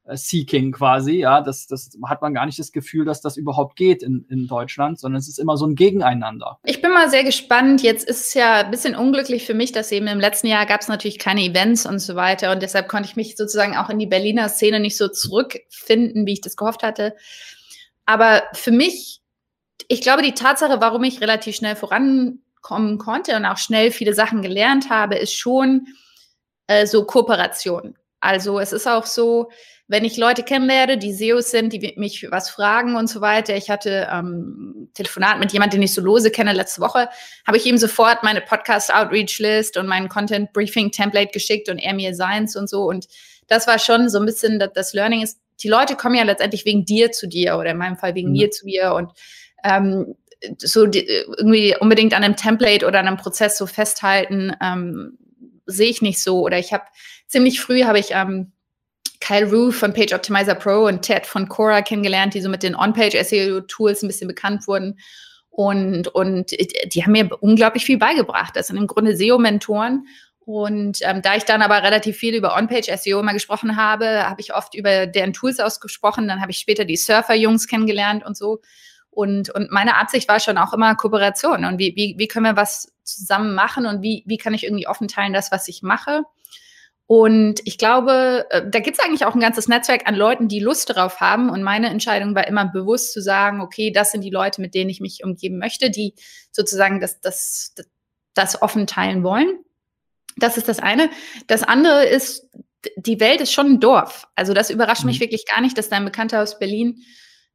Seeking 0.05 0.73
quasi, 0.73 1.13
ja, 1.13 1.41
das, 1.41 1.67
das 1.69 1.91
hat 2.07 2.23
man 2.23 2.35
gar 2.35 2.45
nicht 2.47 2.59
das 2.59 2.73
Gefühl, 2.73 3.05
dass 3.05 3.21
das 3.21 3.37
überhaupt 3.37 3.77
geht 3.77 4.03
in, 4.03 4.27
in 4.29 4.49
Deutschland, 4.49 4.99
sondern 4.99 5.21
es 5.21 5.29
ist 5.29 5.39
immer 5.39 5.57
so 5.57 5.65
ein 5.65 5.77
Gegeneinander. 5.77 6.59
Ich 6.65 6.83
bin 6.83 6.93
mal 6.93 7.09
sehr 7.09 7.23
gespannt. 7.23 7.83
Jetzt 7.83 8.09
ist 8.09 8.27
es 8.27 8.35
ja 8.35 8.65
ein 8.65 8.71
bisschen 8.73 8.97
unglücklich 8.97 9.47
für 9.47 9.55
mich, 9.55 9.71
dass 9.71 9.93
eben 9.93 10.09
im 10.09 10.19
letzten 10.19 10.49
Jahr 10.49 10.67
gab 10.67 10.81
es 10.81 10.89
natürlich 10.89 11.21
keine 11.21 11.43
Events 11.43 11.87
und 11.87 12.01
so 12.01 12.17
weiter 12.17 12.51
und 12.51 12.63
deshalb 12.63 12.89
konnte 12.89 13.09
ich 13.09 13.17
mich 13.17 13.37
sozusagen 13.37 13.77
auch 13.77 13.91
in 13.91 14.01
die 14.01 14.07
Berliner 14.07 14.49
Szene 14.49 14.81
nicht 14.81 14.97
so 14.97 15.09
zurückfinden, 15.09 16.27
wie 16.27 16.33
ich 16.33 16.41
das 16.41 16.57
gehofft 16.57 16.83
hatte. 16.83 17.15
Aber 18.05 18.43
für 18.55 18.73
mich, 18.73 19.21
ich 19.87 20.01
glaube, 20.01 20.23
die 20.23 20.35
Tatsache, 20.35 20.81
warum 20.81 21.05
ich 21.05 21.21
relativ 21.21 21.55
schnell 21.55 21.77
vorankommen 22.63 22.99
konnte 22.99 23.37
und 23.37 23.45
auch 23.45 23.59
schnell 23.59 23.91
viele 23.91 24.15
Sachen 24.15 24.43
gelernt 24.43 24.91
habe, 24.91 25.17
ist 25.17 25.35
schon 25.35 25.87
äh, 26.67 26.87
so 26.87 27.05
Kooperation. 27.05 27.97
Also 28.21 28.61
es 28.61 28.73
ist 28.73 28.87
auch 28.87 29.07
so, 29.07 29.51
wenn 29.89 30.05
ich 30.05 30.17
Leute 30.17 30.43
kennenlerne, 30.43 30.97
die 30.97 31.13
SEOs 31.13 31.51
sind, 31.51 31.73
die 31.73 31.95
mich 31.97 32.27
was 32.31 32.49
fragen 32.51 32.95
und 32.95 33.09
so 33.09 33.21
weiter. 33.21 33.57
Ich 33.57 33.69
hatte 33.69 34.09
ähm, 34.11 34.89
Telefonat 34.95 35.39
mit 35.39 35.53
jemandem, 35.53 35.81
den 35.81 35.85
ich 35.85 35.93
so 35.93 36.01
lose 36.01 36.31
kenne 36.31 36.53
letzte 36.53 36.81
Woche, 36.81 37.09
habe 37.47 37.57
ich 37.57 37.67
ihm 37.67 37.79
sofort 37.79 38.23
meine 38.23 38.41
Podcast-Outreach-List 38.41 39.77
und 39.77 39.89
mein 39.89 40.09
Content-Briefing-Template 40.09 41.33
geschickt 41.33 41.69
und 41.69 41.79
er 41.79 41.95
mir 41.95 42.15
seins 42.15 42.57
und 42.57 42.71
so. 42.71 42.85
Und 42.85 43.09
das 43.49 43.67
war 43.67 43.79
schon 43.79 44.09
so 44.09 44.19
ein 44.19 44.25
bisschen 44.25 44.61
das, 44.61 44.71
das 44.73 44.93
Learning 44.95 45.23
ist, 45.23 45.41
die 45.63 45.69
Leute 45.69 45.97
kommen 45.97 46.15
ja 46.15 46.23
letztendlich 46.23 46.65
wegen 46.65 46.85
dir 46.85 47.13
zu 47.13 47.27
dir 47.27 47.59
oder 47.59 47.73
in 47.73 47.77
meinem 47.77 47.97
Fall 47.97 48.15
wegen 48.15 48.29
mhm. 48.29 48.37
mir 48.37 48.51
zu 48.51 48.65
mir 48.65 48.95
und 48.95 49.13
ähm, 49.65 50.15
so 50.59 50.87
die, 50.87 51.07
irgendwie 51.07 51.77
unbedingt 51.79 52.15
an 52.15 52.25
einem 52.25 52.37
Template 52.37 52.87
oder 52.87 53.01
an 53.01 53.09
einem 53.09 53.17
Prozess 53.17 53.57
so 53.57 53.67
festhalten, 53.67 54.55
ähm, 54.63 55.19
sehe 55.67 55.91
ich 55.91 56.03
nicht 56.03 56.23
so. 56.23 56.41
Oder 56.41 56.59
ich 56.59 56.73
habe 56.73 56.85
ziemlich 57.27 57.61
früh 57.61 57.85
habe 57.85 57.99
ich 57.99 58.09
ähm, 58.11 58.53
Kyle 59.21 59.49
Rue 59.49 59.73
von 59.73 59.93
Page 59.93 60.13
Optimizer 60.13 60.55
Pro 60.55 60.87
und 60.87 61.03
Ted 61.03 61.27
von 61.27 61.49
Cora 61.49 61.83
kennengelernt, 61.83 62.35
die 62.35 62.41
so 62.41 62.49
mit 62.49 62.63
den 62.63 62.75
On-Page-SEO-Tools 62.75 64.03
ein 64.03 64.09
bisschen 64.09 64.29
bekannt 64.29 64.67
wurden. 64.67 64.99
Und, 65.49 66.09
und 66.09 66.51
die 66.51 67.05
haben 67.05 67.13
mir 67.13 67.29
unglaublich 67.41 67.85
viel 67.85 67.99
beigebracht. 67.99 68.57
Das 68.57 68.69
sind 68.69 68.79
im 68.79 68.87
Grunde 68.87 69.17
SEO-Mentoren. 69.17 70.07
Und 70.45 70.99
ähm, 71.03 71.23
da 71.23 71.37
ich 71.37 71.45
dann 71.45 71.63
aber 71.63 71.83
relativ 71.85 72.17
viel 72.17 72.35
über 72.35 72.57
On-Page-SEO 72.57 73.21
immer 73.21 73.33
gesprochen 73.33 73.77
habe, 73.77 74.29
habe 74.29 74.41
ich 74.41 74.55
oft 74.55 74.75
über 74.75 75.07
deren 75.07 75.33
Tools 75.33 75.61
ausgesprochen. 75.61 76.27
Dann 76.27 76.41
habe 76.41 76.51
ich 76.51 76.59
später 76.59 76.85
die 76.85 76.97
Surfer-Jungs 76.97 77.69
kennengelernt 77.69 78.25
und 78.27 78.37
so. 78.37 78.61
Und, 79.13 79.51
und 79.51 79.71
meine 79.71 79.97
Absicht 79.97 80.27
war 80.27 80.41
schon 80.41 80.57
auch 80.57 80.73
immer 80.73 80.95
Kooperation 80.95 81.67
und 81.67 81.79
wie, 81.79 81.95
wie, 81.95 82.15
wie 82.17 82.29
können 82.29 82.47
wir 82.47 82.57
was 82.57 82.91
zusammen 83.05 83.55
machen 83.55 83.85
und 83.85 84.01
wie, 84.03 84.25
wie 84.27 84.39
kann 84.39 84.55
ich 84.55 84.65
irgendwie 84.65 84.89
offen 84.89 85.07
teilen, 85.07 85.35
das, 85.35 85.53
was 85.53 85.69
ich 85.69 85.83
mache. 85.83 86.23
Und 87.07 87.61
ich 87.65 87.77
glaube, 87.77 88.47
äh, 88.49 88.63
da 88.67 88.79
gibt 88.79 88.99
es 88.99 89.05
eigentlich 89.05 89.27
auch 89.27 89.35
ein 89.35 89.41
ganzes 89.41 89.69
Netzwerk 89.69 90.09
an 90.09 90.15
Leuten, 90.15 90.49
die 90.49 90.61
Lust 90.61 90.89
darauf 90.89 91.21
haben. 91.21 91.51
Und 91.51 91.63
meine 91.63 91.91
Entscheidung 91.91 92.35
war 92.35 92.47
immer 92.47 92.65
bewusst 92.65 93.13
zu 93.13 93.21
sagen, 93.21 93.61
okay, 93.61 93.91
das 93.91 94.13
sind 94.13 94.23
die 94.23 94.31
Leute, 94.31 94.63
mit 94.63 94.75
denen 94.75 94.89
ich 94.89 95.01
mich 95.01 95.23
umgeben 95.23 95.59
möchte, 95.59 95.91
die 95.91 96.15
sozusagen 96.53 97.01
das, 97.01 97.21
das, 97.21 97.75
das 98.33 98.63
offen 98.63 98.87
teilen 98.87 99.25
wollen. 99.25 99.59
Das 100.39 100.57
ist 100.57 100.69
das 100.69 100.79
eine. 100.79 101.11
Das 101.49 101.63
andere 101.63 102.07
ist, 102.07 102.49
die 102.97 103.21
Welt 103.21 103.43
ist 103.43 103.53
schon 103.53 103.73
ein 103.73 103.81
Dorf. 103.81 104.27
Also 104.35 104.55
das 104.55 104.71
überrascht 104.71 105.03
mhm. 105.03 105.09
mich 105.09 105.21
wirklich 105.21 105.45
gar 105.45 105.61
nicht, 105.61 105.77
dass 105.77 105.91
dein 105.91 106.07
Bekannter 106.07 106.43
aus 106.43 106.59
Berlin 106.59 107.03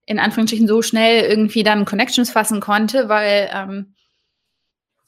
in 0.08 0.20
Anführungsstrichen 0.20 0.68
so 0.68 0.82
schnell 0.82 1.26
irgendwie 1.26 1.64
dann 1.64 1.86
Connections 1.86 2.32
fassen 2.32 2.62
konnte, 2.62 3.10
weil 3.10 3.50
ähm, 3.54 3.94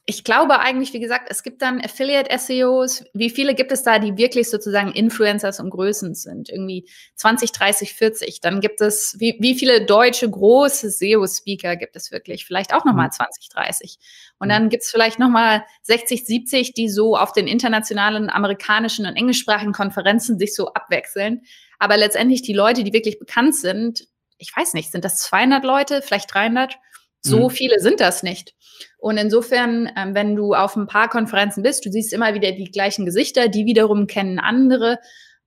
ich 0.06 0.24
glaube 0.24 0.60
eigentlich, 0.60 0.92
wie 0.94 1.00
gesagt, 1.00 1.28
es 1.30 1.44
gibt 1.44 1.62
dann 1.62 1.80
Affiliate-SEOs. 1.80 3.06
Wie 3.14 3.30
viele 3.30 3.54
gibt 3.54 3.72
es 3.72 3.84
da, 3.84 4.00
die 4.00 4.18
wirklich 4.18 4.50
sozusagen 4.50 4.92
Influencers 4.92 5.60
und 5.60 5.70
Größen 5.70 6.16
sind? 6.16 6.50
Irgendwie 6.50 6.90
20, 7.16 7.52
30, 7.52 7.94
40. 7.94 8.42
Dann 8.42 8.60
gibt 8.60 8.82
es, 8.82 9.16
wie, 9.20 9.38
wie 9.40 9.54
viele 9.54 9.86
deutsche 9.86 10.28
große 10.28 10.90
SEO-Speaker 10.90 11.76
gibt 11.76 11.96
es 11.96 12.12
wirklich? 12.12 12.46
Vielleicht 12.46 12.74
auch 12.74 12.86
nochmal 12.86 13.12
20, 13.12 13.50
30. 13.50 14.00
Und 14.40 14.48
mhm. 14.48 14.52
dann 14.52 14.70
gibt 14.70 14.84
es 14.84 14.90
vielleicht 14.90 15.20
nochmal 15.20 15.64
60, 15.84 16.26
70, 16.26 16.74
die 16.74 16.90
so 16.90 17.16
auf 17.16 17.32
den 17.32 17.48
internationalen 17.48 18.32
amerikanischen 18.32 19.06
und 19.06 19.16
englischsprachigen 19.16 19.74
Konferenzen 19.74 20.40
sich 20.40 20.56
so 20.56 20.74
abwechseln. 20.74 21.44
Aber 21.78 21.98
letztendlich 21.98 22.42
die 22.42 22.54
Leute, 22.54 22.84
die 22.84 22.94
wirklich 22.94 23.20
bekannt 23.20 23.56
sind, 23.56 24.08
ich 24.39 24.56
weiß 24.56 24.73
nicht, 24.73 24.91
sind 24.91 25.06
das 25.06 25.17
200 25.17 25.63
Leute, 25.63 26.02
vielleicht 26.02 26.34
300? 26.34 26.78
So 27.21 27.49
mhm. 27.49 27.49
viele 27.52 27.80
sind 27.80 27.99
das 27.99 28.23
nicht. 28.23 28.56
Und 28.97 29.17
insofern, 29.17 29.91
ähm, 29.97 30.15
wenn 30.15 30.36
du 30.36 30.54
auf 30.54 30.75
ein 30.75 30.88
paar 30.88 31.10
Konferenzen 31.10 31.63
bist, 31.63 31.86
du 31.86 31.91
siehst 31.91 32.13
immer 32.13 32.34
wieder 32.34 32.52
die 32.54 32.71
gleichen 32.71 33.06
Gesichter, 33.06 33.47
die 33.47 33.65
wiederum 33.65 34.08
kennen 34.08 34.39
andere. 34.39 34.99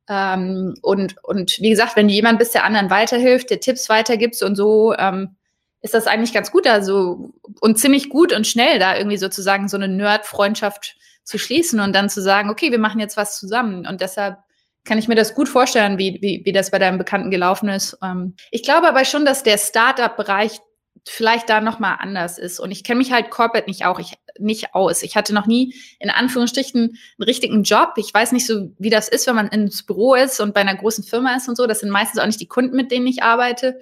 Ähm, 0.09 0.75
und, 0.83 1.17
und 1.23 1.59
wie 1.61 1.71
gesagt, 1.71 1.97
wenn 1.97 2.09
du 2.09 2.15
jemand 2.15 2.39
bist, 2.39 2.55
der 2.55 2.65
anderen 2.65 2.91
weiterhilft, 2.91 3.51
der 3.51 3.61
Tipps 3.61 3.89
weitergibt 3.89 4.41
und 4.43 4.55
so, 4.55 4.95
ähm, 4.95 5.37
ist 5.81 5.95
das 5.95 6.07
eigentlich 6.07 6.33
ganz 6.33 6.51
gut. 6.53 6.67
Also 6.67 7.33
und 7.61 7.79
ziemlich 7.79 8.09
gut 8.09 8.33
und 8.33 8.47
schnell 8.47 8.79
da 8.79 8.97
irgendwie 8.97 9.17
sozusagen 9.17 9.69
so 9.69 9.77
eine 9.77 9.89
Nerd-Freundschaft 9.89 10.97
zu 11.25 11.39
schließen 11.39 11.81
und 11.81 11.95
dann 11.95 12.11
zu 12.11 12.21
sagen, 12.21 12.51
okay, 12.51 12.71
wir 12.71 12.79
machen 12.79 13.01
jetzt 13.01 13.17
was 13.17 13.39
zusammen. 13.39 13.87
Und 13.87 14.01
deshalb 14.01 14.39
kann 14.85 14.99
ich 14.99 15.09
mir 15.09 15.15
das 15.15 15.35
gut 15.35 15.49
vorstellen, 15.49 15.99
wie, 15.99 16.19
wie, 16.21 16.43
wie 16.45 16.53
das 16.53 16.71
bei 16.71 16.79
deinem 16.79 16.99
Bekannten 16.99 17.31
gelaufen 17.31 17.69
ist. 17.69 17.97
Ähm, 18.03 18.35
ich 18.51 18.63
glaube 18.63 18.89
aber 18.89 19.05
schon, 19.05 19.25
dass 19.25 19.43
der 19.43 19.59
Startup-Bereich 19.59 20.61
vielleicht 21.07 21.49
da 21.49 21.61
nochmal 21.61 21.97
anders 22.01 22.39
ist. 22.39 22.61
Und 22.61 22.71
ich 22.71 22.85
kenne 22.85 22.99
mich 22.99 23.13
halt 23.13 23.31
corporate 23.31 23.69
nicht 23.69 23.85
auch 23.85 23.99
ich, 23.99 24.15
nicht 24.39 24.75
aus. 24.75 25.03
Ich 25.03 25.17
hatte 25.17 25.35
noch 25.35 25.47
nie 25.47 25.75
in 25.99 26.11
Anführungsstrichen 26.11 26.81
einen 26.81 27.25
richtigen 27.25 27.63
Job. 27.65 27.95
Ich 27.97 28.13
weiß 28.13 28.33
nicht 28.33 28.47
so, 28.47 28.71
wie 28.79 28.91
das 28.91 29.09
ist, 29.09 29.27
wenn 29.27 29.35
man 29.35 29.49
ins 29.49 29.85
Büro 29.85 30.15
ist 30.15 30.41
und 30.41 30.55
bei 30.55 30.61
einer 30.61 30.77
großen 30.77 31.05
Firma 31.05 31.35
ist 31.35 31.49
und 31.49 31.57
so. 31.57 31.67
Das 31.67 31.81
sind 31.81 31.91
meistens 31.91 32.21
auch 32.21 32.27
nicht 32.27 32.41
die 32.41 32.49
Kunden, 32.49 32.77
mit 32.77 32.93
denen 32.93 33.07
ich 33.07 33.23
arbeite. 33.23 33.81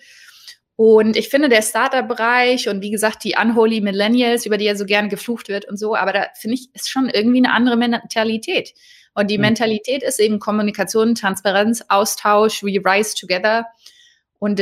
Und 0.76 1.14
ich 1.14 1.28
finde, 1.28 1.50
der 1.50 1.60
Startup-Bereich 1.60 2.70
und 2.70 2.80
wie 2.80 2.90
gesagt, 2.90 3.24
die 3.24 3.34
Unholy 3.38 3.82
Millennials, 3.82 4.46
über 4.46 4.56
die 4.56 4.64
ja 4.64 4.74
so 4.74 4.86
gerne 4.86 5.08
geflucht 5.08 5.48
wird 5.48 5.66
und 5.66 5.76
so, 5.76 5.94
aber 5.94 6.14
da 6.14 6.26
finde 6.40 6.54
ich, 6.54 6.74
ist 6.74 6.88
schon 6.88 7.10
irgendwie 7.10 7.44
eine 7.44 7.52
andere 7.52 7.76
Mentalität. 7.76 8.72
Und 9.14 9.30
die 9.30 9.38
mhm. 9.38 9.42
Mentalität 9.42 10.02
ist 10.02 10.20
eben 10.20 10.38
Kommunikation, 10.38 11.14
Transparenz, 11.14 11.84
Austausch, 11.88 12.62
we 12.62 12.80
rise 12.84 13.14
together. 13.14 13.66
Und 14.38 14.60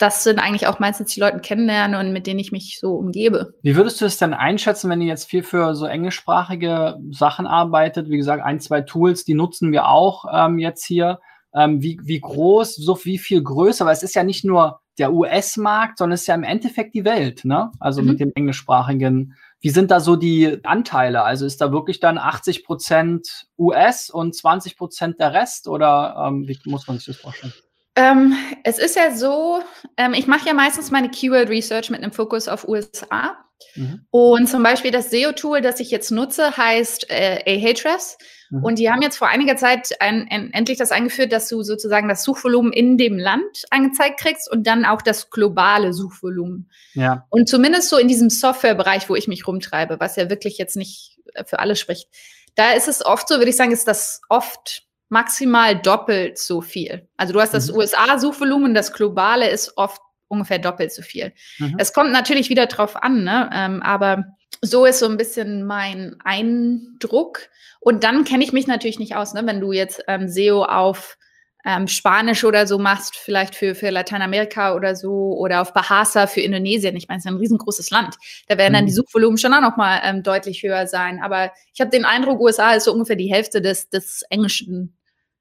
das 0.00 0.24
sind 0.24 0.38
eigentlich 0.38 0.66
auch 0.66 0.78
meistens 0.78 1.12
die 1.12 1.20
Leute 1.20 1.40
kennenlernen 1.40 2.00
und 2.00 2.12
mit 2.12 2.26
denen 2.26 2.40
ich 2.40 2.52
mich 2.52 2.78
so 2.80 2.94
umgebe. 2.94 3.52
Wie 3.62 3.76
würdest 3.76 4.00
du 4.00 4.06
es 4.06 4.16
denn 4.16 4.32
einschätzen, 4.32 4.88
wenn 4.88 5.02
ihr 5.02 5.08
jetzt 5.08 5.28
viel 5.28 5.42
für 5.42 5.74
so 5.74 5.84
englischsprachige 5.84 6.96
Sachen 7.10 7.46
arbeitet? 7.46 8.08
Wie 8.08 8.16
gesagt, 8.16 8.42
ein, 8.42 8.60
zwei 8.60 8.80
Tools, 8.80 9.24
die 9.24 9.34
nutzen 9.34 9.72
wir 9.72 9.88
auch 9.88 10.24
ähm, 10.32 10.58
jetzt 10.58 10.84
hier. 10.84 11.20
Ähm, 11.52 11.82
wie, 11.82 11.98
wie 12.04 12.20
groß, 12.20 12.76
so 12.76 12.96
wie 13.04 13.18
viel 13.18 13.42
größer, 13.42 13.84
weil 13.84 13.92
es 13.92 14.04
ist 14.04 14.14
ja 14.14 14.22
nicht 14.22 14.44
nur 14.44 14.80
der 14.98 15.12
US-Markt, 15.12 15.98
sondern 15.98 16.14
es 16.14 16.22
ist 16.22 16.28
ja 16.28 16.34
im 16.36 16.44
Endeffekt 16.44 16.94
die 16.94 17.04
Welt, 17.04 17.44
ne? 17.44 17.72
Also 17.80 18.02
mhm. 18.02 18.08
mit 18.08 18.20
dem 18.20 18.32
englischsprachigen. 18.34 19.34
Wie 19.60 19.70
sind 19.70 19.90
da 19.90 20.00
so 20.00 20.16
die 20.16 20.64
Anteile? 20.64 21.22
Also 21.22 21.44
ist 21.44 21.60
da 21.60 21.70
wirklich 21.70 22.00
dann 22.00 22.16
80 22.16 22.64
Prozent 22.64 23.46
US 23.58 24.08
und 24.08 24.34
20 24.34 24.76
Prozent 24.76 25.20
der 25.20 25.34
Rest 25.34 25.68
oder 25.68 26.16
ähm, 26.26 26.48
wie 26.48 26.58
muss 26.64 26.86
man 26.86 26.96
sich 26.96 27.06
das 27.06 27.16
vorstellen? 27.16 27.52
Ähm, 28.00 28.34
es 28.64 28.78
ist 28.78 28.96
ja 28.96 29.14
so, 29.14 29.62
ähm, 29.98 30.14
ich 30.14 30.26
mache 30.26 30.46
ja 30.46 30.54
meistens 30.54 30.90
meine 30.90 31.10
Keyword 31.10 31.50
Research 31.50 31.90
mit 31.90 32.02
einem 32.02 32.12
Fokus 32.12 32.48
auf 32.48 32.66
USA. 32.66 33.36
Mhm. 33.74 34.06
Und 34.10 34.48
zum 34.48 34.62
Beispiel 34.62 34.90
das 34.90 35.10
SEO-Tool, 35.10 35.60
das 35.60 35.80
ich 35.80 35.90
jetzt 35.90 36.10
nutze, 36.10 36.56
heißt 36.56 37.10
äh, 37.10 37.42
Ahrefs. 37.46 38.16
Mhm. 38.48 38.64
Und 38.64 38.78
die 38.78 38.90
haben 38.90 39.02
jetzt 39.02 39.18
vor 39.18 39.28
einiger 39.28 39.56
Zeit 39.56 40.00
ein, 40.00 40.26
ein, 40.30 40.50
endlich 40.54 40.78
das 40.78 40.92
eingeführt, 40.92 41.30
dass 41.30 41.48
du 41.48 41.62
sozusagen 41.62 42.08
das 42.08 42.24
Suchvolumen 42.24 42.72
in 42.72 42.96
dem 42.96 43.18
Land 43.18 43.64
angezeigt 43.68 44.18
kriegst 44.18 44.50
und 44.50 44.66
dann 44.66 44.86
auch 44.86 45.02
das 45.02 45.28
globale 45.28 45.92
Suchvolumen. 45.92 46.70
Ja. 46.94 47.26
Und 47.28 47.50
zumindest 47.50 47.90
so 47.90 47.98
in 47.98 48.08
diesem 48.08 48.30
Softwarebereich, 48.30 49.10
wo 49.10 49.14
ich 49.14 49.28
mich 49.28 49.46
rumtreibe, 49.46 50.00
was 50.00 50.16
ja 50.16 50.30
wirklich 50.30 50.56
jetzt 50.56 50.76
nicht 50.76 51.18
für 51.44 51.58
alle 51.58 51.76
spricht, 51.76 52.08
da 52.54 52.72
ist 52.72 52.88
es 52.88 53.04
oft 53.04 53.28
so, 53.28 53.36
würde 53.36 53.50
ich 53.50 53.56
sagen, 53.56 53.72
ist 53.72 53.86
das 53.86 54.22
oft 54.30 54.86
maximal 55.10 55.76
doppelt 55.76 56.38
so 56.38 56.60
viel. 56.60 57.06
Also 57.16 57.34
du 57.34 57.40
hast 57.40 57.52
das 57.52 57.70
mhm. 57.70 57.78
USA-Suchvolumen, 57.78 58.74
das 58.74 58.92
globale 58.92 59.50
ist 59.50 59.76
oft 59.76 60.00
ungefähr 60.28 60.58
doppelt 60.58 60.92
so 60.92 61.02
viel. 61.02 61.32
Mhm. 61.58 61.74
Es 61.78 61.92
kommt 61.92 62.12
natürlich 62.12 62.48
wieder 62.48 62.66
drauf 62.66 63.02
an, 63.02 63.24
ne? 63.24 63.50
Ähm, 63.52 63.82
aber 63.82 64.24
so 64.62 64.84
ist 64.84 65.00
so 65.00 65.06
ein 65.06 65.16
bisschen 65.16 65.64
mein 65.64 66.16
Eindruck. 66.24 67.48
Und 67.80 68.04
dann 68.04 68.24
kenne 68.24 68.44
ich 68.44 68.52
mich 68.52 68.66
natürlich 68.66 68.98
nicht 68.98 69.16
aus, 69.16 69.34
ne? 69.34 69.42
wenn 69.46 69.60
du 69.60 69.72
jetzt 69.72 70.04
ähm, 70.06 70.28
SEO 70.28 70.64
auf 70.64 71.16
ähm, 71.64 71.88
Spanisch 71.88 72.44
oder 72.44 72.66
so 72.66 72.78
machst, 72.78 73.16
vielleicht 73.16 73.54
für, 73.54 73.74
für 73.74 73.90
Lateinamerika 73.90 74.74
oder 74.74 74.96
so, 74.96 75.36
oder 75.38 75.60
auf 75.60 75.72
Bahasa 75.72 76.26
für 76.26 76.40
Indonesien. 76.40 76.96
Ich 76.96 77.08
meine, 77.08 77.18
es 77.18 77.24
ist 77.24 77.30
ein 77.30 77.36
riesengroßes 77.36 77.90
Land. 77.90 78.16
Da 78.48 78.56
werden 78.58 78.74
dann 78.74 78.86
die 78.86 78.92
mhm. 78.92 78.96
Suchvolumen 78.96 79.38
schon 79.38 79.52
auch 79.54 79.60
nochmal 79.60 80.00
ähm, 80.04 80.22
deutlich 80.22 80.62
höher 80.62 80.86
sein. 80.86 81.20
Aber 81.22 81.52
ich 81.74 81.80
habe 81.80 81.90
den 81.90 82.04
Eindruck, 82.04 82.40
USA 82.40 82.72
ist 82.72 82.84
so 82.84 82.92
ungefähr 82.92 83.16
die 83.16 83.32
Hälfte 83.32 83.60
des, 83.60 83.88
des 83.88 84.22
englischen 84.30 84.96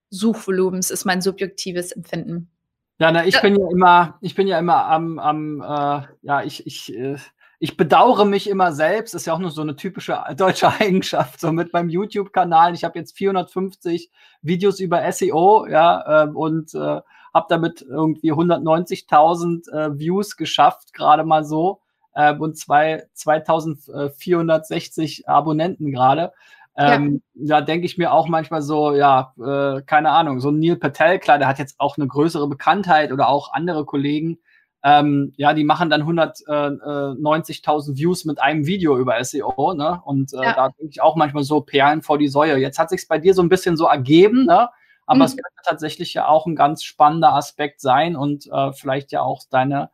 Suchvolumens 0.09 0.91
ist 0.91 1.05
mein 1.05 1.21
subjektives 1.21 1.91
Empfinden. 1.91 2.49
Ja, 2.99 3.11
na, 3.11 3.25
ich 3.25 3.41
bin 3.41 3.55
ja 3.55 3.67
immer, 3.71 4.17
ich 4.21 4.35
bin 4.35 4.47
ja 4.47 4.59
immer 4.59 4.85
am, 4.85 5.19
am 5.19 5.61
äh, 5.61 6.01
ja, 6.21 6.43
ich, 6.43 6.67
ich, 6.67 6.93
äh, 6.93 7.15
ich 7.59 7.77
bedauere 7.77 8.25
mich 8.25 8.49
immer 8.49 8.73
selbst. 8.73 9.15
Ist 9.15 9.25
ja 9.25 9.33
auch 9.33 9.39
nur 9.39 9.51
so 9.51 9.61
eine 9.61 9.77
typische 9.77 10.21
deutsche 10.35 10.69
Eigenschaft. 10.79 11.39
So 11.39 11.53
mit 11.53 11.71
meinem 11.71 11.87
YouTube-Kanal. 11.89 12.73
Ich 12.73 12.83
habe 12.83 12.99
jetzt 12.99 13.15
450 13.15 14.11
Videos 14.41 14.81
über 14.81 15.09
SEO, 15.11 15.65
ja, 15.67 16.23
äh, 16.23 16.27
und 16.29 16.73
äh, 16.73 17.01
habe 17.33 17.45
damit 17.47 17.81
irgendwie 17.81 18.33
190.000 18.33 19.71
äh, 19.71 19.97
Views 19.97 20.35
geschafft, 20.35 20.91
gerade 20.93 21.23
mal 21.23 21.45
so. 21.45 21.79
Äh, 22.13 22.35
und 22.35 22.57
zwei, 22.57 23.07
2460 23.13 25.29
Abonnenten 25.29 25.91
gerade. 25.91 26.33
Ähm, 26.77 27.21
ja. 27.33 27.59
Da 27.59 27.65
denke 27.65 27.85
ich 27.85 27.97
mir 27.97 28.13
auch 28.13 28.27
manchmal 28.27 28.61
so, 28.61 28.93
ja, 28.93 29.33
äh, 29.37 29.81
keine 29.81 30.11
Ahnung, 30.11 30.39
so 30.39 30.51
Neil 30.51 30.77
Patel, 30.77 31.19
klar, 31.19 31.37
der 31.37 31.47
hat 31.47 31.59
jetzt 31.59 31.79
auch 31.79 31.97
eine 31.97 32.07
größere 32.07 32.47
Bekanntheit 32.47 33.11
oder 33.11 33.27
auch 33.27 33.51
andere 33.53 33.85
Kollegen, 33.85 34.39
ähm, 34.81 35.33
ja, 35.35 35.53
die 35.53 35.65
machen 35.65 35.89
dann 35.89 36.03
190.000 36.03 37.91
äh, 37.91 37.97
Views 37.97 38.23
mit 38.23 38.39
einem 38.39 38.65
Video 38.65 38.97
über 38.97 39.21
SEO, 39.23 39.73
ne? 39.73 40.01
Und 40.05 40.33
äh, 40.33 40.37
ja. 40.37 40.53
da 40.53 40.69
denke 40.69 40.91
ich 40.91 41.01
auch 41.01 41.17
manchmal 41.17 41.43
so 41.43 41.59
Perlen 41.59 42.01
vor 42.01 42.17
die 42.17 42.29
Säue. 42.29 42.57
Jetzt 42.57 42.79
hat 42.79 42.89
sich 42.89 43.05
bei 43.07 43.17
dir 43.17 43.33
so 43.33 43.41
ein 43.41 43.49
bisschen 43.49 43.75
so 43.75 43.87
ergeben, 43.87 44.45
ne? 44.45 44.69
Aber 45.05 45.17
mhm. 45.17 45.23
es 45.23 45.31
könnte 45.31 45.61
tatsächlich 45.65 46.13
ja 46.13 46.27
auch 46.27 46.45
ein 46.45 46.55
ganz 46.55 46.83
spannender 46.83 47.33
Aspekt 47.33 47.81
sein 47.81 48.15
und 48.15 48.47
äh, 48.51 48.71
vielleicht 48.71 49.11
ja 49.11 49.21
auch 49.21 49.41
deine 49.49 49.89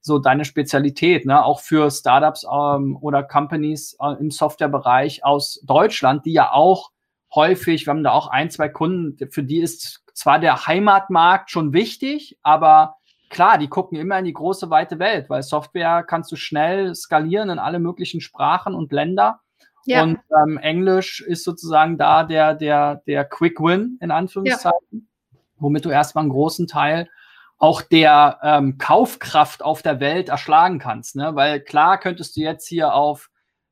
so 0.00 0.18
deine 0.18 0.44
Spezialität, 0.44 1.26
ne? 1.26 1.44
auch 1.44 1.60
für 1.60 1.90
Startups 1.90 2.44
ähm, 2.44 2.96
oder 3.00 3.22
Companies 3.22 3.96
äh, 4.00 4.18
im 4.20 4.30
Softwarebereich 4.30 5.24
aus 5.24 5.60
Deutschland, 5.64 6.26
die 6.26 6.32
ja 6.32 6.52
auch 6.52 6.90
häufig, 7.34 7.86
wir 7.86 7.90
haben 7.90 8.04
da 8.04 8.12
auch 8.12 8.28
ein, 8.28 8.50
zwei 8.50 8.68
Kunden, 8.68 9.16
für 9.30 9.42
die 9.42 9.60
ist 9.60 10.04
zwar 10.14 10.38
der 10.38 10.66
Heimatmarkt 10.66 11.50
schon 11.50 11.72
wichtig, 11.72 12.38
aber 12.42 12.96
klar, 13.28 13.58
die 13.58 13.68
gucken 13.68 13.98
immer 13.98 14.18
in 14.18 14.24
die 14.24 14.32
große 14.32 14.70
weite 14.70 14.98
Welt, 14.98 15.28
weil 15.28 15.42
Software 15.42 16.04
kannst 16.04 16.30
du 16.30 16.36
schnell 16.36 16.94
skalieren 16.94 17.50
in 17.50 17.58
alle 17.58 17.80
möglichen 17.80 18.20
Sprachen 18.20 18.74
und 18.74 18.92
Länder. 18.92 19.40
Ja. 19.86 20.02
Und 20.02 20.20
ähm, 20.30 20.56
Englisch 20.56 21.20
ist 21.20 21.44
sozusagen 21.44 21.98
da 21.98 22.22
der, 22.22 22.54
der, 22.54 23.02
der 23.06 23.24
Quick 23.24 23.60
Win, 23.60 23.98
in 24.00 24.10
Anführungszeichen, 24.10 24.80
ja. 24.92 25.38
womit 25.58 25.84
du 25.84 25.90
erstmal 25.90 26.22
einen 26.22 26.32
großen 26.32 26.66
Teil 26.66 27.10
auch 27.58 27.82
der 27.82 28.38
ähm, 28.42 28.78
Kaufkraft 28.78 29.64
auf 29.64 29.82
der 29.82 30.00
Welt 30.00 30.28
erschlagen 30.28 30.78
kannst. 30.78 31.16
Ne? 31.16 31.34
Weil 31.34 31.60
klar 31.60 31.98
könntest 31.98 32.36
du 32.36 32.40
jetzt 32.40 32.68
hier 32.68 32.94
auf 32.94 33.30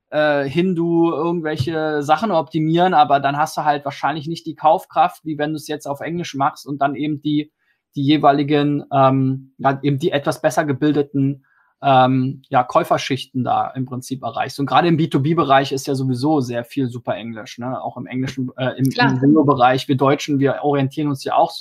äh, 0.09 0.47
Hindu 0.47 1.11
irgendwelche 1.11 2.01
Sachen 2.03 2.31
optimieren, 2.31 2.93
aber 2.93 3.19
dann 3.19 3.37
hast 3.37 3.57
du 3.57 3.63
halt 3.63 3.83
wahrscheinlich 3.85 4.27
nicht 4.27 4.45
die 4.45 4.55
Kaufkraft, 4.55 5.25
wie 5.25 5.37
wenn 5.37 5.51
du 5.51 5.57
es 5.57 5.67
jetzt 5.67 5.87
auf 5.87 6.01
Englisch 6.01 6.35
machst 6.35 6.65
und 6.65 6.81
dann 6.81 6.95
eben 6.95 7.21
die, 7.21 7.51
die 7.95 8.03
jeweiligen, 8.03 8.83
ähm, 8.91 9.53
ja, 9.57 9.79
eben 9.81 9.99
die 9.99 10.11
etwas 10.11 10.41
besser 10.41 10.65
gebildeten 10.65 11.45
ähm, 11.83 12.41
ja, 12.47 12.63
Käuferschichten 12.63 13.43
da 13.43 13.67
im 13.71 13.85
Prinzip 13.85 14.23
erreichst. 14.23 14.59
Und 14.59 14.67
gerade 14.67 14.87
im 14.87 14.97
B2B-Bereich 14.97 15.73
ist 15.73 15.85
ja 15.85 15.95
sowieso 15.95 16.39
sehr 16.39 16.63
viel 16.63 16.87
super 16.87 17.15
Englisch, 17.15 17.57
ne? 17.57 17.81
auch 17.81 17.97
im 17.97 18.07
englischen, 18.07 18.51
äh, 18.55 18.77
im, 18.77 18.85
im 18.85 19.19
SEO-Bereich. 19.19 19.89
Wir 19.89 19.97
Deutschen, 19.97 20.39
wir 20.39 20.59
orientieren 20.63 21.09
uns 21.09 21.25
ja 21.25 21.35
auch 21.35 21.51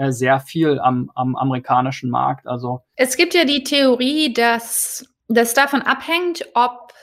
äh, 0.00 0.12
sehr 0.12 0.40
viel 0.40 0.80
am, 0.80 1.10
am 1.14 1.36
amerikanischen 1.36 2.08
Markt. 2.08 2.46
Also 2.46 2.80
es 2.96 3.18
gibt 3.18 3.34
ja 3.34 3.44
die 3.44 3.64
Theorie, 3.64 4.32
dass 4.32 5.06
das 5.28 5.52
davon 5.52 5.82
abhängt, 5.82 6.46
ob 6.54 6.94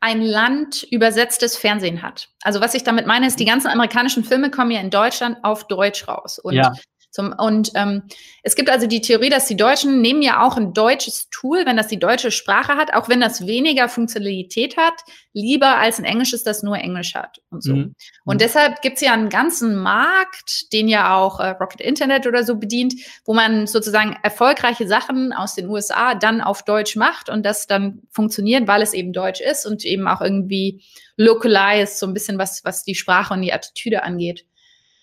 ein 0.00 0.20
Land 0.20 0.82
übersetztes 0.90 1.56
Fernsehen 1.56 2.02
hat. 2.02 2.28
Also 2.42 2.60
was 2.60 2.74
ich 2.74 2.84
damit 2.84 3.06
meine, 3.06 3.26
ist, 3.26 3.40
die 3.40 3.46
ganzen 3.46 3.68
amerikanischen 3.68 4.24
Filme 4.24 4.50
kommen 4.50 4.70
ja 4.70 4.80
in 4.80 4.90
Deutschland 4.90 5.38
auf 5.42 5.66
Deutsch 5.68 6.06
raus. 6.06 6.38
Und 6.38 6.52
ja. 6.52 6.74
Zum, 7.14 7.32
und 7.32 7.70
ähm, 7.76 8.02
es 8.42 8.56
gibt 8.56 8.68
also 8.68 8.88
die 8.88 9.00
Theorie, 9.00 9.30
dass 9.30 9.46
die 9.46 9.56
Deutschen 9.56 10.00
nehmen 10.00 10.20
ja 10.20 10.44
auch 10.44 10.56
ein 10.56 10.72
deutsches 10.72 11.28
Tool, 11.30 11.64
wenn 11.64 11.76
das 11.76 11.86
die 11.86 12.00
deutsche 12.00 12.32
Sprache 12.32 12.72
hat, 12.72 12.92
auch 12.92 13.08
wenn 13.08 13.20
das 13.20 13.46
weniger 13.46 13.88
Funktionalität 13.88 14.76
hat, 14.76 14.94
lieber 15.32 15.78
als 15.78 16.00
ein 16.00 16.04
englisches, 16.06 16.42
das 16.42 16.64
nur 16.64 16.76
Englisch 16.76 17.14
hat 17.14 17.40
und 17.50 17.62
so. 17.62 17.72
Mhm. 17.72 17.94
Und 18.24 18.34
mhm. 18.34 18.38
deshalb 18.38 18.82
gibt 18.82 18.96
es 18.96 19.02
ja 19.02 19.12
einen 19.12 19.28
ganzen 19.28 19.76
Markt, 19.76 20.72
den 20.72 20.88
ja 20.88 21.16
auch 21.16 21.38
äh, 21.38 21.50
Rocket 21.50 21.80
Internet 21.82 22.26
oder 22.26 22.42
so 22.42 22.56
bedient, 22.56 22.94
wo 23.24 23.32
man 23.32 23.68
sozusagen 23.68 24.16
erfolgreiche 24.24 24.88
Sachen 24.88 25.32
aus 25.32 25.54
den 25.54 25.68
USA 25.68 26.16
dann 26.16 26.40
auf 26.40 26.64
Deutsch 26.64 26.96
macht 26.96 27.28
und 27.28 27.46
das 27.46 27.68
dann 27.68 28.02
funktioniert, 28.10 28.66
weil 28.66 28.82
es 28.82 28.92
eben 28.92 29.12
Deutsch 29.12 29.40
ist 29.40 29.66
und 29.66 29.84
eben 29.84 30.08
auch 30.08 30.20
irgendwie 30.20 30.82
localized, 31.16 31.96
so 31.96 32.08
ein 32.08 32.12
bisschen 32.12 32.38
was, 32.38 32.64
was 32.64 32.82
die 32.82 32.96
Sprache 32.96 33.34
und 33.34 33.42
die 33.42 33.52
Attitüde 33.52 34.02
angeht. 34.02 34.46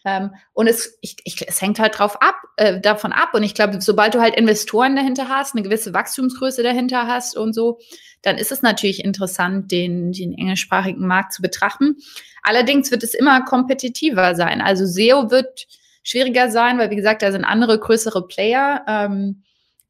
Ähm, 0.04 0.32
und 0.54 0.68
es, 0.68 0.98
ich, 1.02 1.16
ich, 1.24 1.48
es 1.48 1.62
hängt 1.62 1.80
halt 1.80 1.98
drauf 1.98 2.22
ab, 2.22 2.36
äh, 2.58 2.80
davon 2.80 3.12
ab. 3.14 3.30
Und 3.34 3.44
ich 3.44 3.54
glaube, 3.54 3.82
sobald 3.82 4.16
du 4.16 4.22
halt 4.22 4.36
Investoren 4.36 4.96
dahinter 4.96 5.30
hast, 5.30 5.56
eine 5.56 5.64
gewisse 5.64 5.94
Wachstumsgröße 5.94 6.64
dahinter 6.64 7.08
hast 7.08 7.38
und 7.38 7.54
so, 7.54 7.80
dann 8.22 8.38
ist 8.38 8.52
es 8.52 8.62
natürlich 8.62 9.04
interessant, 9.04 9.72
den, 9.72 10.12
den 10.12 10.34
englischsprachigen 10.34 11.06
Markt 11.06 11.34
zu 11.34 11.42
betrachten. 11.42 11.98
Allerdings 12.44 12.92
wird 12.92 13.04
es 13.04 13.14
immer 13.14 13.44
kompetitiver 13.46 14.36
sein. 14.36 14.62
Also 14.62 14.86
SEO 14.86 15.32
wird 15.32 15.68
schwieriger 16.04 16.50
sein, 16.50 16.78
weil 16.78 16.90
wie 16.90 16.96
gesagt, 16.96 17.22
da 17.22 17.32
sind 17.32 17.46
andere 17.46 17.80
größere 17.80 18.28
Player. 18.28 18.84
Ähm, 18.88 19.44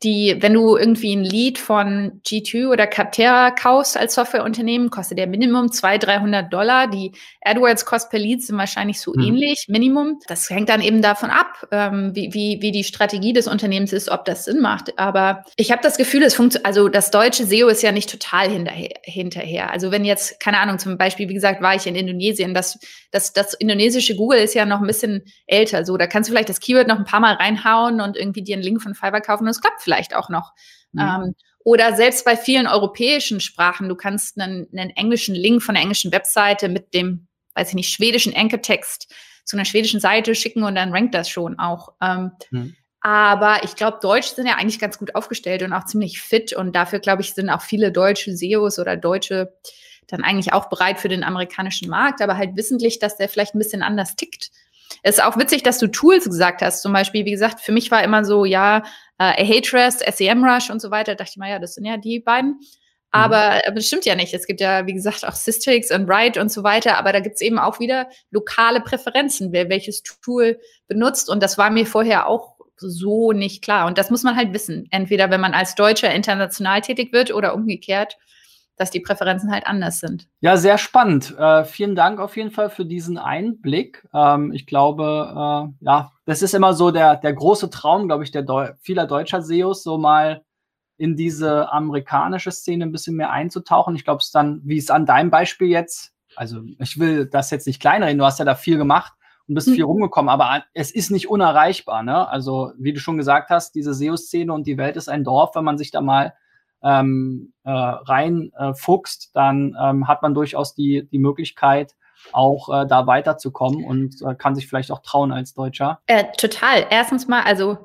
die, 0.04 0.36
wenn 0.40 0.54
du 0.54 0.78
irgendwie 0.78 1.16
ein 1.16 1.24
Lead 1.24 1.60
von 1.60 2.22
G2 2.26 2.70
oder 2.70 2.88
Capterra 2.88 3.52
kaufst 3.52 3.98
als 3.98 4.16
Softwareunternehmen, 4.16 4.90
kostet 4.90 5.20
der 5.20 5.28
Minimum 5.28 5.72
200, 5.72 6.08
300 6.08 6.54
Dollar. 6.54 6.88
Die 6.88 7.12
AdWords 7.42 7.86
Cost 7.86 8.10
per 8.10 8.18
Lead 8.20 8.44
sind 8.44 8.58
wahrscheinlich 8.58 9.00
so 9.00 9.14
mhm. 9.16 9.24
ähnlich, 9.24 9.66
Minimum. 9.68 10.20
Das 10.28 10.50
hängt 10.50 10.70
dann 10.70 10.82
eben 10.82 11.04
davon 11.04 11.30
ab, 11.30 11.68
ähm, 11.72 12.16
wie, 12.16 12.34
wie, 12.34 12.62
wie 12.62 12.72
die 12.72 12.84
Strategie 12.84 13.34
des 13.34 13.48
Unternehmens 13.48 13.94
ist, 13.94 14.10
ob 14.10 14.26
das 14.26 14.46
Sinn 14.46 14.60
macht. 14.60 14.98
Aber 14.98 15.44
ich 15.56 15.72
habe 15.72 15.84
das 15.84 15.98
Gefühl, 15.98 16.24
es 16.24 16.34
funktioniert, 16.34 16.66
also 16.66 16.90
das 16.90 17.12
deutsche 17.12 17.46
SEO 17.46 17.68
ist 17.68 17.84
ja 17.84 17.92
nicht 17.92 18.10
total 18.10 18.50
hinterher, 18.50 18.96
hinterher. 19.04 19.72
Also 19.72 19.92
wenn 19.92 20.04
jetzt, 20.04 20.40
keine 20.40 20.60
Ahnung, 20.60 20.80
zum 20.80 20.98
Beispiel, 20.98 21.30
wie 21.30 21.36
gesagt, 21.36 21.62
war 21.62 21.76
ich 21.76 21.86
in 21.86 21.96
Indonesien, 21.96 22.56
das, 22.56 22.80
das, 23.12 23.34
das 23.34 23.54
indonesische 23.54 24.16
Google 24.16 24.40
ist 24.40 24.56
ja 24.56 24.66
noch 24.66 24.82
ein 24.82 24.88
bisschen 24.88 25.26
älter. 25.46 25.86
So, 25.86 25.96
da 25.98 26.08
kannst 26.08 26.28
du 26.28 26.34
vielleicht 26.34 26.50
das 26.50 26.60
Keyword 26.60 26.88
noch 26.88 26.98
ein 26.98 27.06
paar 27.06 27.20
Mal 27.20 27.36
reinhauen 27.36 28.02
und 28.02 28.18
irgendwie 28.18 28.42
dir 28.42 28.56
einen 28.56 28.64
Link 28.64 28.82
von 28.82 28.96
Fiverr 28.96 29.22
kaufen 29.22 29.44
und 29.44 29.50
es 29.50 29.62
klappt 29.62 29.82
vielleicht 29.82 29.91
auch 30.16 30.30
noch. 30.30 30.54
Mhm. 30.92 31.00
Ähm, 31.02 31.36
oder 31.64 31.96
selbst 31.96 32.26
bei 32.26 32.36
vielen 32.36 32.68
europäischen 32.68 33.40
Sprachen, 33.40 33.88
du 33.88 33.96
kannst 33.96 34.40
einen, 34.40 34.68
einen 34.72 34.90
englischen 34.92 35.36
Link 35.36 35.62
von 35.62 35.76
der 35.76 35.84
englischen 35.84 36.12
Webseite 36.12 36.70
mit 36.70 36.94
dem, 36.94 37.28
weiß 37.56 37.70
ich 37.70 37.76
nicht, 37.76 37.94
schwedischen 37.94 38.34
Enkeltext 38.34 39.14
zu 39.46 39.56
einer 39.56 39.66
schwedischen 39.66 40.00
Seite 40.00 40.34
schicken 40.34 40.64
und 40.64 40.76
dann 40.76 40.92
rankt 40.92 41.14
das 41.14 41.30
schon 41.30 41.60
auch. 41.60 41.94
Ähm, 42.02 42.32
mhm. 42.50 42.76
Aber 43.02 43.64
ich 43.64 43.76
glaube, 43.76 43.98
Deutsch 44.02 44.28
sind 44.28 44.46
ja 44.46 44.56
eigentlich 44.56 44.80
ganz 44.80 45.00
gut 45.00 45.16
aufgestellt 45.16 45.64
und 45.64 45.74
auch 45.74 45.86
ziemlich 45.86 46.22
fit. 46.22 46.54
Und 46.54 46.76
dafür, 46.76 47.00
glaube 47.00 47.24
ich, 47.24 47.34
sind 47.34 47.50
auch 47.50 47.62
viele 47.62 47.92
deutsche 47.92 48.36
SEOs 48.36 48.78
oder 48.78 48.96
Deutsche 48.96 49.54
dann 50.08 50.24
eigentlich 50.24 50.54
auch 50.54 50.70
bereit 50.70 51.00
für 51.00 51.08
den 51.08 51.24
amerikanischen 51.24 51.90
Markt, 51.90 52.22
aber 52.22 52.38
halt 52.38 52.56
wissentlich, 52.56 53.00
dass 53.00 53.18
der 53.18 53.30
vielleicht 53.30 53.56
ein 53.56 53.60
bisschen 53.60 53.82
anders 53.82 54.16
tickt. 54.16 54.52
Es 55.04 55.18
ist 55.18 55.24
auch 55.24 55.38
witzig, 55.38 55.64
dass 55.64 55.80
du 55.80 55.88
Tools 55.88 56.26
gesagt 56.26 56.62
hast. 56.62 56.82
Zum 56.82 56.94
Beispiel, 56.94 57.26
wie 57.26 57.32
gesagt, 57.32 57.60
für 57.60 57.72
mich 57.72 57.92
war 57.92 58.04
immer 58.04 58.26
so, 58.26 58.46
ja, 58.46 58.84
äh, 59.18 59.44
Ahrefs, 59.44 60.00
SEMrush 60.00 60.70
und 60.70 60.82
so 60.82 60.92
weiter. 60.92 61.14
Da 61.14 61.24
dachte 61.24 61.32
ich 61.34 61.38
mal, 61.38 61.50
ja, 61.50 61.60
das 61.60 61.76
sind 61.76 61.86
ja 61.86 61.98
die 61.98 62.20
beiden. 62.20 62.60
Aber, 63.12 63.56
mhm. 63.56 63.62
aber 63.68 63.76
das 63.76 63.88
stimmt 63.88 64.06
ja 64.06 64.16
nicht. 64.16 64.34
Es 64.34 64.48
gibt 64.48 64.62
ja, 64.62 64.88
wie 64.88 64.94
gesagt, 64.94 65.26
auch 65.26 65.34
Systrix 65.34 65.92
und 65.92 66.08
Write 66.08 66.40
und 66.40 66.52
so 66.52 66.64
weiter. 66.64 66.98
Aber 66.98 67.12
da 67.12 67.20
gibt 67.20 67.36
es 67.36 67.42
eben 67.42 67.60
auch 67.60 67.80
wieder 67.80 68.08
lokale 68.32 68.82
Präferenzen, 68.82 69.52
wer 69.52 69.70
welches 69.70 70.04
Tool 70.04 70.60
benutzt. 70.88 71.30
Und 71.30 71.44
das 71.44 71.58
war 71.58 71.70
mir 71.70 71.86
vorher 71.86 72.28
auch 72.28 72.56
so 72.78 73.32
nicht 73.32 73.64
klar. 73.64 73.86
Und 73.86 73.98
das 73.98 74.10
muss 74.10 74.24
man 74.24 74.36
halt 74.36 74.54
wissen. 74.54 74.88
Entweder 74.92 75.30
wenn 75.30 75.42
man 75.42 75.54
als 75.54 75.76
Deutscher 75.76 76.14
international 76.14 76.82
tätig 76.82 77.14
wird 77.14 77.34
oder 77.34 77.54
umgekehrt 77.54 78.18
dass 78.78 78.90
die 78.90 79.00
Präferenzen 79.00 79.52
halt 79.52 79.68
anders 79.68 80.00
sind. 80.00 80.28
Ja, 80.40 80.58
sehr 80.58 80.78
spannend. 80.78 81.38
Äh, 81.38 81.66
vielen 81.66 81.96
Dank 81.96 82.20
auf 82.20 82.36
jeden 82.36 82.52
Fall 82.52 82.70
für 82.70 82.86
diesen 82.86 83.18
Einblick. 83.18 84.08
Ähm, 84.14 84.52
ich 84.54 84.66
glaube, 84.66 85.04
äh, 85.82 85.86
ja, 85.86 86.12
das 86.26 86.42
ist 86.42 86.54
immer 86.54 86.74
so 86.74 86.92
der, 86.92 87.18
der 87.18 87.34
große 87.34 87.70
Traum, 87.70 88.08
glaube 88.08 88.24
ich, 88.24 88.32
der 88.32 88.42
Deu 88.42 88.72
vieler 88.82 89.06
deutscher 89.06 89.42
SEOs, 89.42 89.84
so 89.84 89.98
mal 89.98 90.44
in 90.98 91.16
diese 91.16 91.72
amerikanische 91.72 92.52
Szene 92.52 92.86
ein 92.86 92.92
bisschen 92.92 93.16
mehr 93.16 93.32
einzutauchen. 93.32 93.96
Ich 93.96 94.04
glaube, 94.04 94.20
es 94.22 94.32
dann, 94.32 94.62
wie 94.64 94.78
es 94.78 94.92
an 94.92 95.06
deinem 95.06 95.32
Beispiel 95.32 95.68
jetzt, 95.68 96.14
also 96.36 96.62
ich 96.80 97.00
will 97.00 97.26
das 97.26 97.50
jetzt 97.50 97.68
nicht 97.68 97.82
kleinreden, 97.82 98.20
du 98.20 98.26
hast 98.26 98.40
ja 98.40 98.46
da 98.46 98.56
viel 98.56 98.78
gemacht 98.78 99.14
und 99.48 99.56
bist 99.56 99.68
mhm. 99.68 99.74
viel 99.74 99.84
rumgekommen, 99.84 100.30
aber 100.30 100.64
es 100.74 100.92
ist 100.92 101.12
nicht 101.12 101.28
unerreichbar. 101.28 102.04
Ne? 102.04 102.28
Also, 102.30 102.74
wie 102.78 102.94
du 102.94 103.00
schon 103.00 103.18
gesagt 103.18 103.50
hast, 103.50 103.74
diese 103.74 103.94
SEO-Szene 103.94 104.54
und 104.54 104.68
die 104.68 104.78
Welt 104.78 104.96
ist 104.96 105.10
ein 105.10 105.24
Dorf, 105.24 105.56
wenn 105.56 105.64
man 105.64 105.78
sich 105.78 105.92
da 105.92 106.02
mal 106.02 106.34
ähm, 106.84 107.54
äh, 107.64 107.70
reinfuchst, 107.72 109.26
äh, 109.26 109.30
dann 109.34 109.76
ähm, 109.82 110.08
hat 110.08 110.22
man 110.22 110.34
durchaus 110.34 110.74
die, 110.76 111.08
die 111.12 111.20
Möglichkeit, 111.20 111.96
auch 112.32 112.70
äh, 112.70 112.88
da 112.88 113.08
weiterzukommen 113.08 113.84
und 113.84 114.22
äh, 114.22 114.36
kann 114.36 114.56
sich 114.56 114.68
vielleicht 114.68 114.92
auch 114.92 115.02
trauen 115.02 115.32
als 115.32 115.54
Deutscher. 115.54 116.00
Äh, 116.08 116.26
total. 116.38 116.86
Erstens 116.90 117.28
mal, 117.28 117.42
also 117.44 117.78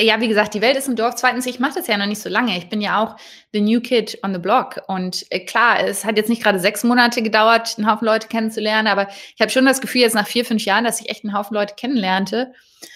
ja, 0.00 0.20
wie 0.20 0.28
gesagt, 0.28 0.54
die 0.54 0.60
Welt 0.60 0.76
ist 0.76 0.88
ein 0.88 0.96
Dorf. 0.96 1.14
Zweitens, 1.16 1.46
ich 1.46 1.60
mache 1.60 1.74
das 1.76 1.86
ja 1.86 1.96
noch 1.96 2.06
nicht 2.06 2.20
so 2.20 2.28
lange. 2.28 2.56
Ich 2.56 2.68
bin 2.68 2.80
ja 2.80 3.02
auch 3.02 3.16
the 3.52 3.60
new 3.60 3.80
kid 3.80 4.18
on 4.24 4.32
the 4.32 4.40
block. 4.40 4.80
Und 4.88 5.26
äh, 5.30 5.40
klar, 5.40 5.80
es 5.80 6.04
hat 6.04 6.16
jetzt 6.16 6.28
nicht 6.28 6.42
gerade 6.42 6.58
sechs 6.58 6.82
Monate 6.82 7.22
gedauert, 7.22 7.74
einen 7.76 7.90
Haufen 7.90 8.06
Leute 8.06 8.28
kennenzulernen, 8.28 8.88
aber 8.88 9.08
ich 9.08 9.40
habe 9.40 9.50
schon 9.50 9.64
das 9.64 9.80
Gefühl, 9.80 10.00
jetzt 10.00 10.14
nach 10.14 10.26
vier, 10.26 10.44
fünf 10.44 10.64
Jahren, 10.64 10.84
dass 10.84 11.00
ich 11.00 11.10
echt 11.10 11.24
einen 11.24 11.36
Haufen 11.36 11.54
Leute 11.54 11.74
kennenlernte. 11.76 12.52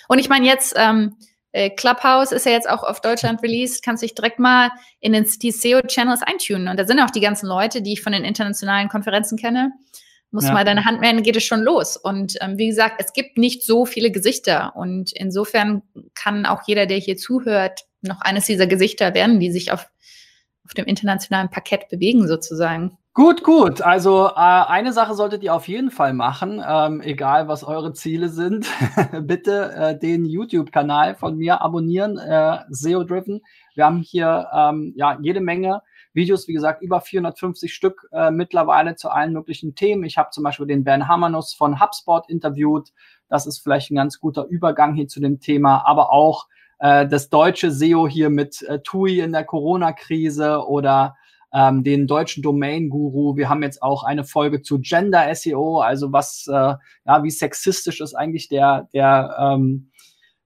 Und 0.09 0.19
ich 0.19 0.29
meine, 0.29 0.47
jetzt 0.47 0.75
ähm, 0.77 1.17
äh, 1.57 1.71
Clubhouse 1.71 2.33
ist 2.33 2.45
ja 2.45 2.53
jetzt 2.53 2.69
auch 2.69 2.83
auf 2.83 3.01
Deutschland 3.01 3.43
released, 3.43 3.83
kannst 3.83 4.03
dich 4.03 4.15
direkt 4.15 4.39
mal 4.39 4.71
in 5.01 5.15
den 5.15 5.25
die 5.25 5.51
SEO-Channels 5.51 6.21
eintunen. 6.23 6.69
Und 6.69 6.79
da 6.79 6.87
sind 6.87 7.01
auch 7.01 7.11
die 7.11 7.21
ganzen 7.21 7.47
Leute, 7.47 7.81
die 7.81 7.95
ich 7.95 8.03
von 8.03 8.13
den 8.13 8.25
internationalen 8.25 8.91
Konferenzen 8.91 9.39
kenne. 9.39 9.73
Muss 10.31 10.45
ja. 10.45 10.53
mal 10.53 10.67
deine 10.67 10.85
Hand 10.85 11.01
melden, 11.01 11.23
geht 11.23 11.37
es 11.37 11.45
schon 11.45 11.63
los. 11.63 11.97
Und 11.97 12.35
ähm, 12.43 12.59
wie 12.59 12.67
gesagt, 12.67 12.97
es 12.99 13.15
gibt 13.15 13.39
nicht 13.39 13.63
so 13.63 13.87
viele 13.87 14.11
Gesichter. 14.11 14.77
Und 14.77 15.13
insofern 15.13 15.83
kann 16.15 16.45
auch 16.45 16.61
jeder, 16.67 16.85
der 16.85 16.99
hier 16.99 17.17
zuhört, 17.17 17.87
noch 18.03 18.21
eines 18.21 18.45
dieser 18.45 18.67
Gesichter 18.67 19.15
werden, 19.15 19.41
die 19.41 19.51
sich 19.51 19.73
auf, 19.73 19.87
auf 20.67 20.75
dem 20.75 20.85
internationalen 20.85 21.49
Parkett 21.49 21.89
bewegen, 21.89 22.29
sozusagen. 22.29 22.99
Gut, 23.17 23.43
gut. 23.43 23.81
Also 23.81 24.27
äh, 24.27 24.33
eine 24.35 24.93
Sache 24.93 25.15
solltet 25.15 25.43
ihr 25.43 25.55
auf 25.55 25.69
jeden 25.69 25.91
Fall 25.91 26.13
machen, 26.13 26.63
ähm, 26.69 27.01
egal 27.01 27.49
was 27.49 27.65
eure 27.65 27.95
Ziele 27.95 28.29
sind. 28.29 28.67
Bitte 29.23 29.73
äh, 29.73 29.99
den 29.99 30.27
YouTube-Kanal 30.27 31.15
von 31.15 31.39
mir 31.39 31.63
abonnieren, 31.63 32.19
äh, 32.19 32.59
SEO 32.69 33.05
Driven. 33.05 33.41
Wir 33.75 33.87
haben 33.87 34.01
hier 34.03 34.51
ähm, 34.53 34.93
ja 34.97 35.19
jede 35.23 35.41
Menge 35.41 35.81
Videos, 36.13 36.47
wie 36.47 36.53
gesagt, 36.53 36.83
über 36.83 37.01
450 37.01 37.73
Stück 37.73 38.07
äh, 38.13 38.31
mittlerweile 38.31 38.97
zu 38.97 39.09
allen 39.09 39.33
möglichen 39.33 39.75
Themen. 39.75 40.05
Ich 40.05 40.19
habe 40.19 40.29
zum 40.29 40.45
Beispiel 40.45 40.67
den 40.67 40.85
Ben 40.85 41.09
Hamanus 41.09 41.55
von 41.55 41.81
HubSpot 41.81 42.29
interviewt. 42.29 42.93
Das 43.31 43.47
ist 43.47 43.61
vielleicht 43.61 43.91
ein 43.91 43.97
ganz 43.97 44.21
guter 44.21 44.45
Übergang 44.45 44.93
hier 44.93 45.09
zu 45.09 45.21
dem 45.21 45.41
Thema, 45.41 45.87
aber 45.87 46.13
auch 46.13 46.49
äh, 46.81 47.07
das 47.09 47.31
deutsche 47.31 47.71
SEO 47.71 48.09
hier 48.09 48.29
mit 48.29 48.61
äh, 48.65 48.81
TUI 48.81 49.21
in 49.21 49.33
der 49.33 49.45
Corona-Krise 49.45 50.67
oder 50.69 51.17
ähm, 51.53 51.85
den 51.85 52.07
deutschen 52.07 52.43
Domain-Guru. 52.43 53.37
Wir 53.37 53.49
haben 53.49 53.63
jetzt 53.63 53.83
auch 53.83 54.05
eine 54.05 54.25
Folge 54.25 54.63
zu 54.63 54.81
Gender 54.81 55.35
SEO, 55.35 55.81
also 55.81 56.13
was, 56.13 56.47
äh, 56.49 56.75
ja, 57.07 57.23
wie 57.23 57.31
sexistisch 57.31 58.01
ist 58.01 58.15
eigentlich 58.15 58.49
der, 58.49 58.89
der, 58.93 59.37
ähm, 59.39 59.91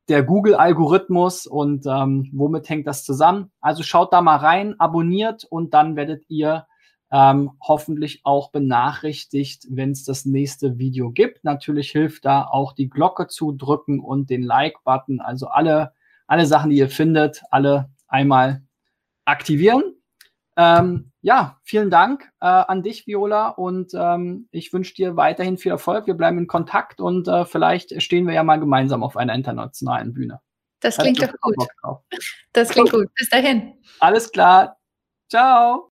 der 0.08 0.22
Google-Algorithmus 0.22 1.46
und 1.46 1.86
ähm, 1.86 2.30
womit 2.32 2.68
hängt 2.68 2.86
das 2.86 3.04
zusammen? 3.04 3.50
Also 3.60 3.82
schaut 3.82 4.12
da 4.12 4.20
mal 4.20 4.36
rein, 4.36 4.74
abonniert 4.78 5.44
und 5.44 5.72
dann 5.72 5.96
werdet 5.96 6.24
ihr 6.28 6.66
ähm, 7.12 7.52
hoffentlich 7.60 8.20
auch 8.24 8.50
benachrichtigt, 8.50 9.66
wenn 9.68 9.90
es 9.90 10.04
das 10.04 10.24
nächste 10.24 10.78
Video 10.78 11.10
gibt. 11.10 11.44
Natürlich 11.44 11.90
hilft 11.90 12.24
da 12.24 12.44
auch 12.44 12.72
die 12.72 12.88
Glocke 12.88 13.26
zu 13.26 13.52
drücken 13.52 14.00
und 14.00 14.30
den 14.30 14.42
Like-Button. 14.42 15.20
Also 15.20 15.48
alle, 15.48 15.92
alle 16.26 16.46
Sachen, 16.46 16.70
die 16.70 16.76
ihr 16.76 16.88
findet, 16.88 17.42
alle 17.50 17.90
einmal 18.06 18.62
aktivieren. 19.24 19.82
Ähm, 20.56 21.12
ja, 21.22 21.58
vielen 21.64 21.90
Dank 21.90 22.30
äh, 22.40 22.46
an 22.46 22.82
dich, 22.82 23.06
Viola, 23.06 23.48
und 23.48 23.92
ähm, 23.94 24.48
ich 24.50 24.72
wünsche 24.72 24.94
dir 24.94 25.16
weiterhin 25.16 25.58
viel 25.58 25.72
Erfolg. 25.72 26.06
Wir 26.06 26.14
bleiben 26.14 26.38
in 26.38 26.46
Kontakt 26.46 27.00
und 27.00 27.28
äh, 27.28 27.44
vielleicht 27.44 28.02
stehen 28.02 28.26
wir 28.26 28.34
ja 28.34 28.42
mal 28.42 28.58
gemeinsam 28.58 29.02
auf 29.02 29.16
einer 29.16 29.34
internationalen 29.34 30.12
Bühne. 30.12 30.40
Das 30.80 30.96
klingt 30.96 31.22
doch 31.22 31.32
gut. 31.40 31.56
Das 32.52 32.70
klingt 32.70 32.90
gut. 32.90 33.08
Bis 33.14 33.28
dahin. 33.28 33.74
Alles 34.00 34.32
klar. 34.32 34.78
Ciao. 35.28 35.90